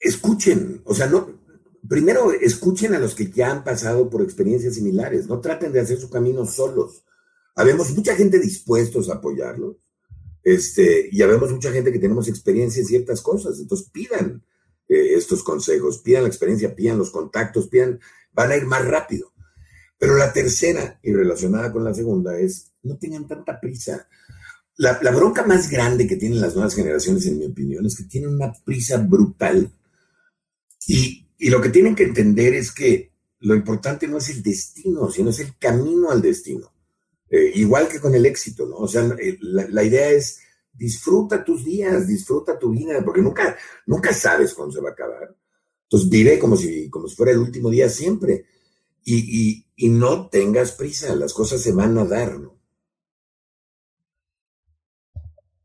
escuchen, 0.00 0.82
o 0.84 0.94
sea, 0.94 1.06
no, 1.06 1.40
primero 1.88 2.32
escuchen 2.32 2.94
a 2.94 2.98
los 2.98 3.14
que 3.14 3.30
ya 3.30 3.50
han 3.50 3.64
pasado 3.64 4.10
por 4.10 4.22
experiencias 4.22 4.74
similares, 4.74 5.26
no 5.26 5.40
traten 5.40 5.72
de 5.72 5.80
hacer 5.80 5.98
su 5.98 6.10
camino 6.10 6.44
solos. 6.46 7.04
Habemos 7.54 7.90
mucha 7.90 8.14
gente 8.14 8.38
dispuestos 8.38 9.08
a 9.08 9.14
apoyarlos, 9.14 9.76
este, 10.54 11.08
y 11.10 11.22
habemos 11.22 11.52
mucha 11.52 11.72
gente 11.72 11.92
que 11.92 11.98
tenemos 11.98 12.28
experiencia 12.28 12.80
en 12.80 12.86
ciertas 12.86 13.20
cosas, 13.22 13.58
entonces 13.58 13.88
pidan 13.90 14.44
eh, 14.88 15.14
estos 15.14 15.42
consejos, 15.42 15.98
pidan 15.98 16.22
la 16.22 16.28
experiencia, 16.28 16.74
pidan 16.74 16.98
los 16.98 17.10
contactos, 17.10 17.68
pidan, 17.68 18.00
van 18.32 18.52
a 18.52 18.56
ir 18.56 18.66
más 18.66 18.84
rápido. 18.86 19.32
Pero 19.98 20.16
la 20.16 20.32
tercera, 20.32 21.00
y 21.02 21.12
relacionada 21.12 21.72
con 21.72 21.84
la 21.84 21.92
segunda, 21.92 22.38
es 22.38 22.72
no 22.82 22.96
tengan 22.96 23.26
tanta 23.26 23.58
prisa. 23.60 24.08
La, 24.76 24.98
la, 25.02 25.10
bronca 25.10 25.44
más 25.44 25.68
grande 25.68 26.06
que 26.06 26.16
tienen 26.16 26.40
las 26.40 26.54
nuevas 26.54 26.74
generaciones, 26.74 27.26
en 27.26 27.38
mi 27.38 27.46
opinión, 27.46 27.84
es 27.84 27.96
que 27.96 28.04
tienen 28.04 28.30
una 28.30 28.52
prisa 28.64 28.98
brutal 28.98 29.72
y, 30.88 31.26
lo 31.50 31.60
que 31.60 31.68
tienen 31.68 31.94
que 31.94 32.02
entender 32.02 32.54
es 32.54 32.72
que 32.72 33.12
lo 33.40 33.54
importante 33.54 34.08
no 34.08 34.18
es 34.18 34.28
el 34.30 34.42
destino, 34.42 35.08
sino 35.08 35.30
es 35.30 35.38
el 35.38 35.56
camino 35.56 36.10
al 36.10 36.20
destino. 36.20 36.72
Eh, 37.30 37.52
igual 37.56 37.88
que 37.88 38.00
con 38.00 38.14
el 38.14 38.24
éxito, 38.26 38.66
¿no? 38.66 38.76
O 38.76 38.88
sea, 38.88 39.04
eh, 39.20 39.38
la, 39.40 39.84
idea 39.84 40.10
es 40.10 40.40
disfruta 40.72 41.44
tus 41.44 41.64
días, 41.64 42.06
disfruta 42.06 42.58
tu 42.58 42.70
vida, 42.70 43.04
porque 43.04 43.20
nunca, 43.20 43.56
nunca 43.86 44.12
sabes 44.12 44.54
cuándo 44.54 44.74
se 44.74 44.80
va 44.80 44.90
a 44.90 44.92
acabar. 44.92 45.36
Entonces 45.84 46.08
vive 46.08 46.38
como 46.38 46.56
si, 46.56 46.88
como 46.90 47.08
si 47.08 47.16
fuera 47.16 47.32
el 47.32 47.38
último 47.38 47.70
día 47.70 47.88
siempre. 47.88 48.46
Y, 49.04 49.66
y 49.74 49.88
no 49.88 50.28
tengas 50.28 50.72
prisa, 50.72 51.14
las 51.16 51.32
cosas 51.32 51.62
se 51.62 51.72
van 51.72 51.96
a 51.96 52.04
dar, 52.04 52.38
¿no? 52.38 52.58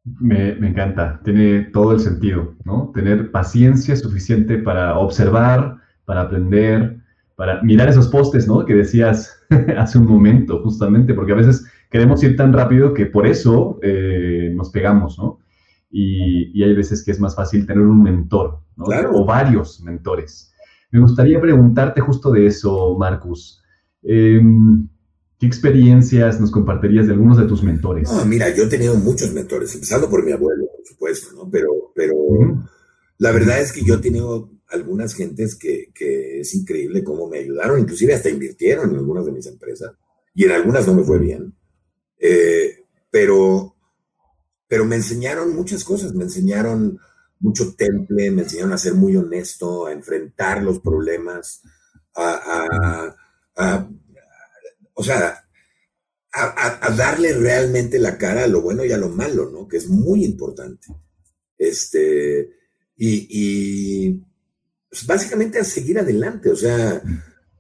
Me, 0.05 0.49
encanta, 0.49 1.22
tiene 1.24 1.61
todo 1.72 1.93
el 1.93 2.01
sentido, 2.01 2.55
¿no? 2.66 2.91
Tener 2.93 3.32
paciencia 3.32 3.95
suficiente 3.95 4.57
para 4.57 4.99
observar, 4.99 5.78
para 6.03 6.24
aprender, 6.24 7.01
para 7.36 7.61
mirar 7.63 7.89
esos 7.89 8.07
postes, 8.07 8.47
¿no? 8.47 8.65
Que 8.65 8.73
decías 8.73 9.38
hace 9.77 9.97
un 9.97 10.05
momento, 10.05 10.61
justamente, 10.61 11.13
porque 11.13 11.34
a 11.34 11.36
veces 11.36 11.65
queremos 11.89 12.23
ir 12.23 12.36
tan 12.36 12.53
rápido 12.53 12.93
que 12.93 13.05
por 13.05 13.27
eso 13.27 13.79
eh, 13.81 14.51
nos 14.55 14.69
pegamos, 14.69 15.17
¿no? 15.17 15.39
Y, 15.89 16.63
hay 16.63 16.73
veces 16.73 17.03
que 17.03 17.11
es 17.11 17.19
más 17.19 17.36
fácil 17.36 17.67
tener 17.67 17.84
un 17.84 18.01
mentor, 18.01 18.59
¿no? 18.75 18.86
O 19.11 19.25
varios 19.25 19.81
mentores. 19.81 20.51
Me 20.91 20.99
gustaría 20.99 21.39
preguntarte 21.39 22.01
justo 22.01 22.31
de 22.31 22.47
eso, 22.47 22.95
Marcus. 22.97 23.61
Em, 24.01 24.88
¿Qué 25.39 25.47
experiencias 25.47 26.39
nos 26.39 26.51
compartirías 26.51 27.07
de 27.07 27.13
algunos 27.13 27.38
de 27.38 27.45
tus 27.45 27.61
mentores? 27.63 28.09
mira, 28.25 28.49
yo 28.55 28.63
he 28.63 28.67
tenido 28.67 28.95
muchos 28.95 29.34
mentores, 29.34 29.73
empezando 29.75 30.09
por 30.09 30.23
mi 30.23 30.31
abuelo, 30.31 30.63
por 30.73 30.86
supuesto, 30.86 31.36
¿no? 31.36 31.49
Pero, 31.51 31.91
pero 31.93 32.15
la 33.17 33.31
verdad 33.31 33.59
es 33.59 33.73
que 33.73 33.84
yo 33.84 33.95
he 33.95 33.97
tenido 33.97 34.52
algunas 34.74 35.13
gentes 35.13 35.55
que, 35.55 35.91
que, 35.93 36.41
es 36.41 36.53
increíble 36.55 37.03
cómo 37.03 37.28
me 37.28 37.39
ayudaron, 37.39 37.80
inclusive 37.80 38.13
hasta 38.13 38.30
invirtieron 38.30 38.89
en 38.89 38.97
algunas 38.97 39.26
de 39.26 39.32
mis 39.32 39.45
empresas, 39.45 39.93
y 40.34 40.45
en 40.45 40.51
algunas 40.51 40.88
no 40.88 40.95
me 40.95 41.03
fue 41.03 41.19
bien. 41.19 41.55
Eh, 42.19 42.84
pero, 43.11 43.76
pero 44.67 44.86
me 44.86 44.95
enseñaron 44.95 45.55
muchas 45.55 45.84
cosas, 45.84 46.13
me 46.13 46.24
enseñaron 46.24 46.99
mucho 47.39 47.76
temple, 47.76 48.32
me 48.32 48.43
enseñaron 48.43 48.74
a 48.74 48.78
ser 48.78 48.95
muy 48.95 49.15
honesto, 49.15 49.86
a 49.86 49.91
enfrentar 49.91 50.63
los 50.63 50.80
problemas, 50.80 51.61
a, 52.15 53.15
a 53.55 53.89
o 54.93 55.03
sea, 55.03 55.43
a, 56.32 56.89
darle 56.95 57.34
realmente 57.34 57.99
la 57.99 58.17
cara 58.17 58.43
a 58.43 58.47
lo 58.47 58.61
bueno 58.61 58.84
y 58.86 58.91
a 58.91 58.97
lo 58.97 59.09
malo, 59.09 59.49
¿no? 59.49 59.67
Que 59.67 59.78
es 59.78 59.88
muy 59.88 60.26
importante. 60.26 60.88
Este, 61.57 62.49
y, 62.97 64.19
pues, 64.93 65.07
básicamente 65.07 65.59
a 65.59 65.63
seguir 65.63 65.99
adelante, 65.99 66.51
o 66.51 66.55
sea, 66.55 67.01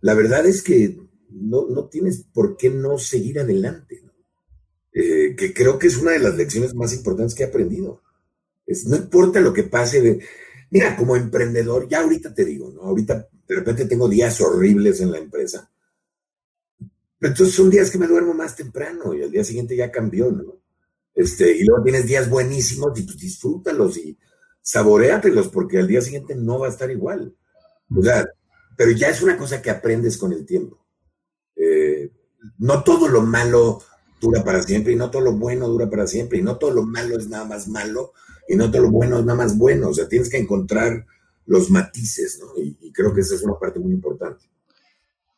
la 0.01 0.13
verdad 0.13 0.45
es 0.45 0.61
que 0.61 0.97
no, 1.29 1.87
tienes 1.89 2.25
por 2.33 2.57
qué 2.57 2.69
no 2.69 2.97
seguir 2.97 3.39
adelante, 3.39 4.01
¿no? 4.03 4.13
Eh, 4.93 5.35
que 5.35 5.53
creo 5.53 5.79
que 5.79 5.87
es 5.87 5.97
una 5.97 6.11
de 6.11 6.19
las 6.19 6.35
lecciones 6.35 6.75
más 6.75 6.93
importantes 6.93 7.33
que 7.33 7.43
he 7.43 7.47
aprendido. 7.47 8.03
Es, 8.67 8.85
no 8.85 8.95
importa 8.95 9.41
lo 9.41 9.51
que 9.51 9.63
pase, 9.63 10.19
mira, 10.69 10.95
como 10.95 11.15
emprendedor, 11.15 11.87
ya 11.89 12.01
ahorita 12.01 12.33
te 12.33 12.45
digo, 12.45 12.71
¿no? 12.71 12.83
Ahorita 12.83 13.27
de 13.47 13.55
repente 13.55 13.85
tengo 13.85 14.07
días 14.07 14.39
horribles 14.39 15.01
en 15.01 15.11
la 15.11 15.17
empresa 15.17 15.69
entonces 17.27 17.55
son 17.55 17.69
días 17.69 17.89
que 17.89 17.97
me 17.97 18.07
duermo 18.07 18.33
más 18.33 18.55
temprano 18.55 19.13
y 19.13 19.23
al 19.23 19.31
día 19.31 19.43
siguiente 19.43 19.75
ya 19.75 19.91
cambió, 19.91 20.29
¿no? 20.29 20.61
Este, 21.15 21.55
y 21.55 21.63
luego 21.63 21.83
tienes 21.83 22.05
días 22.05 22.29
buenísimos 22.29 22.97
y 22.99 23.03
pues 23.03 23.17
disfrútalos 23.17 23.97
y 23.97 24.17
saboreatelos 24.63 25.49
porque 25.49 25.77
al 25.77 25.87
día 25.87 26.01
siguiente 26.01 26.35
no 26.35 26.57
va 26.57 26.67
a 26.67 26.71
estar 26.71 26.89
igual. 26.89 27.35
O 27.95 28.01
sea, 28.01 28.25
pero 28.75 28.91
ya 28.91 29.09
es 29.09 29.21
una 29.21 29.37
cosa 29.37 29.61
que 29.61 29.69
aprendes 29.69 30.17
con 30.17 30.33
el 30.33 30.45
tiempo. 30.45 30.83
Eh, 31.55 32.11
no 32.57 32.83
todo 32.83 33.07
lo 33.07 33.21
malo 33.21 33.83
dura 34.19 34.43
para 34.43 34.63
siempre 34.63 34.93
y 34.93 34.95
no 34.95 35.11
todo 35.11 35.21
lo 35.21 35.33
bueno 35.33 35.67
dura 35.67 35.89
para 35.89 36.07
siempre 36.07 36.39
y 36.39 36.41
no 36.41 36.57
todo 36.57 36.71
lo 36.71 36.83
malo 36.83 37.17
es 37.17 37.27
nada 37.27 37.45
más 37.45 37.67
malo 37.67 38.13
y 38.47 38.55
no 38.55 38.71
todo 38.71 38.83
lo 38.83 38.91
bueno 38.91 39.19
es 39.19 39.25
nada 39.25 39.37
más 39.37 39.57
bueno. 39.57 39.89
O 39.89 39.93
sea, 39.93 40.07
tienes 40.07 40.29
que 40.29 40.37
encontrar 40.37 41.05
los 41.45 41.69
matices, 41.69 42.39
¿no? 42.39 42.61
Y, 42.61 42.91
creo 42.93 43.13
que 43.13 43.21
esa 43.21 43.35
es 43.35 43.43
una 43.43 43.59
parte 43.59 43.79
muy 43.79 43.91
importante. 43.91 44.45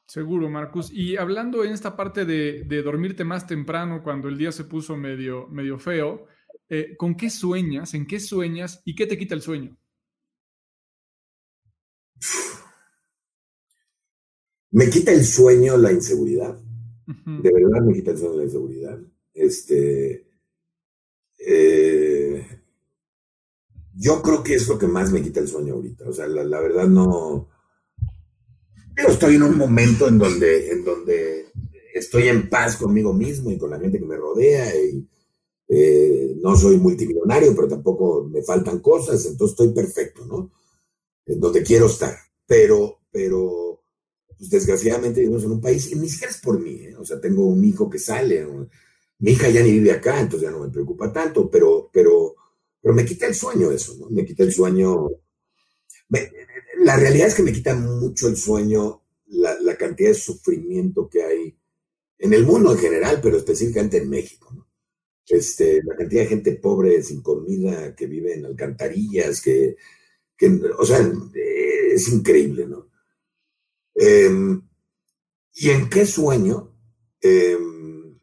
Seguro, 0.05 0.49
Marcus. 0.49 0.91
Y 0.91 1.17
hablando 1.17 1.63
en 1.63 1.71
esta 1.71 1.95
parte 1.95 2.25
de, 2.25 2.63
dormirte 2.83 3.23
más 3.23 3.47
temprano 3.47 4.03
cuando 4.03 4.27
el 4.29 4.37
día 4.37 4.51
se 4.51 4.65
puso 4.65 4.95
medio, 4.95 5.47
medio 5.47 5.79
feo, 5.79 6.27
eh, 6.69 6.95
¿con 6.97 7.15
qué 7.15 7.29
sueñas? 7.29 7.93
¿En 7.93 8.07
qué 8.07 8.19
sueñas? 8.19 8.81
¿Y 8.85 8.95
qué 8.95 9.05
te 9.05 9.17
quita 9.17 9.35
el 9.35 9.41
sueño? 9.41 9.77
Me 14.71 14.89
quita 14.89 15.13
el 15.13 15.23
sueño 15.23 15.77
la 15.77 15.91
inseguridad. 15.91 16.59
De 17.05 17.51
verdad 17.51 17.81
me 17.81 17.93
quita 17.93 18.11
el 18.11 18.17
sueño 18.17 18.37
la 18.37 18.43
inseguridad. 18.43 18.99
Este. 19.33 20.27
Eh, 21.37 22.45
yo 23.93 24.21
creo 24.21 24.43
que 24.43 24.55
es 24.55 24.67
lo 24.67 24.77
que 24.77 24.87
más 24.87 25.11
me 25.11 25.21
quita 25.21 25.39
el 25.39 25.47
sueño 25.47 25.75
ahorita. 25.75 26.09
O 26.09 26.13
sea, 26.13 26.27
la, 26.27 26.59
verdad 26.59 26.87
no. 26.87 27.47
Yo 28.97 29.07
estoy 29.07 29.35
en 29.35 29.43
un 29.43 29.57
momento 29.57 30.07
en 30.07 30.17
donde, 30.17 30.71
en 30.71 30.83
donde 30.83 31.45
estoy 31.93 32.27
en 32.27 32.49
paz 32.49 32.75
conmigo 32.75 33.13
mismo 33.13 33.51
y 33.51 33.57
con 33.57 33.69
la 33.69 33.79
gente 33.79 33.99
que 33.99 34.05
me 34.05 34.17
rodea. 34.17 34.75
Y 34.75 35.07
eh, 35.67 36.35
no 36.41 36.55
soy 36.55 36.77
multimillonario, 36.77 37.55
pero 37.55 37.67
tampoco 37.67 38.23
me 38.23 38.41
faltan 38.43 38.79
cosas. 38.79 39.25
Entonces 39.25 39.53
estoy 39.53 39.73
perfecto, 39.73 40.25
¿no? 40.25 40.51
En 41.25 41.39
donde 41.39 41.63
quiero 41.63 41.87
estar. 41.87 42.15
Pero, 42.45 42.99
pero, 43.11 43.83
pues 44.37 44.49
desgraciadamente 44.49 45.21
vivimos 45.21 45.43
en 45.43 45.51
un 45.51 45.61
país, 45.61 45.91
y 45.91 45.95
ni 45.95 46.09
siquiera 46.09 46.31
es 46.31 46.39
por 46.39 46.59
mí, 46.59 46.75
¿eh? 46.81 46.95
o 46.95 47.05
sea, 47.05 47.19
tengo 47.19 47.45
un 47.45 47.63
hijo 47.63 47.89
que 47.89 47.97
sale, 47.99 48.45
mi 49.19 49.31
hija 49.31 49.49
ya 49.49 49.63
ni 49.63 49.71
vive 49.71 49.91
acá, 49.91 50.19
entonces 50.19 50.47
ya 50.47 50.51
no 50.51 50.63
me 50.63 50.71
preocupa 50.71 51.11
tanto, 51.11 51.49
pero, 51.49 51.89
pero, 51.91 52.35
pero 52.81 52.93
me 52.93 53.05
quita 53.05 53.27
el 53.27 53.33
sueño 53.33 53.71
eso, 53.71 53.95
¿no? 53.97 54.09
Me 54.09 54.25
quita 54.25 54.43
el 54.43 54.51
sueño. 54.51 55.09
la 56.79 56.97
realidad 56.97 57.27
es 57.27 57.35
que 57.35 57.43
me 57.43 57.53
quita 57.53 57.73
mucho 57.75 58.27
el 58.27 58.37
sueño 58.37 59.01
la, 59.27 59.75
cantidad 59.77 60.09
de 60.09 60.15
sufrimiento 60.15 61.09
que 61.09 61.23
hay 61.23 61.57
en 62.19 62.33
el 62.33 62.45
mundo 62.45 62.71
en 62.71 62.77
general, 62.77 63.19
pero 63.21 63.37
específicamente 63.37 63.97
en 63.97 64.09
México, 64.09 64.51
¿no? 64.53 64.64
Este, 65.27 65.81
la 65.83 65.95
cantidad 65.95 66.21
de 66.21 66.27
gente 66.27 66.51
pobre, 66.53 67.01
sin 67.01 67.21
comida, 67.21 67.95
que 67.95 68.05
vive 68.05 68.35
en 68.35 68.45
alcantarillas, 68.45 69.41
que, 69.41 69.75
que 70.37 70.47
o 70.77 70.85
sea, 70.85 70.99
es 71.33 72.09
increíble, 72.09 72.67
¿no? 72.67 72.89
Em, 73.95 74.61
¿Y 75.55 75.69
en 75.69 75.89
qué 75.89 76.05
sueño? 76.05 76.75
Em, 77.21 78.19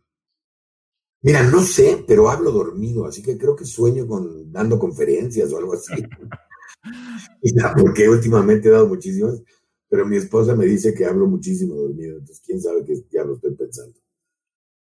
mira, 1.22 1.42
no 1.44 1.62
sé, 1.62 2.04
pero 2.06 2.28
hablo 2.28 2.52
dormido, 2.52 3.06
así 3.06 3.22
que 3.22 3.38
creo 3.38 3.56
que 3.56 3.64
sueño 3.64 4.06
con 4.06 4.52
dando 4.52 4.78
conferencias 4.78 5.52
o 5.52 5.58
algo 5.58 5.74
así. 5.74 5.92
porque 7.78 8.08
últimamente 8.08 8.68
he 8.68 8.72
dado 8.72 8.86
muchísimas, 8.88 9.42
pero 9.88 10.06
mi 10.06 10.16
esposa 10.16 10.54
me 10.54 10.66
dice 10.66 10.94
que 10.94 11.06
hablo 11.06 11.26
muchísimo 11.26 11.74
dormido, 11.74 12.18
entonces 12.18 12.42
quién 12.44 12.60
sabe 12.60 12.84
qué 12.84 13.02
ya 13.10 13.24
lo 13.24 13.34
estoy 13.34 13.54
pensando. 13.54 13.98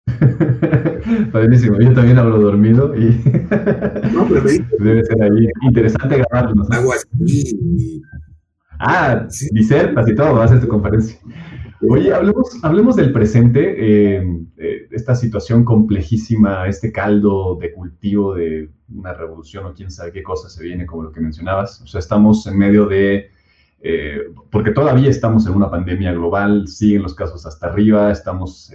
Padrísimo, 1.32 1.78
yo 1.80 1.92
también 1.92 2.18
hablo 2.18 2.38
dormido 2.38 2.94
y 2.96 3.20
no, 4.12 4.26
pero 4.28 4.42
debe 4.78 5.04
ser 5.04 5.22
ahí 5.22 5.48
interesante. 5.62 6.22
Hago 6.30 6.92
así 6.92 8.02
Ah, 8.78 9.26
sí. 9.28 9.48
disertas 9.52 10.08
y 10.08 10.14
todo, 10.14 10.40
haces 10.40 10.60
tu 10.60 10.68
conferencia. 10.68 11.18
Oye, 11.88 12.12
hablemos, 12.12 12.58
hablemos 12.62 12.96
del 12.96 13.12
presente, 13.12 13.74
eh, 14.16 14.24
eh, 14.56 14.88
esta 14.90 15.14
situación 15.14 15.64
complejísima, 15.64 16.66
este 16.66 16.90
caldo 16.90 17.56
de 17.60 17.72
cultivo 17.72 18.34
de 18.34 18.70
una 18.94 19.12
revolución 19.12 19.66
o 19.66 19.74
quién 19.74 19.90
sabe 19.90 20.12
qué 20.12 20.22
cosa 20.22 20.48
se 20.48 20.62
viene, 20.62 20.86
como 20.86 21.04
lo 21.04 21.12
que 21.12 21.20
mencionabas. 21.20 21.80
O 21.82 21.86
sea, 21.86 21.98
estamos 21.98 22.46
en 22.46 22.58
medio 22.58 22.86
de, 22.86 23.30
eh, 23.80 24.18
porque 24.50 24.70
todavía 24.70 25.10
estamos 25.10 25.46
en 25.46 25.54
una 25.54 25.70
pandemia 25.70 26.12
global, 26.12 26.66
siguen 26.66 27.02
los 27.02 27.14
casos 27.14 27.44
hasta 27.46 27.66
arriba, 27.66 28.10
estamos 28.10 28.72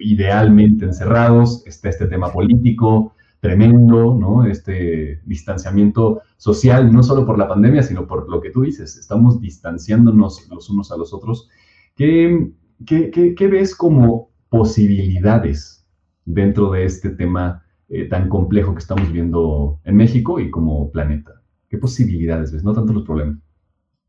idealmente 0.00 0.84
encerrados, 0.84 1.62
está 1.66 1.88
este 1.88 2.06
tema 2.06 2.32
político, 2.32 3.14
tremendo, 3.40 4.14
¿no? 4.14 4.44
Este 4.44 5.20
distanciamiento 5.24 6.22
social, 6.36 6.92
no 6.92 7.02
solo 7.02 7.24
por 7.24 7.38
la 7.38 7.48
pandemia, 7.48 7.82
sino 7.82 8.06
por 8.06 8.28
lo 8.28 8.40
que 8.40 8.50
tú 8.50 8.62
dices, 8.62 8.96
estamos 8.96 9.40
distanciándonos 9.40 10.48
los 10.48 10.70
unos 10.70 10.90
a 10.90 10.96
los 10.96 11.12
otros. 11.12 11.48
¿Qué, 11.96 12.52
qué, 12.86 13.48
ves 13.48 13.74
como 13.74 14.30
posibilidades 14.48 15.86
dentro 16.24 16.72
de 16.72 16.84
este 16.84 17.10
tema 17.10 17.64
eh, 17.88 18.04
tan 18.08 18.28
complejo 18.28 18.74
que 18.74 18.80
estamos 18.80 19.10
viendo 19.12 19.80
en 19.84 19.96
México 19.96 20.40
y 20.40 20.50
como 20.50 20.90
planeta? 20.90 21.42
¿Qué 21.68 21.78
posibilidades 21.78 22.52
ves? 22.52 22.64
No 22.64 22.72
tanto 22.72 22.92
los 22.92 23.04
problemas. 23.04 23.38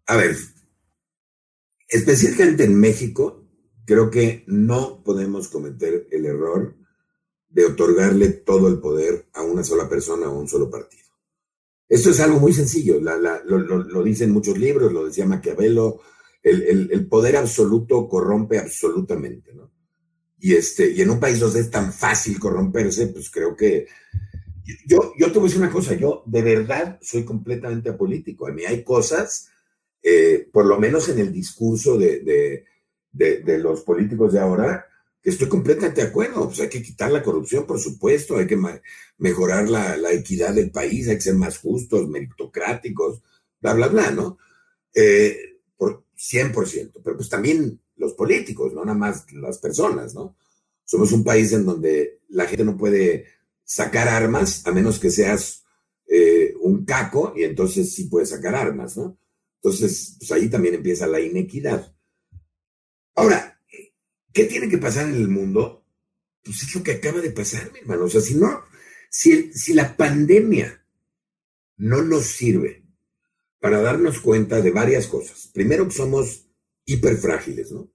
A 0.07 0.15
ver, 0.15 0.35
especialmente 1.87 2.63
en 2.63 2.79
México, 2.79 3.43
creo 3.89 4.11
que 4.11 4.43
no 4.45 5.01
podemos 5.03 5.47
cometer 5.47 6.07
el 6.11 6.27
error 6.27 6.75
de 7.49 7.65
otorgarle 7.65 8.27
todo 8.29 8.67
el 8.67 8.77
poder 8.77 9.25
a 9.33 9.41
una 9.41 9.63
sola 9.63 9.89
persona 9.89 10.29
o 10.29 10.35
a 10.35 10.39
un 10.39 10.47
solo 10.47 10.69
partido. 10.69 11.05
Esto 11.87 12.11
es 12.11 12.19
algo 12.19 12.39
muy 12.39 12.53
sencillo, 12.53 12.99
lo, 13.01 14.03
dicen 14.03 14.29
muchos 14.29 14.59
libros, 14.59 14.93
lo 14.93 15.07
decía 15.07 15.25
Maquiavelo, 15.25 16.01
el, 16.43 17.07
poder 17.07 17.37
absoluto 17.37 18.07
corrompe 18.07 18.59
absolutamente, 18.59 19.55
¿no? 19.55 19.71
Y, 20.37 20.53
este, 20.53 20.91
y 20.91 21.01
en 21.01 21.09
un 21.09 21.19
país 21.19 21.39
donde 21.39 21.61
es 21.61 21.71
tan 21.71 21.91
fácil 21.91 22.39
corromperse, 22.39 23.07
pues 23.07 23.31
creo 23.31 23.55
que... 23.55 23.87
Yo, 24.85 25.13
yo 25.17 25.31
te 25.31 25.39
voy 25.39 25.47
a 25.47 25.49
decir 25.49 25.63
una 25.63 25.71
cosa, 25.71 25.95
yo 25.95 26.21
de 26.27 26.43
verdad 26.43 26.99
soy 27.01 27.25
completamente 27.25 27.89
apolítico. 27.89 28.47
A 28.47 28.51
mí 28.51 28.65
hay 28.65 28.83
cosas, 28.83 29.49
eh, 30.03 30.47
por 30.53 30.67
lo 30.67 30.79
menos 30.79 31.09
en 31.09 31.17
el 31.17 31.33
discurso 31.33 31.97
de 31.97 32.65
los 33.14 33.82
políticos 33.82 34.34
de 34.34 34.39
ahora, 34.39 34.86
que 35.22 35.30
estoy 35.30 35.47
completamente 35.47 36.01
de 36.01 36.07
acuerdo. 36.07 36.47
Pues 36.47 36.60
hay 36.62 36.70
que 36.70 36.82
quitar 36.82 37.12
la 37.12 37.24
corrupción, 37.24 37.66
por 37.66 37.80
supuesto, 37.80 38.38
hay 38.38 38.47
que 38.47 38.60
mejorar 39.18 39.70
la, 39.70 40.12
equidad 40.12 40.53
del 40.53 40.72
país, 40.72 41.07
hay 41.07 41.16
que 41.16 41.22
ser 41.22 41.36
más 41.36 41.57
justos, 41.57 42.07
meritocráticos, 42.07 43.22
bla, 43.60 43.74
bla, 43.74 43.88
bla, 43.88 44.12
¿no? 44.12 44.38
Eh, 44.93 45.62
por 45.78 46.05
100%, 46.18 47.01
pero 47.03 47.16
pues 47.16 47.30
también 47.30 47.80
los 47.95 48.14
políticos, 48.14 48.74
no 48.74 48.84
nada 48.84 48.97
más 48.97 49.32
las 49.34 49.60
personas, 49.60 50.14
¿no? 50.14 50.36
Somos 50.86 51.12
un 51.12 51.24
país 51.24 51.51
en 51.53 51.66
donde 51.66 52.22
la 52.30 52.45
gente 52.45 52.64
no 52.64 52.78
puede 52.78 53.26
sacar 53.64 54.07
armas 54.07 54.66
a 54.66 54.72
menos 54.72 54.97
que 54.97 55.12
seas 55.12 55.64
eh, 56.07 56.55
un 56.62 56.86
caco 56.86 57.34
y 57.36 57.43
entonces 57.43 57.93
sí 57.93 58.05
puedes 58.05 58.30
sacar 58.30 58.55
armas, 58.55 58.97
¿no? 58.97 59.20
Entonces, 59.62 60.16
pues 60.18 60.32
ahí 60.32 60.49
también 60.49 60.76
empieza 60.76 61.05
la 61.05 61.20
inequidad. 61.20 61.93
Ahora, 63.20 63.49
¿Qué 64.34 64.45
tiene 64.45 64.70
que 64.70 64.78
pasar 64.78 65.09
en 65.09 65.15
el 65.15 65.28
mundo? 65.28 65.84
Pues 66.43 66.63
es 66.63 66.76
lo 66.76 66.84
que 66.84 66.93
acaba 66.93 67.20
de 67.20 67.32
pasar, 67.32 67.72
mi 67.74 67.80
hermano. 67.80 68.05
O 68.05 68.09
sea, 68.09 68.22
si 68.22 68.36
no, 68.36 68.63
si, 69.09 69.74
la 69.74 69.95
pandemia 69.97 70.86
no 71.78 72.01
nos 72.03 72.26
sirve 72.26 72.86
para 73.59 73.82
darnos 73.82 74.20
cuenta 74.20 74.61
de 74.61 74.72
varias 74.72 75.07
cosas. 75.07 75.49
Primero 75.53 75.88
que 75.88 75.95
somos 75.95 76.45
hiperfrágiles, 76.86 77.72
¿no? 77.72 77.91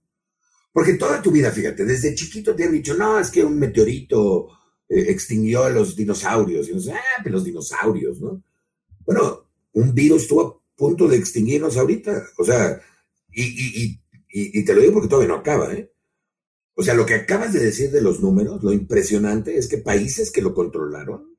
Porque 0.72 0.94
toda 0.94 1.22
tu 1.22 1.30
vida, 1.30 1.52
fíjate, 1.52 1.84
desde 1.84 2.14
chiquito 2.14 2.54
te 2.54 2.64
han 2.64 2.72
dicho, 2.72 2.94
no, 2.94 3.18
es 3.18 3.30
que 3.30 3.44
un 3.44 3.58
meteorito 3.58 4.48
eh, 4.88 5.06
extinguió 5.08 5.64
a 5.64 5.70
los 5.70 5.94
dinosaurios. 5.94 6.68
Y 6.68 6.74
nos, 6.74 6.88
ah, 6.88 6.94
pero 7.18 7.22
pues 7.22 7.32
los 7.32 7.44
dinosaurios, 7.44 8.20
¿no? 8.20 8.42
Bueno, 9.06 9.48
un 9.72 9.94
virus 9.94 10.22
estuvo 10.22 10.42
a 10.42 10.76
punto 10.76 11.06
de 11.06 11.16
extinguirnos 11.16 11.76
ahorita. 11.76 12.26
O 12.36 12.44
sea, 12.44 12.80
y, 13.32 13.42
y, 13.42 14.00
y 14.36 14.64
te 14.64 14.74
lo 14.74 14.80
digo 14.80 14.94
porque 14.94 15.08
todavía 15.08 15.32
no 15.32 15.40
acaba, 15.40 15.72
¿eh? 15.72 15.94
O 16.74 16.82
sea, 16.82 16.94
lo 16.94 17.06
que 17.06 17.14
acabas 17.14 17.52
de 17.52 17.60
decir 17.60 17.90
de 17.90 18.02
los 18.02 18.20
números, 18.20 18.62
lo 18.62 18.72
impresionante 18.72 19.56
es 19.56 19.68
que 19.68 19.78
países 19.78 20.30
que 20.30 20.42
lo 20.42 20.54
controlaron 20.54 21.36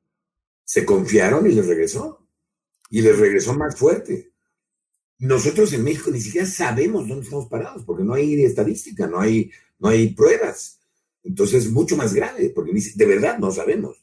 se 0.63 0.85
confiaron 0.85 1.49
y 1.49 1.53
les 1.53 1.67
regresó. 1.67 2.27
Y 2.89 3.01
les 3.01 3.17
regresó 3.17 3.53
más 3.53 3.75
fuerte. 3.77 4.31
Nosotros 5.19 5.73
en 5.73 5.83
México 5.83 6.09
ni 6.11 6.21
siquiera 6.21 6.47
sabemos 6.47 7.07
dónde 7.07 7.25
estamos 7.25 7.47
parados, 7.47 7.83
porque 7.83 8.03
no 8.03 8.13
hay 8.13 8.43
estadística, 8.43 9.07
no 9.07 9.19
hay, 9.19 9.51
no 9.79 9.89
hay 9.89 10.13
pruebas. 10.13 10.79
Entonces 11.23 11.65
es 11.65 11.71
mucho 11.71 11.97
más 11.97 12.13
grave, 12.13 12.51
porque 12.53 12.71
de 12.73 13.05
verdad 13.05 13.37
no 13.37 13.51
sabemos. 13.51 13.97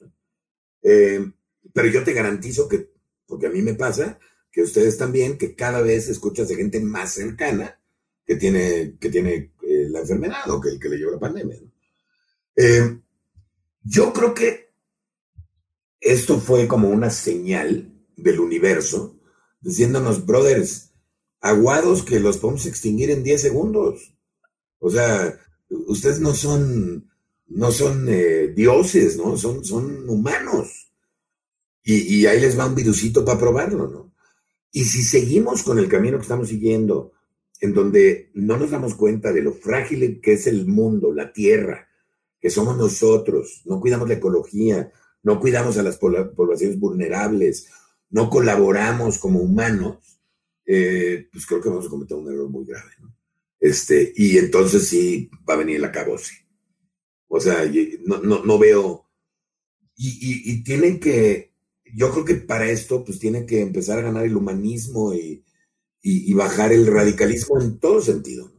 Eh, 0.83 1.31
pero 1.73 1.89
yo 1.89 2.03
te 2.05 2.13
garantizo 2.13 2.69
que, 2.69 2.91
porque 3.27 3.47
a 3.47 3.51
mí 3.51 3.63
me 3.63 3.75
pasa, 3.75 4.19
que 4.51 4.63
ustedes 4.63 4.99
también, 4.99 5.39
que 5.39 5.55
cada 5.55 5.81
vez 5.81 6.09
escuchas 6.09 6.49
de 6.49 6.57
gente 6.57 6.81
más 6.81 7.15
cercana 7.15 7.79
que 8.33 8.39
tiene, 8.39 8.97
que 8.99 9.11
tiene 9.11 9.53
la 9.91 10.01
enfermedad 10.01 10.49
o 10.51 10.61
que 10.61 10.79
que 10.79 10.89
le 10.89 10.97
llevó 10.97 11.11
la 11.13 11.19
pandemia. 11.19 11.59
Eh, 12.57 12.99
yo 13.83 14.13
creo 14.13 14.33
que 14.33 14.73
esto 16.01 16.39
fue 16.39 16.67
como 16.67 16.89
una 16.89 17.11
señal 17.11 17.93
del 18.17 18.41
universo 18.41 19.19
diciéndonos, 19.61 20.25
brothers, 20.25 20.93
aguados 21.41 22.03
que 22.03 22.21
los 22.21 22.39
podemos 22.39 22.67
extinguir 22.67 23.11
en 23.11 23.23
10 23.23 23.41
segundos. 23.41 24.15
O 24.79 24.91
sea, 24.91 25.39
ustedes 25.69 26.19
no 26.21 26.35
son, 26.35 27.11
no 27.49 27.71
son 27.71 28.07
eh, 28.09 28.49
dioses, 28.49 29.17
¿no? 29.17 29.37
Son, 29.37 29.65
son 29.65 30.09
humanos. 30.09 30.91
Y, 31.85 32.17
y, 32.17 32.27
ahí 32.27 32.41
les 32.41 32.59
va 32.59 32.67
un 32.67 32.75
virusito 32.75 33.25
para 33.25 33.39
probarlo, 33.39 33.89
¿no? 33.89 34.13
Y 34.73 34.85
si 34.85 35.03
seguimos 35.03 35.63
con 35.63 35.79
el 35.79 35.89
camino 35.89 36.17
que 36.17 36.23
estamos 36.23 36.49
siguiendo, 36.49 37.13
en 37.63 37.73
donde 37.73 38.33
no 38.35 38.57
nos 38.57 38.73
damos 38.73 38.97
cuenta 38.97 39.33
de 39.33 39.41
lo 39.41 39.53
frágil 39.53 40.21
que 40.21 40.33
es 40.33 40.49
el 40.49 40.67
mundo, 40.67 41.13
la 41.13 41.33
tierra, 41.33 41.89
que 42.41 42.51
somos 42.51 42.77
nosotros, 42.77 43.63
no 43.67 43.81
cuidamos 43.81 44.09
la 44.09 44.15
ecología, 44.15 44.93
no 45.23 45.39
cuidamos 45.39 45.79
a 45.79 45.85
las 45.85 45.97
poblaciones 45.97 46.77
vulnerables, 46.81 47.69
no 48.11 48.29
colaboramos 48.29 49.19
como 49.19 49.39
humanos, 49.39 50.21
eh, 50.67 51.29
pues 51.33 51.47
creo 51.47 51.61
que 51.61 51.69
vamos 51.69 51.87
a 51.87 51.89
cometer 51.89 52.17
un 52.17 52.33
error 52.33 52.51
muy 52.51 52.67
grave, 52.67 52.91
¿no? 53.01 53.17
Este, 53.61 54.13
y 54.17 54.39
entonces 54.39 54.89
sí 54.89 55.31
va 55.49 55.55
a 55.55 55.59
venir 55.59 55.77
el 55.77 55.85
acabose. 55.85 56.35
O 57.29 57.39
sea, 57.39 57.65
no, 58.05 58.19
no, 58.19 58.45
no 58.45 58.59
veo. 58.59 59.09
Y, 59.95 60.51
y, 60.51 60.65
tienen 60.65 60.99
que, 60.99 61.55
yo 61.95 62.11
creo 62.11 62.25
que 62.25 62.35
para 62.35 62.69
esto, 62.69 63.05
pues 63.05 63.21
tienen 63.21 63.47
que 63.47 63.61
empezar 63.61 64.01
a 64.01 64.03
ganar 64.03 64.25
el 64.25 64.37
humanismo 64.37 65.15
y, 65.15 65.45
y 66.03 66.35
bajar 66.35 66.73
el 66.73 66.87
radicalismo 66.87 67.61
en 67.61 67.79
todo 67.79 68.01
sentido. 68.01 68.53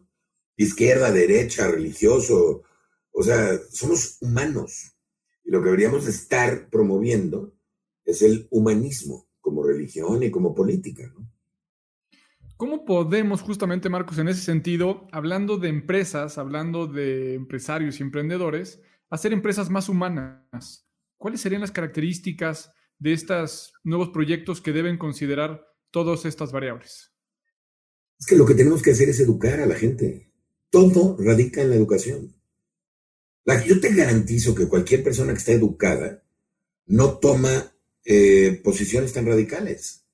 Izquierda, 0.55 1.11
derecha, 1.11 1.69
religioso. 1.69 2.63
O 3.11 3.23
sea, 3.23 3.59
somos 3.69 4.17
humanos. 4.21 4.95
Y 5.43 5.51
lo 5.51 5.59
que 5.59 5.65
deberíamos 5.65 6.07
estar 6.07 6.69
promoviendo 6.69 7.53
es 8.05 8.21
el 8.21 8.47
humanismo 8.49 9.27
como 9.41 9.63
religión 9.63 10.23
y 10.23 10.31
como 10.31 10.55
política. 10.55 11.11
¿no? 11.13 11.29
¿Cómo 12.55 12.85
podemos 12.85 13.41
justamente, 13.41 13.89
Marcos, 13.89 14.19
en 14.19 14.29
ese 14.29 14.41
sentido, 14.41 15.07
hablando 15.11 15.57
de 15.57 15.69
empresas, 15.69 16.37
hablando 16.37 16.87
de 16.87 17.33
empresarios 17.33 17.99
y 17.99 18.03
emprendedores, 18.03 18.81
hacer 19.09 19.33
empresas 19.33 19.69
más 19.69 19.89
humanas? 19.89 20.87
¿Cuáles 21.17 21.41
serían 21.41 21.61
las 21.61 21.71
características 21.71 22.73
de 22.99 23.13
estos 23.13 23.73
nuevos 23.83 24.09
proyectos 24.09 24.61
que 24.61 24.71
deben 24.71 24.97
considerar 24.97 25.65
todas 25.91 26.25
estas 26.25 26.51
variables? 26.51 27.12
Es 28.19 28.25
que 28.25 28.35
lo 28.35 28.45
que 28.45 28.55
tenemos 28.55 28.81
que 28.81 28.91
hacer 28.91 29.09
es 29.09 29.19
educar 29.19 29.59
a 29.59 29.65
la 29.65 29.75
gente. 29.75 30.31
Todo 30.69 31.17
radica 31.19 31.61
en 31.61 31.69
la 31.69 31.75
educación. 31.75 32.33
yo 33.65 33.79
te 33.79 33.93
garantizo 33.93 34.55
que 34.55 34.67
cualquier 34.67 35.03
persona 35.03 35.33
que 35.33 35.39
está 35.39 35.51
educada 35.51 36.23
no 36.85 37.17
toma 37.19 37.73
eh, 38.05 38.59
posiciones 38.63 39.13
tan 39.13 39.25
radicales. 39.25 40.05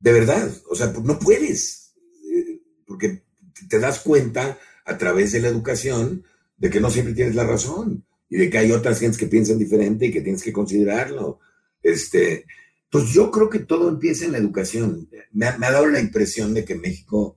De 0.00 0.12
verdad, 0.12 0.50
o 0.68 0.74
sea, 0.74 0.88
no 1.02 1.18
puedes, 1.18 1.94
eh, 2.32 2.60
porque 2.86 3.22
te 3.68 3.78
das 3.78 4.00
cuenta 4.00 4.58
a 4.84 4.98
través 4.98 5.32
de 5.32 5.40
la 5.40 5.48
educación 5.48 6.24
de 6.56 6.70
que 6.70 6.80
no 6.80 6.90
siempre 6.90 7.14
tienes 7.14 7.34
la 7.34 7.44
razón 7.44 8.04
y 8.28 8.36
de 8.36 8.50
que 8.50 8.58
hay 8.58 8.72
otras 8.72 9.00
gentes 9.00 9.18
que 9.18 9.26
piensan 9.26 9.58
diferente 9.58 10.06
y 10.06 10.12
que 10.12 10.20
tienes 10.20 10.42
que 10.42 10.52
considerarlo. 10.52 11.40
Este, 11.82 12.46
pues 12.94 13.12
yo 13.12 13.28
creo 13.32 13.50
que 13.50 13.58
todo 13.58 13.88
empieza 13.88 14.24
en 14.24 14.30
la 14.30 14.38
educación. 14.38 15.10
Me 15.32 15.46
ha, 15.46 15.58
dado 15.58 15.88
la 15.88 15.98
impresión 15.98 16.54
de 16.54 16.64
que 16.64 16.76
México 16.76 17.36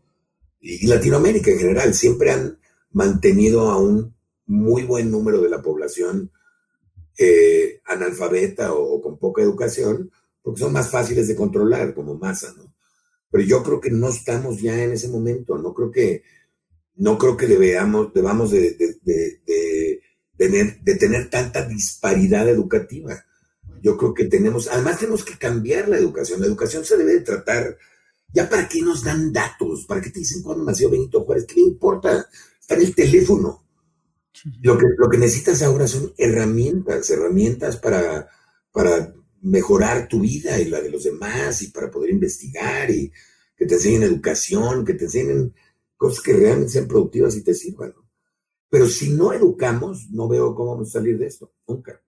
y 0.61 0.85
Latinoamérica 0.85 1.49
en 1.49 1.57
general 1.57 1.95
siempre 1.95 2.29
han 2.29 2.59
mantenido 2.91 3.71
a 3.71 3.81
un 3.81 4.13
muy 4.45 4.83
buen 4.83 5.09
número 5.09 5.41
de 5.41 5.49
la 5.49 5.63
población 5.63 6.31
eh, 7.17 7.81
analfabeta 7.85 8.71
o, 8.75 9.01
con 9.01 9.17
poca 9.17 9.41
educación, 9.41 10.11
porque 10.43 10.59
son 10.59 10.73
más 10.73 10.91
fáciles 10.91 11.27
de 11.27 11.35
controlar 11.35 11.95
como 11.95 12.13
masa, 12.13 12.53
¿no? 12.55 12.71
Pero 13.31 13.43
yo 13.43 13.63
creo 13.63 13.81
que 13.81 13.89
no 13.89 14.09
estamos 14.09 14.61
ya 14.61 14.79
en 14.83 14.91
ese 14.91 15.07
momento, 15.07 15.57
no 15.57 15.73
creo 15.73 15.89
que, 15.89 16.21
no 16.97 17.17
creo 17.17 17.35
que 17.35 17.47
debamos, 17.47 18.13
debamos 18.13 18.51
de, 18.51 18.75
de, 19.01 20.01
tener, 20.37 20.79
de 20.81 20.95
tener 20.97 21.31
tanta 21.31 21.65
disparidad 21.65 22.47
educativa. 22.47 23.25
Yo 23.81 23.97
creo 23.97 24.13
que 24.13 24.25
tenemos, 24.25 24.67
además 24.67 24.99
tenemos 24.99 25.23
que 25.23 25.37
cambiar 25.37 25.87
la 25.89 25.97
educación. 25.97 26.41
La 26.41 26.47
educación 26.47 26.83
se 26.85 26.97
debe 26.97 27.13
de 27.13 27.21
tratar, 27.21 27.77
ya 28.33 28.49
para 28.49 28.67
qué 28.67 28.81
nos 28.81 29.03
dan 29.03 29.31
datos, 29.31 29.85
para 29.85 30.01
qué 30.01 30.09
te 30.09 30.19
dicen 30.19 30.41
cuándo 30.43 30.63
nació 30.63 30.89
Benito 30.89 31.23
Juárez, 31.23 31.45
¿qué 31.45 31.55
me 31.55 31.67
importa? 31.67 32.27
Está 32.59 32.75
en 32.75 32.81
el 32.81 32.95
teléfono. 32.95 33.63
Lo 34.61 34.77
que, 34.77 34.85
lo 34.97 35.09
que 35.09 35.17
necesitas 35.17 35.61
ahora 35.63 35.87
son 35.87 36.13
herramientas, 36.17 37.09
herramientas 37.09 37.77
para, 37.77 38.29
para 38.71 39.13
mejorar 39.41 40.07
tu 40.07 40.19
vida 40.19 40.59
y 40.59 40.65
la 40.65 40.81
de 40.81 40.91
los 40.91 41.03
demás 41.03 41.61
y 41.61 41.69
para 41.69 41.89
poder 41.89 42.11
investigar 42.11 42.91
y 42.91 43.11
que 43.55 43.65
te 43.65 43.75
enseñen 43.75 44.03
educación, 44.03 44.85
que 44.85 44.93
te 44.93 45.05
enseñen 45.05 45.53
cosas 45.95 46.21
que 46.21 46.33
realmente 46.33 46.73
sean 46.73 46.87
productivas 46.87 47.35
y 47.35 47.43
te 47.43 47.53
sirvan. 47.53 47.93
Pero 48.69 48.87
si 48.87 49.09
no 49.11 49.33
educamos, 49.33 50.09
no 50.11 50.27
veo 50.27 50.53
cómo 50.53 50.73
vamos 50.73 50.89
a 50.89 50.99
salir 50.99 51.17
de 51.17 51.27
esto, 51.27 51.51
nunca. 51.67 52.01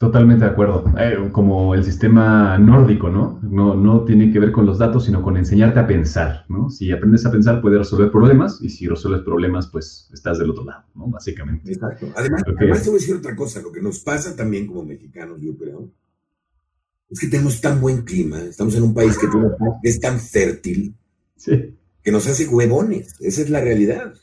Totalmente 0.00 0.46
de 0.46 0.50
acuerdo. 0.52 0.82
Eh, 0.98 1.28
como 1.30 1.74
el 1.74 1.84
sistema 1.84 2.56
nórdico, 2.56 3.10
¿no? 3.10 3.38
¿no? 3.42 3.74
No 3.74 4.02
tiene 4.06 4.32
que 4.32 4.38
ver 4.38 4.50
con 4.50 4.64
los 4.64 4.78
datos, 4.78 5.04
sino 5.04 5.22
con 5.22 5.36
enseñarte 5.36 5.78
a 5.78 5.86
pensar, 5.86 6.46
¿no? 6.48 6.70
Si 6.70 6.90
aprendes 6.90 7.26
a 7.26 7.30
pensar, 7.30 7.60
puedes 7.60 7.80
resolver 7.80 8.10
problemas, 8.10 8.62
y 8.62 8.70
si 8.70 8.88
resuelves 8.88 9.24
problemas, 9.24 9.66
pues 9.66 10.08
estás 10.10 10.38
del 10.38 10.52
otro 10.52 10.64
lado, 10.64 10.84
¿no? 10.94 11.08
Básicamente. 11.08 11.70
Exacto. 11.70 12.06
Además, 12.16 12.42
además 12.46 12.82
te 12.82 12.88
voy 12.88 12.96
a 12.96 13.00
decir 13.00 13.14
otra 13.14 13.36
cosa, 13.36 13.60
lo 13.60 13.70
que 13.70 13.82
nos 13.82 13.98
pasa 14.00 14.34
también 14.34 14.66
como 14.66 14.84
mexicanos, 14.84 15.38
yo 15.42 15.54
creo, 15.58 15.90
es 17.10 17.20
que 17.20 17.26
tenemos 17.26 17.60
tan 17.60 17.78
buen 17.78 18.00
clima, 18.00 18.40
estamos 18.40 18.74
en 18.76 18.84
un 18.84 18.94
país 18.94 19.18
que, 19.18 19.26
es 19.82 20.00
tan 20.00 20.18
fértil, 20.18 20.94
que 21.44 22.10
nos 22.10 22.26
hace 22.26 22.46
huevones, 22.46 23.16
esa 23.20 23.42
es 23.42 23.50
la 23.50 23.60
realidad. 23.60 24.14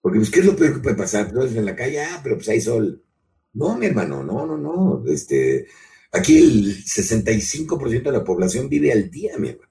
Porque, 0.00 0.18
pues, 0.18 0.30
¿qué 0.30 0.40
es 0.40 0.46
lo 0.46 0.56
peor 0.56 0.72
que 0.72 0.80
puede 0.80 0.96
pasar? 0.96 1.26
Entonces, 1.26 1.58
en 1.58 1.66
la 1.66 1.76
calle, 1.76 2.00
ah, 2.00 2.20
pero 2.22 2.36
pues 2.36 2.48
hay 2.48 2.62
sol 2.62 3.02
no, 3.54 3.76
mi 3.76 3.86
hermano, 3.86 4.22
no, 4.22 4.46
no, 4.46 4.56
no. 4.56 5.02
Este, 5.06 5.66
aquí 6.12 6.38
el 6.38 6.84
65% 6.84 8.02
de 8.02 8.12
la 8.12 8.24
población 8.24 8.68
vive 8.68 8.92
al 8.92 9.10
día, 9.10 9.38
mi 9.38 9.48
hermano. 9.48 9.70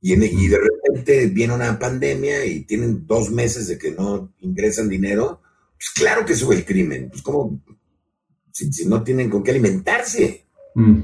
Y, 0.00 0.14
de 0.14 0.58
repente 0.58 1.26
viene 1.28 1.54
una 1.54 1.78
pandemia 1.78 2.44
y 2.44 2.60
tienen 2.64 3.06
dos 3.06 3.30
meses 3.30 3.66
de 3.66 3.76
que 3.76 3.90
no 3.90 4.32
ingresan 4.38 4.88
dinero, 4.88 5.40
pues 5.72 5.90
claro 5.96 6.24
que 6.24 6.34
sube 6.34 6.54
el 6.54 6.64
crimen. 6.64 7.08
Pues 7.10 7.22
como 7.22 7.60
si, 8.52 8.86
no 8.86 9.02
tienen 9.02 9.28
con 9.28 9.42
qué 9.42 9.50
alimentarse. 9.50 10.46
Mm. 10.74 11.00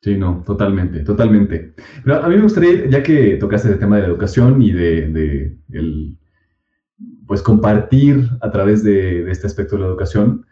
Sí, 0.00 0.16
no, 0.16 0.42
totalmente, 0.44 1.00
totalmente. 1.00 1.74
Pero 2.02 2.24
a 2.24 2.28
mí 2.28 2.36
me 2.36 2.42
gustaría, 2.42 2.88
ya 2.88 3.02
que 3.02 3.36
tocaste 3.36 3.68
el 3.68 3.78
tema 3.78 3.96
de 3.96 4.02
la 4.02 4.08
educación 4.08 4.60
y 4.62 4.72
de, 4.72 5.08
de 5.08 5.58
el, 5.72 6.18
pues 7.32 7.40
compartir 7.40 8.28
a 8.42 8.50
través 8.50 8.84
de, 8.84 9.30
este 9.30 9.46
aspecto 9.46 9.76
de 9.76 9.80
la 9.80 9.88
educación, 9.88 10.44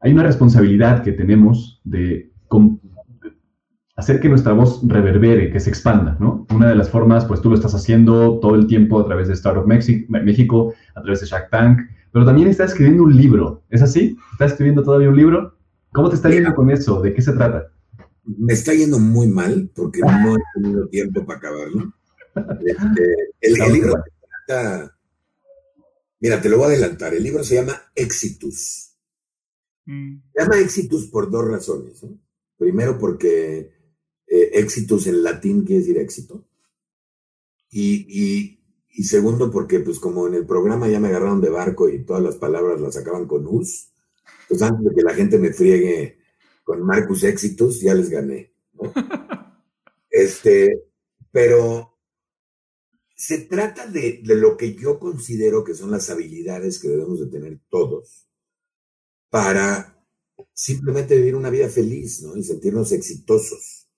hay 0.00 0.12
una 0.12 0.24
responsabilidad 0.24 1.04
que 1.04 1.12
tenemos 1.12 1.80
de, 1.84 2.32
hacer 3.94 4.18
que 4.18 4.28
nuestra 4.28 4.52
voz 4.52 4.80
reverbere, 4.84 5.52
que 5.52 5.60
se 5.60 5.70
expanda, 5.70 6.16
¿no? 6.18 6.44
Una 6.52 6.70
de 6.70 6.74
las 6.74 6.90
formas, 6.90 7.24
pues 7.24 7.40
tú 7.40 7.50
lo 7.50 7.54
estás 7.54 7.76
haciendo 7.76 8.40
todo 8.40 8.56
el 8.56 8.66
tiempo 8.66 8.98
a 8.98 9.04
través 9.04 9.28
de 9.28 9.34
Startup 9.34 9.64
México, 9.64 10.74
a 10.96 11.02
través 11.02 11.20
de 11.20 11.26
Shark 11.28 11.50
Tank, 11.50 11.82
pero 12.10 12.24
también 12.24 12.48
estás 12.48 12.72
escribiendo 12.72 13.04
un 13.04 13.16
libro, 13.16 13.62
¿es 13.70 13.82
así? 13.82 14.18
¿Estás 14.32 14.50
escribiendo 14.50 14.82
todavía 14.82 15.10
un 15.10 15.16
libro? 15.16 15.56
¿Cómo 15.92 16.08
te 16.08 16.16
está 16.16 16.30
yendo 16.30 16.52
con 16.52 16.68
eso? 16.68 17.00
¿De 17.00 17.14
qué 17.14 17.22
se 17.22 17.32
trata? 17.32 17.68
Me 18.24 18.54
está 18.54 18.74
yendo 18.74 18.98
muy 18.98 19.28
mal 19.28 19.70
porque 19.72 20.00
no 20.00 20.34
he 20.34 20.60
tenido 20.60 20.88
tiempo 20.88 21.24
para 21.24 21.38
acabarlo. 21.38 21.92
Este, 22.66 23.14
el, 23.42 23.62
el 23.62 23.72
libro 23.72 23.94
trata 24.48 24.94
Mira, 26.24 26.40
te 26.40 26.48
lo 26.48 26.56
voy 26.56 26.64
a 26.64 26.68
adelantar. 26.68 27.12
El 27.12 27.22
libro 27.22 27.44
se 27.44 27.56
llama 27.56 27.92
Exitus. 27.94 28.96
Mm. 29.84 30.22
Se 30.32 30.40
llama 30.40 30.58
Exitus 30.58 31.08
por 31.08 31.30
dos 31.30 31.46
razones. 31.46 32.00
Primero, 32.56 32.98
porque 32.98 33.70
eh, 34.26 34.50
Exitus 34.54 35.06
en 35.06 35.22
latín 35.22 35.66
quiere 35.66 35.80
decir 35.80 35.98
éxito. 35.98 36.48
Y, 37.70 38.58
segundo, 39.02 39.50
porque 39.50 39.80
pues 39.80 39.98
como 39.98 40.26
en 40.26 40.32
el 40.32 40.46
programa 40.46 40.88
ya 40.88 40.98
me 40.98 41.08
agarraron 41.08 41.42
de 41.42 41.50
barco 41.50 41.90
y 41.90 42.06
todas 42.06 42.22
las 42.22 42.36
palabras 42.36 42.80
las 42.80 42.94
sacaban 42.94 43.26
con 43.26 43.46
us, 43.46 43.90
pues 44.48 44.62
antes 44.62 44.82
de 44.82 44.94
que 44.94 45.02
la 45.02 45.12
gente 45.12 45.38
me 45.38 45.52
friegue 45.52 46.20
con 46.62 46.80
Marcus 46.80 47.22
Exitus, 47.24 47.82
ya 47.82 47.92
les 47.92 48.08
gané. 48.08 48.50
este, 50.08 50.86
pero 51.30 51.93
se 53.14 53.38
trata 53.38 53.86
de, 53.86 54.20
lo 54.24 54.56
que 54.56 54.74
yo 54.74 54.98
considero 54.98 55.64
que 55.64 55.74
son 55.74 55.90
las 55.90 56.10
habilidades 56.10 56.78
que 56.78 56.88
debemos 56.88 57.20
de 57.20 57.26
tener 57.26 57.60
todos 57.68 58.26
para 59.30 60.04
simplemente 60.52 61.16
vivir 61.16 61.36
una 61.36 61.50
vida 61.50 61.68
feliz, 61.68 62.22
¿no? 62.22 62.36
Y 62.36 62.42
sentirnos 62.42 62.92
exitosos. 62.92 63.88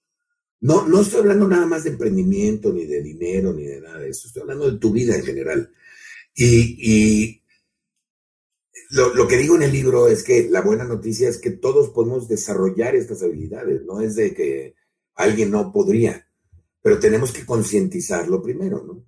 No, 0.60 0.86
no 0.86 1.00
estoy 1.00 1.20
hablando 1.20 1.48
nada 1.48 1.66
más 1.66 1.84
de 1.84 1.90
emprendimiento, 1.90 2.72
ni 2.72 2.86
de 2.86 3.02
dinero, 3.02 3.52
ni 3.52 3.64
de 3.64 3.80
nada 3.80 4.00
de 4.00 4.10
eso. 4.10 4.26
Estoy 4.26 4.42
hablando 4.42 4.70
de 4.70 4.78
tu 4.78 4.92
vida 4.92 5.16
en 5.16 5.24
general. 5.24 5.72
Y, 6.34 7.42
lo, 8.90 9.14
lo, 9.14 9.26
que 9.26 9.36
digo 9.36 9.56
en 9.56 9.62
el 9.62 9.72
libro 9.72 10.08
es 10.08 10.22
que 10.22 10.48
la 10.48 10.60
buena 10.60 10.84
noticia 10.84 11.28
es 11.28 11.38
que 11.38 11.50
todos 11.50 11.90
podemos 11.90 12.28
desarrollar 12.28 12.94
estas 12.94 13.22
habilidades. 13.22 13.82
No 13.84 14.00
es 14.00 14.16
de 14.16 14.34
que 14.34 14.74
alguien 15.14 15.50
no 15.50 15.72
podría, 15.72 16.28
pero 16.86 17.00
tenemos 17.00 17.32
que 17.32 17.44
concientizarlo 17.44 18.40
primero, 18.40 18.84
¿no? 18.86 19.04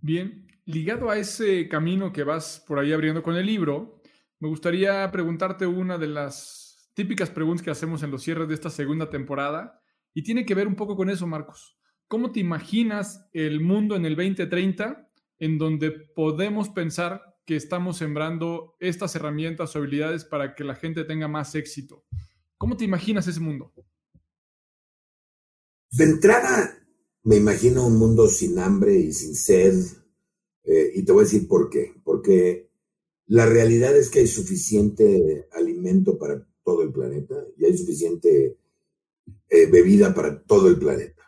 Bien, 0.00 0.46
ligado 0.64 1.10
a 1.10 1.18
ese 1.18 1.68
camino 1.68 2.14
que 2.14 2.24
vas 2.24 2.64
por 2.66 2.78
ahí 2.78 2.94
abriendo 2.94 3.22
con 3.22 3.36
el 3.36 3.44
libro, 3.44 4.00
me 4.38 4.48
gustaría 4.48 5.10
preguntarte 5.12 5.66
una 5.66 5.98
de 5.98 6.06
las 6.06 6.90
típicas 6.94 7.28
preguntas 7.28 7.62
que 7.62 7.70
hacemos 7.70 8.02
en 8.02 8.10
los 8.10 8.22
cierres 8.22 8.48
de 8.48 8.54
esta 8.54 8.70
segunda 8.70 9.10
temporada 9.10 9.82
y 10.14 10.22
tiene 10.22 10.46
que 10.46 10.54
ver 10.54 10.66
un 10.66 10.76
poco 10.76 10.96
con 10.96 11.10
eso, 11.10 11.26
Marcos. 11.26 11.78
¿Cómo 12.08 12.32
te 12.32 12.40
imaginas 12.40 13.28
el 13.34 13.60
mundo 13.60 13.96
en 13.96 14.06
el 14.06 14.16
2030 14.16 15.10
en 15.40 15.58
donde 15.58 15.90
podemos 15.90 16.70
pensar 16.70 17.36
que 17.44 17.56
estamos 17.56 17.98
sembrando 17.98 18.76
estas 18.80 19.14
herramientas 19.14 19.76
o 19.76 19.78
habilidades 19.80 20.24
para 20.24 20.54
que 20.54 20.64
la 20.64 20.74
gente 20.74 21.04
tenga 21.04 21.28
más 21.28 21.54
éxito? 21.54 22.06
¿Cómo 22.56 22.78
te 22.78 22.86
imaginas 22.86 23.26
ese 23.26 23.40
mundo? 23.40 23.74
De 25.90 26.04
entrada, 26.04 26.78
me 27.24 27.36
imagino 27.36 27.86
un 27.86 27.98
mundo 27.98 28.28
sin 28.28 28.58
hambre 28.58 28.94
y 28.94 29.12
sin 29.12 29.34
sed. 29.34 29.74
Eh, 30.64 30.92
y 30.94 31.02
te 31.02 31.12
voy 31.12 31.22
a 31.22 31.24
decir 31.24 31.48
por 31.48 31.68
qué. 31.68 31.94
Porque 32.04 32.70
la 33.26 33.46
realidad 33.46 33.96
es 33.96 34.10
que 34.10 34.20
hay 34.20 34.26
suficiente 34.26 35.48
alimento 35.52 36.18
para 36.18 36.46
todo 36.64 36.82
el 36.82 36.92
planeta 36.92 37.34
y 37.56 37.64
hay 37.64 37.76
suficiente 37.76 38.56
eh, 39.48 39.66
bebida 39.66 40.14
para 40.14 40.42
todo 40.42 40.68
el 40.68 40.78
planeta. 40.78 41.22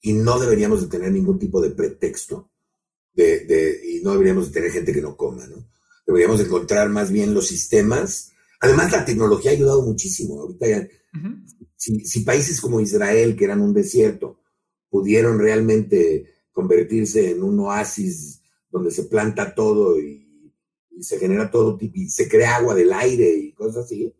Y 0.00 0.12
no 0.12 0.38
deberíamos 0.38 0.82
de 0.82 0.88
tener 0.88 1.12
ningún 1.12 1.38
tipo 1.38 1.60
de 1.60 1.70
pretexto 1.70 2.50
de, 3.16 3.80
y 3.84 4.02
no 4.02 4.12
deberíamos 4.12 4.48
de 4.48 4.52
tener 4.52 4.70
gente 4.70 4.92
que 4.92 5.00
no 5.00 5.16
coma, 5.16 5.46
¿no? 5.46 5.68
Deberíamos 6.06 6.40
encontrar 6.40 6.88
más 6.90 7.10
bien 7.10 7.34
los 7.34 7.48
sistemas. 7.48 8.32
Además, 8.60 8.92
la 8.92 9.04
tecnología 9.04 9.50
ha 9.50 9.54
ayudado 9.54 9.82
muchísimo. 9.82 10.40
Ahorita 10.40 10.68
ya, 10.68 10.88
si, 11.76 12.20
países 12.20 12.60
como 12.60 12.80
Israel, 12.80 13.36
que 13.36 13.44
eran 13.44 13.60
un 13.60 13.72
desierto, 13.72 14.40
pudieron 14.88 15.38
realmente 15.38 16.26
convertirse 16.52 17.30
en 17.30 17.42
un 17.42 17.60
oasis 17.60 18.40
donde 18.70 18.90
se 18.90 19.04
planta 19.04 19.54
todo 19.54 20.00
y, 20.00 20.24
se 21.00 21.18
genera 21.18 21.50
todo, 21.50 21.78
y 21.80 22.08
se 22.08 22.26
crea 22.26 22.56
agua 22.56 22.74
del 22.74 22.90
aire 22.92 23.28
y 23.28 23.52
cosas 23.52 23.84
así. 23.84 24.14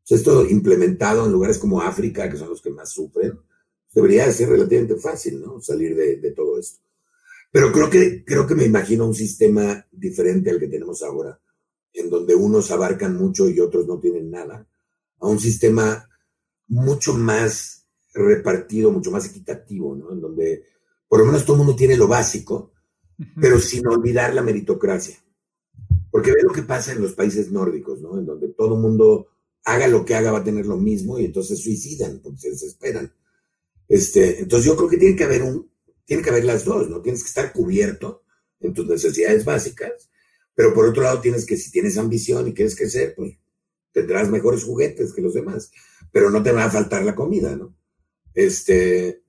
Pues 0.00 0.20
esto 0.20 0.44
implementado 0.44 1.24
en 1.24 1.32
lugares 1.32 1.58
como 1.58 1.80
África, 1.80 2.28
que 2.28 2.36
son 2.36 2.48
los 2.48 2.60
que 2.60 2.70
más 2.70 2.90
sufren, 2.90 3.38
debería 3.94 4.30
ser 4.32 4.48
relativamente 4.48 4.96
fácil, 4.96 5.40
¿no? 5.40 5.60
Salir 5.60 5.94
de, 5.94 6.16
de, 6.16 6.32
todo 6.32 6.58
esto. 6.58 6.80
Pero 7.52 7.70
creo 7.70 7.88
que, 7.88 8.24
creo 8.24 8.46
que 8.46 8.56
me 8.56 8.64
imagino 8.64 9.06
un 9.06 9.14
sistema 9.14 9.86
diferente 9.92 10.50
al 10.50 10.58
que 10.58 10.66
tenemos 10.66 11.02
ahora, 11.04 11.40
en 11.92 12.10
donde 12.10 12.34
unos 12.34 12.72
abarcan 12.72 13.16
mucho 13.16 13.48
y 13.48 13.60
otros 13.60 13.86
no 13.86 14.00
tienen 14.00 14.30
nada, 14.30 14.66
a 15.20 15.26
un 15.28 15.38
sistema 15.38 16.08
mucho 16.68 17.14
más 17.14 17.86
repartido, 18.14 18.90
mucho 18.90 19.10
más 19.10 19.26
equitativo, 19.26 19.94
¿no? 19.94 20.12
En 20.12 20.20
donde 20.20 20.64
por 21.08 21.20
lo 21.20 21.26
menos 21.26 21.44
todo 21.44 21.56
el 21.56 21.58
mundo 21.58 21.76
tiene 21.76 21.96
lo 21.96 22.08
básico, 22.08 22.72
pero 23.40 23.60
sin 23.60 23.86
olvidar 23.86 24.34
la 24.34 24.42
meritocracia. 24.42 25.22
Porque 26.10 26.32
ve 26.32 26.42
lo 26.42 26.52
que 26.52 26.62
pasa 26.62 26.92
en 26.92 27.02
los 27.02 27.12
países 27.12 27.50
nórdicos, 27.50 28.00
¿no? 28.00 28.18
En 28.18 28.26
donde 28.26 28.48
todo 28.48 28.74
el 28.74 28.80
mundo 28.80 29.28
haga 29.64 29.88
lo 29.88 30.04
que 30.04 30.14
haga 30.14 30.32
va 30.32 30.38
a 30.38 30.44
tener 30.44 30.66
lo 30.66 30.76
mismo 30.76 31.18
y 31.18 31.24
entonces 31.24 31.62
suicidan 31.62 32.20
porque 32.22 32.38
se 32.38 32.50
desesperan. 32.50 33.12
Este, 33.88 34.40
entonces 34.40 34.66
yo 34.66 34.76
creo 34.76 34.88
que 34.88 34.96
tiene 34.96 35.16
que 35.16 35.24
haber 35.24 35.42
un, 35.42 35.70
tiene 36.04 36.22
que 36.22 36.30
haber 36.30 36.44
las 36.44 36.64
dos, 36.64 36.88
¿no? 36.88 37.02
Tienes 37.02 37.22
que 37.22 37.28
estar 37.28 37.52
cubierto 37.52 38.22
en 38.60 38.72
tus 38.72 38.86
necesidades 38.86 39.44
básicas, 39.44 40.08
pero 40.54 40.72
por 40.72 40.86
otro 40.86 41.02
lado 41.02 41.20
tienes 41.20 41.44
que, 41.44 41.56
si 41.56 41.70
tienes 41.70 41.98
ambición 41.98 42.48
y 42.48 42.54
quieres 42.54 42.76
crecer, 42.76 43.14
pues 43.14 43.36
tendrás 43.92 44.28
mejores 44.30 44.64
juguetes 44.64 45.12
que 45.12 45.22
los 45.22 45.34
demás, 45.34 45.70
pero 46.12 46.30
no 46.30 46.42
te 46.42 46.52
va 46.52 46.64
a 46.64 46.70
faltar 46.70 47.04
la 47.04 47.14
comida, 47.14 47.54
¿no? 47.56 47.74
Este, 48.34 49.22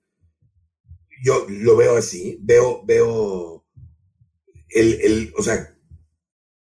yo 1.22 1.46
lo 1.48 1.76
veo 1.76 1.96
así, 1.96 2.38
veo, 2.42 2.84
veo 2.84 3.64
el, 4.68 5.00
el, 5.00 5.34
o 5.36 5.42
sea, 5.42 5.76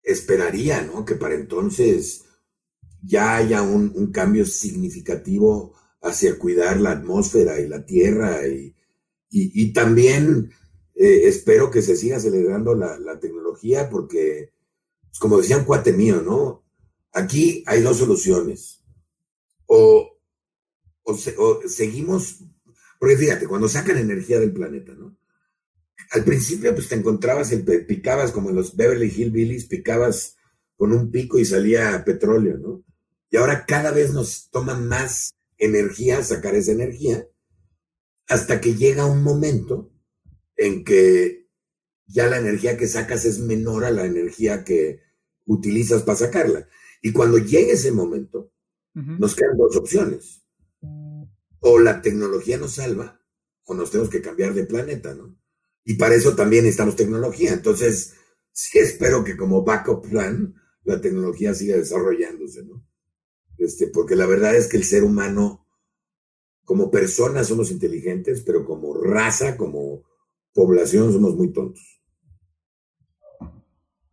esperaría, 0.03 0.82
¿no? 0.82 1.05
Que 1.05 1.14
para 1.14 1.34
entonces 1.34 2.24
ya 3.03 3.36
haya 3.36 3.62
un, 3.62 4.12
cambio 4.12 4.44
significativo 4.44 5.74
hacia 6.03 6.38
cuidar 6.38 6.80
la 6.80 6.92
atmósfera 6.92 7.61
y 7.61 7.68
la 7.68 7.84
tierra 7.84 8.46
y, 8.46 8.74
y, 9.30 9.72
también 9.72 10.51
eh, 10.94 11.22
espero 11.24 11.70
que 11.70 11.82
se 11.82 11.96
siga 11.96 12.16
acelerando 12.16 12.74
la, 12.74 12.99
la 12.99 13.20
tecnología 13.20 13.90
porque, 13.90 14.53
pues, 15.09 15.18
como 15.18 15.38
decía 15.38 15.59
un 15.59 15.64
cuate 15.64 15.92
mío, 15.92 16.22
¿no? 16.22 16.64
Aquí 17.12 17.62
hay 17.66 17.82
dos 17.82 17.99
soluciones. 17.99 18.78
O 19.69 20.19
o, 21.39 21.62
seguimos, 21.66 22.45
porque 22.99 23.16
fíjate, 23.16 23.47
cuando 23.47 23.69
sacan 23.69 23.97
energía 23.97 24.39
del 24.39 24.53
planeta, 24.53 24.93
¿no? 24.95 25.16
Al 26.11 26.25
principio, 26.25 26.75
pues 26.75 26.89
te 26.89 26.95
encontrabas, 26.95 27.53
picabas 27.87 28.31
como 28.31 28.51
en 28.51 28.57
los 28.57 28.77
Beverly 28.77 29.09
Hillbillies, 29.09 29.66
picabas 29.66 30.37
con 30.77 30.93
un 30.93 31.11
pico 31.11 31.39
y 31.39 31.45
salía 31.45 32.05
petróleo, 32.05 32.59
¿no? 32.59 32.85
Y 33.31 33.37
ahora 33.37 33.64
cada 33.66 33.91
vez 33.91 34.12
nos 34.12 34.51
toma 34.51 34.75
más 34.75 35.35
energía 35.57 36.23
sacar 36.23 36.55
esa 36.55 36.73
energía, 36.73 37.27
hasta 38.27 38.61
que 38.61 38.75
llega 38.75 39.07
un 39.07 39.23
momento 39.23 39.91
en 40.57 40.85
que 40.85 41.49
ya 42.07 42.27
la 42.27 42.39
energía 42.39 42.77
que 42.77 42.87
sacas 42.87 43.25
es 43.25 43.39
menor 43.39 43.85
a 43.85 43.91
la 43.91 44.05
energía 44.05 44.64
que 44.64 45.01
utilizas 45.47 46.03
para 46.03 46.19
sacarla. 46.19 46.69
Y 47.03 47.12
cuando 47.12 47.39
llegue 47.39 47.73
ese 47.73 47.93
momento, 47.93 48.53
nos 49.18 49.34
quedan 49.34 49.57
dos 49.57 49.76
opciones 49.76 50.42
o 51.61 51.78
la 51.78 52.03
tecnología 52.03 52.59
nos 52.59 52.72
salva 52.72 53.20
o 53.64 53.74
nos 53.74 53.90
tenemos 53.90 54.11
que 54.11 54.22
cambiar 54.22 54.55
de 54.55 54.64
planeta, 54.64 55.14
¿no? 55.14 55.36
Y 55.84 55.94
para 55.94 56.14
eso 56.14 56.34
también 56.34 56.64
necesitamos 56.64 56.96
tecnología. 56.96 57.53
Entonces, 57.53 58.14
sí 58.53 58.78
espero 58.78 59.24
que 59.24 59.36
como 59.36 59.64
backup 59.64 60.09
plan 60.09 60.55
la 60.84 61.01
tecnología 61.01 61.55
siga 61.55 61.76
desarrollándose, 61.76 62.64
¿no? 62.64 62.84
Este, 63.59 63.88
porque 63.88 64.16
la 64.16 64.26
verdad 64.26 64.57
es 64.57 64.68
que 64.68 64.76
el 64.76 64.84
ser 64.84 65.05
humano, 65.05 65.66
como 66.64 66.90
persona 66.90 67.44
somos 67.44 67.70
inteligentes, 67.70 68.42
pero 68.42 68.64
como 68.64 68.94
raza, 68.94 69.57
como 69.57 70.05
población 70.53 71.12
somos 71.12 71.34
muy 71.34 71.53
tontos. 71.53 71.97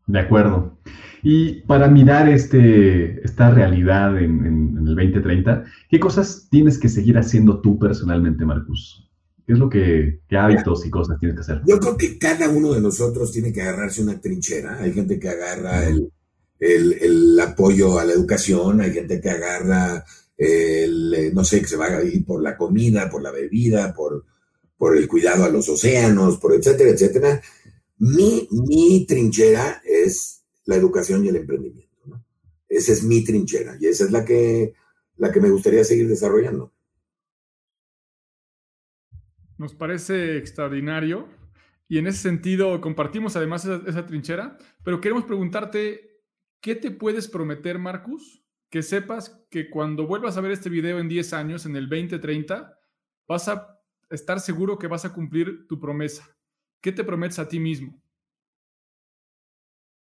De 0.08 0.20
acuerdo. 0.20 0.78
Y 1.24 1.62
para 1.62 1.88
mirar 1.88 2.30
este, 2.30 3.26
esta 3.26 3.49
realidad 3.49 4.16
en, 4.22 4.78
el 4.78 4.95
2030, 4.95 5.66
¿qué 5.89 5.99
cosas 5.99 6.47
tienes 6.51 6.78
que 6.78 6.88
seguir 6.88 7.18
haciendo 7.18 7.62
tú 7.62 7.80
personalmente, 7.80 8.45
Marcus? 8.45 9.10
¿Qué 9.47 9.53
es 9.53 9.60
lo 9.60 9.68
que, 9.68 10.22
qué 10.28 10.38
hábitos 10.38 10.86
y 10.86 10.91
cosas 10.91 11.18
tienes 11.20 11.36
que 11.36 11.41
hacer? 11.41 11.62
Yo 11.66 11.80
creo 11.80 11.97
que 11.97 12.20
cada 12.20 12.47
uno 12.49 12.74
de 12.74 12.82
nosotros 12.82 13.32
tiene 13.32 13.51
que 13.51 13.64
agarrarse 13.64 14.03
una 14.03 14.22
trinchera. 14.22 14.78
Hay 14.80 14.93
gente 14.93 15.20
que 15.20 15.30
agarra 15.30 15.88
el, 15.88 16.12
el, 16.60 17.39
apoyo 17.39 17.99
a 17.99 18.06
la 18.06 18.14
educación, 18.14 18.82
hay 18.82 18.91
gente 18.91 19.20
que 19.20 19.30
agarra 19.30 20.03
el, 20.38 21.34
no 21.34 21.43
sé, 21.43 21.62
que 21.62 21.68
se 21.68 21.78
va 21.78 21.88
a 21.88 22.03
ir 22.03 22.24
por 22.24 22.41
la 22.41 22.56
comida, 22.56 23.10
por 23.10 23.22
la 23.22 23.32
bebida, 23.32 23.93
por, 23.93 24.26
por 24.78 24.95
el 24.95 25.08
cuidado 25.08 25.43
a 25.43 25.49
los 25.49 25.68
océanos, 25.70 26.38
por 26.38 26.53
etcétera, 26.53 26.91
etcétera. 26.91 27.41
Mi, 27.98 29.06
trinchera 29.08 29.82
es 29.86 30.46
la 30.66 30.76
educación 30.76 31.26
y 31.26 31.30
el 31.30 31.38
emprendimiento. 31.38 31.86
Esa 32.68 32.91
es 32.91 33.04
mi 33.04 33.24
trinchera 33.24 33.78
y 33.80 33.88
esa 33.88 34.06
es 34.06 34.12
la 34.12 34.26
que, 34.26 34.74
la 35.18 35.32
que 35.32 35.39
me 35.39 35.50
gustaría 35.50 35.84
seguir 35.84 36.08
desarrollando. 36.08 36.74
Nos 39.58 39.74
parece 39.74 40.38
extraordinario 40.38 41.30
y 41.88 42.00
en 42.00 42.08
ese 42.08 42.20
sentido 42.20 42.82
compartimos 42.82 43.36
además 43.36 43.66
esa, 43.66 44.06
trinchera, 44.06 44.58
pero 44.84 45.00
queremos 45.00 45.24
preguntarte, 45.24 46.22
¿qué 46.60 46.76
te 46.76 46.91
puedes 46.91 47.28
prometer, 47.30 47.80
Marcus? 47.80 48.43
Que 48.70 48.82
sepas 48.82 49.46
que 49.50 49.70
cuando 49.70 50.06
vuelvas 50.08 50.36
a 50.36 50.41
ver 50.41 50.52
este 50.52 50.70
video 50.70 51.00
en 51.00 51.08
10 51.08 51.34
años, 51.34 51.66
en 51.66 51.78
el 51.78 51.88
2030, 51.88 52.78
vas 53.28 53.48
a 53.48 53.80
estar 54.10 54.41
seguro 54.41 54.78
que 54.78 54.88
vas 54.88 55.06
a 55.06 55.14
cumplir 55.14 55.68
tu 55.68 55.80
promesa. 55.80 56.34
¿Qué 56.82 56.91
te 56.91 57.03
prometes 57.03 57.39
a 57.39 57.47
ti 57.47 57.59
mismo? 57.59 58.01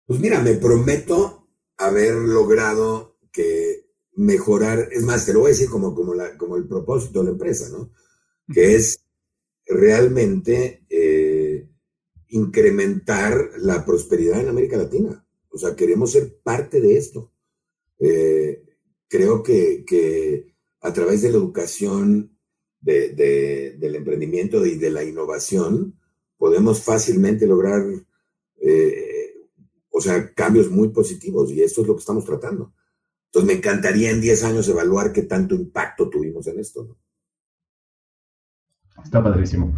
Pues 0.07 0.21
mira, 0.21 0.41
me 0.43 0.55
prometo 0.55 1.49
haber 1.77 2.15
logrado 2.15 3.19
que 3.33 3.91
mejorar, 4.17 4.89
es 4.93 5.03
más, 5.03 5.27
te 5.27 5.33
lo 5.33 5.41
voy 5.41 5.49
a 5.49 5.55
decir 5.55 5.69
como, 5.69 5.95
como, 5.95 6.15
la, 6.15 6.37
como 6.37 6.57
el 6.57 6.69
propósito 6.69 7.21
de 7.21 7.25
la 7.27 7.31
empresa, 7.33 7.69
¿no? 7.71 7.91
Que 8.53 8.75
es 8.75 9.05
realmente 9.67 10.85
eh, 10.89 11.69
incrementar 12.29 13.51
la 13.59 13.85
prosperidad 13.85 14.41
en 14.41 14.49
América 14.49 14.77
Latina. 14.77 15.27
O 15.49 15.59
sea, 15.59 15.75
queremos 15.75 16.13
ser 16.13 16.39
parte 16.43 16.81
de 16.81 16.97
esto. 16.97 17.33
Eh, 17.99 18.63
creo 19.09 19.43
que, 19.43 19.85
que, 19.87 20.55
a 20.81 20.93
través 20.93 21.23
de 21.23 21.31
la 21.31 21.39
educación, 21.39 22.37
de, 22.81 23.77
del 23.79 23.95
emprendimiento 23.95 24.67
y 24.67 24.77
de 24.77 24.91
la 24.91 25.03
innovación, 25.05 25.99
podemos 26.45 26.83
fácilmente 26.83 27.47
lograr 27.47 27.81
eh, 28.61 29.31
o 29.89 29.99
sea, 29.99 30.31
cambios 30.35 30.71
muy 30.71 30.89
positivos 30.89 31.51
y 31.51 31.63
esto 31.63 31.81
es 31.81 31.89
lo 31.89 31.95
que 31.95 32.01
estamos 32.01 32.27
tratando. 32.27 32.75
Entonces 33.29 33.47
me 33.47 33.57
encantaría 33.57 34.11
en 34.11 34.21
10 34.21 34.45
años 34.45 34.69
evaluar 34.69 35.11
qué 35.11 35.23
tanto 35.23 35.55
impacto 35.55 36.11
tuvimos 36.11 36.47
en 36.49 36.61
esto. 36.61 36.99
Está 39.03 39.23
padrísimo. 39.25 39.75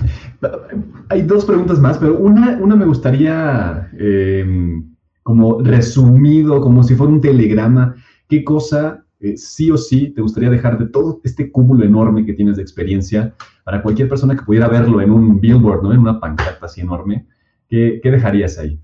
Hay 1.09 1.23
dos 1.23 1.45
preguntas 1.45 1.79
más, 1.79 1.99
pero 1.99 2.19
una, 2.19 2.59
una 2.61 2.75
me 2.75 2.87
gustaría 2.87 3.89
em, 3.97 4.97
como 5.23 5.63
resumido, 5.63 6.61
como 6.61 6.83
si 6.83 6.97
fuera 6.97 7.13
un 7.13 7.21
telegrama. 7.21 7.95
¿Qué 8.29 8.43
cosa 8.43 9.06
eh, 9.19 9.37
sí 9.37 9.71
o 9.71 9.79
sí 9.79 10.13
te 10.15 10.21
gustaría 10.21 10.51
dejar 10.51 10.79
de 10.79 10.87
todo 10.87 11.21
este 11.25 11.51
cúmulo 11.51 11.85
enorme 11.85 12.27
que 12.27 12.35
tienes 12.35 12.57
de 12.57 12.63
experiencia 12.63 13.35
para 13.65 13.83
cualquier 13.83 14.09
persona 14.09 14.37
que 14.37 14.45
pudiera 14.45 14.69
verlo 14.69 15.01
en 15.01 15.11
un 15.11 15.41
billboard, 15.41 15.83
¿no? 15.83 15.93
En 15.93 16.01
una 16.01 16.21
pancarta 16.21 16.67
así 16.67 16.83
enorme. 16.83 17.27
¿Qué, 17.69 18.01
dejarías 18.03 18.59
ahí? 18.59 18.81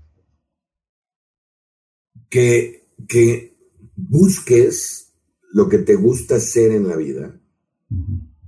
Que, 2.29 2.87
que 3.07 3.55
busques 3.95 5.13
lo 5.51 5.69
que 5.69 5.77
te 5.77 5.95
gusta 5.95 6.35
hacer 6.35 6.71
en 6.71 6.87
la 6.87 6.95
vida 6.95 7.39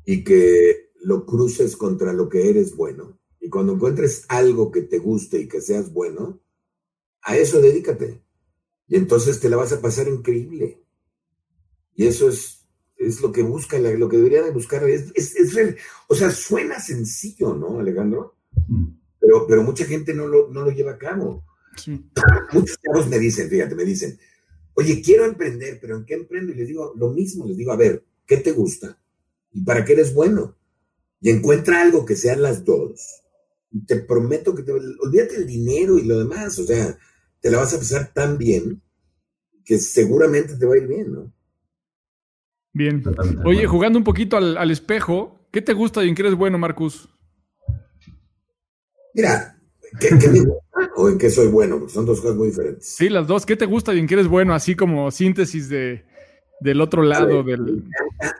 y 0.05 0.23
que 0.23 0.91
lo 1.03 1.25
cruces 1.25 1.77
contra 1.77 2.13
lo 2.13 2.27
que 2.29 2.49
eres 2.49 2.75
bueno. 2.75 3.19
Y 3.39 3.49
cuando 3.49 3.73
encuentres 3.73 4.25
algo 4.27 4.71
que 4.71 4.81
te 4.81 4.97
guste 4.97 5.39
y 5.39 5.47
que 5.47 5.61
seas 5.61 5.93
bueno, 5.93 6.41
a 7.21 7.37
eso 7.37 7.61
dedícate. 7.61 8.23
Y 8.87 8.95
entonces 8.95 9.39
te 9.39 9.49
la 9.49 9.57
vas 9.57 9.71
a 9.71 9.81
pasar 9.81 10.07
increíble. 10.07 10.84
Y 11.95 12.07
eso 12.07 12.29
es, 12.29 12.65
es 12.97 13.21
lo 13.21 13.31
que 13.31 13.43
busca, 13.43 13.77
lo 13.77 14.09
que 14.09 14.17
debería 14.17 14.43
de 14.43 14.51
buscar. 14.51 14.83
Es, 14.89 15.13
o 16.07 16.15
sea, 16.15 16.29
suena 16.31 16.79
sencillo, 16.79 17.53
¿no, 17.53 17.79
Alejandro? 17.79 18.35
Pero, 19.19 19.47
pero 19.47 19.63
mucha 19.63 19.85
gente 19.85 20.13
no 20.13 20.27
lo, 20.27 20.49
no 20.49 20.61
lo 20.61 20.71
lleva 20.71 20.91
a 20.91 20.97
cabo. 20.97 21.45
Muchos 22.53 22.77
chavos 22.83 23.07
me 23.07 23.19
dicen, 23.19 23.49
fíjate, 23.49 23.75
me 23.75 23.85
dicen, 23.85 24.17
oye, 24.75 25.01
quiero 25.01 25.25
emprender, 25.25 25.79
pero 25.81 25.97
¿en 25.97 26.05
qué 26.05 26.13
emprendo? 26.13 26.51
Y 26.51 26.55
les 26.55 26.67
digo 26.67 26.93
lo 26.95 27.09
mismo, 27.11 27.47
les 27.47 27.57
digo, 27.57 27.71
a 27.71 27.77
ver, 27.77 28.03
¿qué 28.25 28.37
te 28.37 28.51
gusta? 28.51 28.97
¿Y 29.51 29.63
para 29.63 29.83
qué 29.83 29.93
eres 29.93 30.13
bueno? 30.13 30.55
Y 31.21 31.29
encuentra 31.29 31.81
algo 31.81 32.05
que 32.05 32.15
sean 32.15 32.41
las 32.41 32.63
dos. 32.63 33.23
Y 33.71 33.85
te 33.85 33.97
prometo 33.97 34.53
que 34.53 34.63
te, 34.63 34.71
olvídate 34.71 35.37
el 35.37 35.47
dinero 35.47 35.97
y 35.97 36.03
lo 36.03 36.19
demás, 36.19 36.59
o 36.59 36.65
sea, 36.65 36.97
te 37.41 37.49
la 37.49 37.57
vas 37.57 37.73
a 37.73 37.79
pasar 37.79 38.13
tan 38.13 38.37
bien 38.37 38.81
que 39.63 39.79
seguramente 39.79 40.55
te 40.55 40.65
va 40.65 40.75
a 40.75 40.77
ir 40.77 40.87
bien, 40.87 41.11
¿no? 41.11 41.33
Bien. 42.75 43.01
Oye, 43.45 43.65
jugando 43.67 43.97
un 43.97 44.03
poquito 44.03 44.35
al, 44.35 44.69
espejo, 44.69 45.47
¿qué 45.49 45.61
te 45.61 45.71
gusta 45.71 46.03
y 46.03 46.09
en 46.09 46.15
qué 46.15 46.23
eres 46.23 46.35
bueno, 46.35 46.57
Marcus? 46.57 47.07
Mira, 49.13 49.57
¿qué, 49.97 50.13
me 50.13 50.41
gusta 50.41 50.91
o 50.97 51.07
en 51.07 51.17
qué 51.17 51.29
soy 51.29 51.47
bueno? 51.47 51.79
Porque 51.79 51.93
son 51.93 52.05
dos 52.05 52.19
cosas 52.19 52.35
muy 52.35 52.49
diferentes. 52.49 52.85
Sí, 52.85 53.07
las 53.07 53.27
dos. 53.27 53.45
¿Qué 53.45 53.55
te 53.55 53.65
gusta 53.65 53.95
y 53.95 53.99
en 53.99 54.07
qué 54.07 54.15
eres 54.15 54.27
bueno? 54.27 54.53
Así 54.53 54.75
como 54.75 55.09
síntesis 55.09 55.69
de, 55.69 56.03
del 56.59 56.81
otro 56.81 57.01
lado 57.01 57.43
del... 57.43 57.85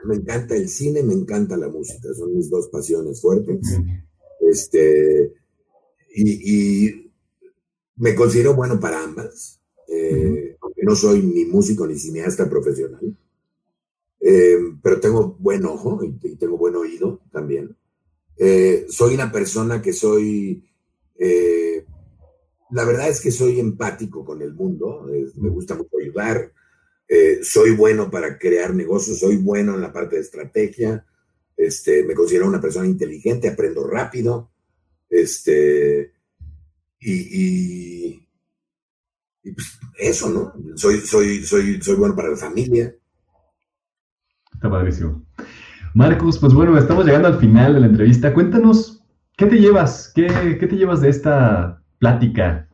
Me 0.03 0.15
encanta, 0.15 0.53
el 0.57 0.67
cine, 0.67 1.01
me 1.01 1.13
encanta 1.13 1.55
la 1.55 1.69
música. 1.69 2.09
Son 2.13 2.35
mis 2.35 2.49
dos 2.49 2.67
pasiones 2.67 3.21
fuertes. 3.21 3.79
Este, 4.41 5.31
y, 6.13 7.09
me 7.95 8.13
considero 8.15 8.53
bueno 8.53 8.81
para 8.81 9.01
ambas. 9.01 9.61
Eh, 9.87 10.57
aunque 10.59 10.81
no 10.83 10.93
soy 10.93 11.21
ni 11.21 11.45
músico 11.45 11.87
ni 11.87 11.97
cineasta 11.97 12.49
profesional. 12.49 13.15
Eh, 14.27 14.57
pero 14.81 14.99
tengo 14.99 15.35
buen 15.37 15.63
ojo 15.65 16.03
y, 16.03 16.35
tengo 16.35 16.57
buen 16.57 16.75
oído 16.75 17.21
también. 17.31 17.77
Eh, 18.37 18.87
soy 18.89 19.13
una 19.13 19.31
persona 19.31 19.83
que 19.83 19.93
soy, 19.93 20.67
eh, 21.19 21.85
la 22.71 22.85
verdad 22.85 23.07
es 23.07 23.21
que 23.21 23.29
soy 23.29 23.59
empático 23.59 24.25
con 24.25 24.41
el 24.41 24.51
mundo, 24.51 25.05
me 25.35 25.49
gusta 25.49 25.75
mucho 25.75 25.97
ayudar, 26.01 26.51
soy 27.43 27.75
bueno 27.75 28.09
para 28.09 28.39
crear 28.39 28.73
negocios, 28.73 29.19
soy 29.19 29.37
bueno 29.37 29.75
en 29.75 29.81
la 29.81 29.93
parte 29.93 30.15
de 30.15 30.23
estrategia, 30.23 31.05
este, 31.55 32.03
me 32.03 32.15
considero 32.15 32.47
una 32.47 32.59
persona 32.59 32.87
inteligente, 32.87 33.47
aprendo 33.47 33.85
rápido, 33.85 34.49
este, 35.07 36.13
y, 36.99 38.27
pues 39.43 39.79
eso, 39.99 40.29
¿no? 40.29 40.51
Soy, 40.75 41.01
soy, 41.01 41.43
soy, 41.43 41.79
soy 41.79 41.95
bueno 41.95 42.15
para 42.15 42.29
la 42.29 42.37
familia. 42.37 42.95
Está 44.65 44.77
padrísimo. 44.79 45.23
Marcos, 45.93 46.39
pues 46.39 46.51
bueno, 46.55 46.75
estamos 46.75 47.05
llegando 47.05 47.27
al 47.27 47.39
final 47.39 47.75
de 47.75 47.81
la 47.81 47.85
entrevista. 47.85 48.33
Cuéntanos, 48.33 49.05
¿qué 49.37 49.45
te 49.45 49.57
llevas? 49.57 50.11
¿Qué, 50.15 50.25
te 50.27 50.75
llevas 50.75 51.01
de 51.01 51.09
esta 51.09 51.83
plática? 51.99 52.67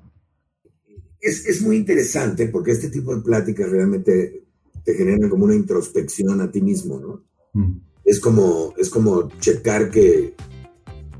Es, 1.20 1.62
muy 1.62 1.76
interesante 1.76 2.48
porque 2.48 2.72
este 2.72 2.90
tipo 2.90 3.14
de 3.14 3.22
pláticas 3.24 3.70
realmente 3.70 4.46
te 4.86 4.94
generan 4.94 5.30
como 5.30 5.44
una 5.44 5.54
introspección 5.54 6.40
a 6.40 6.50
ti 6.50 6.62
mismo, 6.62 6.98
¿no? 6.98 7.26
Mm. 7.52 7.82
Es, 8.06 8.22
como, 8.22 8.74
es 8.78 8.90
como 8.90 9.28
checar 9.42 9.92
que, 9.92 10.34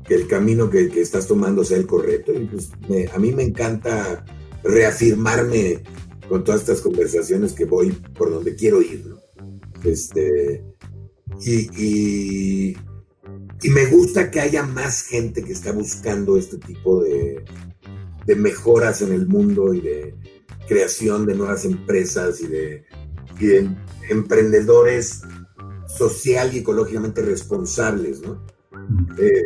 el 0.08 0.26
camino 0.26 0.70
que, 0.70 0.86
estás 1.02 1.26
tomando 1.26 1.64
sea 1.64 1.76
el 1.76 1.86
correcto. 1.86 2.32
Y 2.32 2.46
pues 2.46 2.72
a 3.12 3.18
mí 3.18 3.30
me 3.32 3.42
encanta 3.42 4.24
reafirmarme 4.64 5.82
con 6.30 6.42
todas 6.42 6.62
estas 6.62 6.80
conversaciones 6.80 7.52
que 7.52 7.66
voy 7.66 7.92
por 8.16 8.30
donde 8.30 8.54
quiero 8.54 8.80
ir, 8.80 9.04
¿no? 9.04 9.11
Este, 9.84 10.64
y, 11.44 12.72
y, 12.72 12.76
me 13.70 13.86
gusta 13.86 14.30
que 14.30 14.40
haya 14.40 14.64
más 14.64 15.02
gente 15.02 15.42
que 15.42 15.52
está 15.52 15.72
buscando 15.72 16.36
este 16.36 16.58
tipo 16.58 17.02
de, 17.02 17.44
de 18.26 18.36
mejoras 18.36 19.02
en 19.02 19.12
el 19.12 19.26
mundo 19.26 19.72
y 19.72 19.80
de 19.80 20.14
creación 20.68 21.26
de 21.26 21.34
nuevas 21.34 21.64
empresas 21.64 22.40
y 22.40 22.46
de, 22.46 22.84
emprendedores 24.08 25.22
social 25.88 26.54
y 26.54 26.58
ecológicamente 26.58 27.22
responsables, 27.22 28.20
¿no? 28.20 28.46
Eh, 29.18 29.42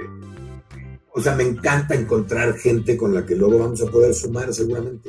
o 1.15 1.21
sea, 1.23 1.35
me 1.35 1.45
encanta 1.45 1.95
encontrar 1.95 2.59
gente 2.59 2.97
con 2.97 3.15
la 3.15 3.25
que 3.25 3.35
luego 3.35 3.59
vamos 3.59 3.81
a 3.81 3.87
poder 3.87 4.13
sumar 4.13 4.53
seguramente. 4.53 5.09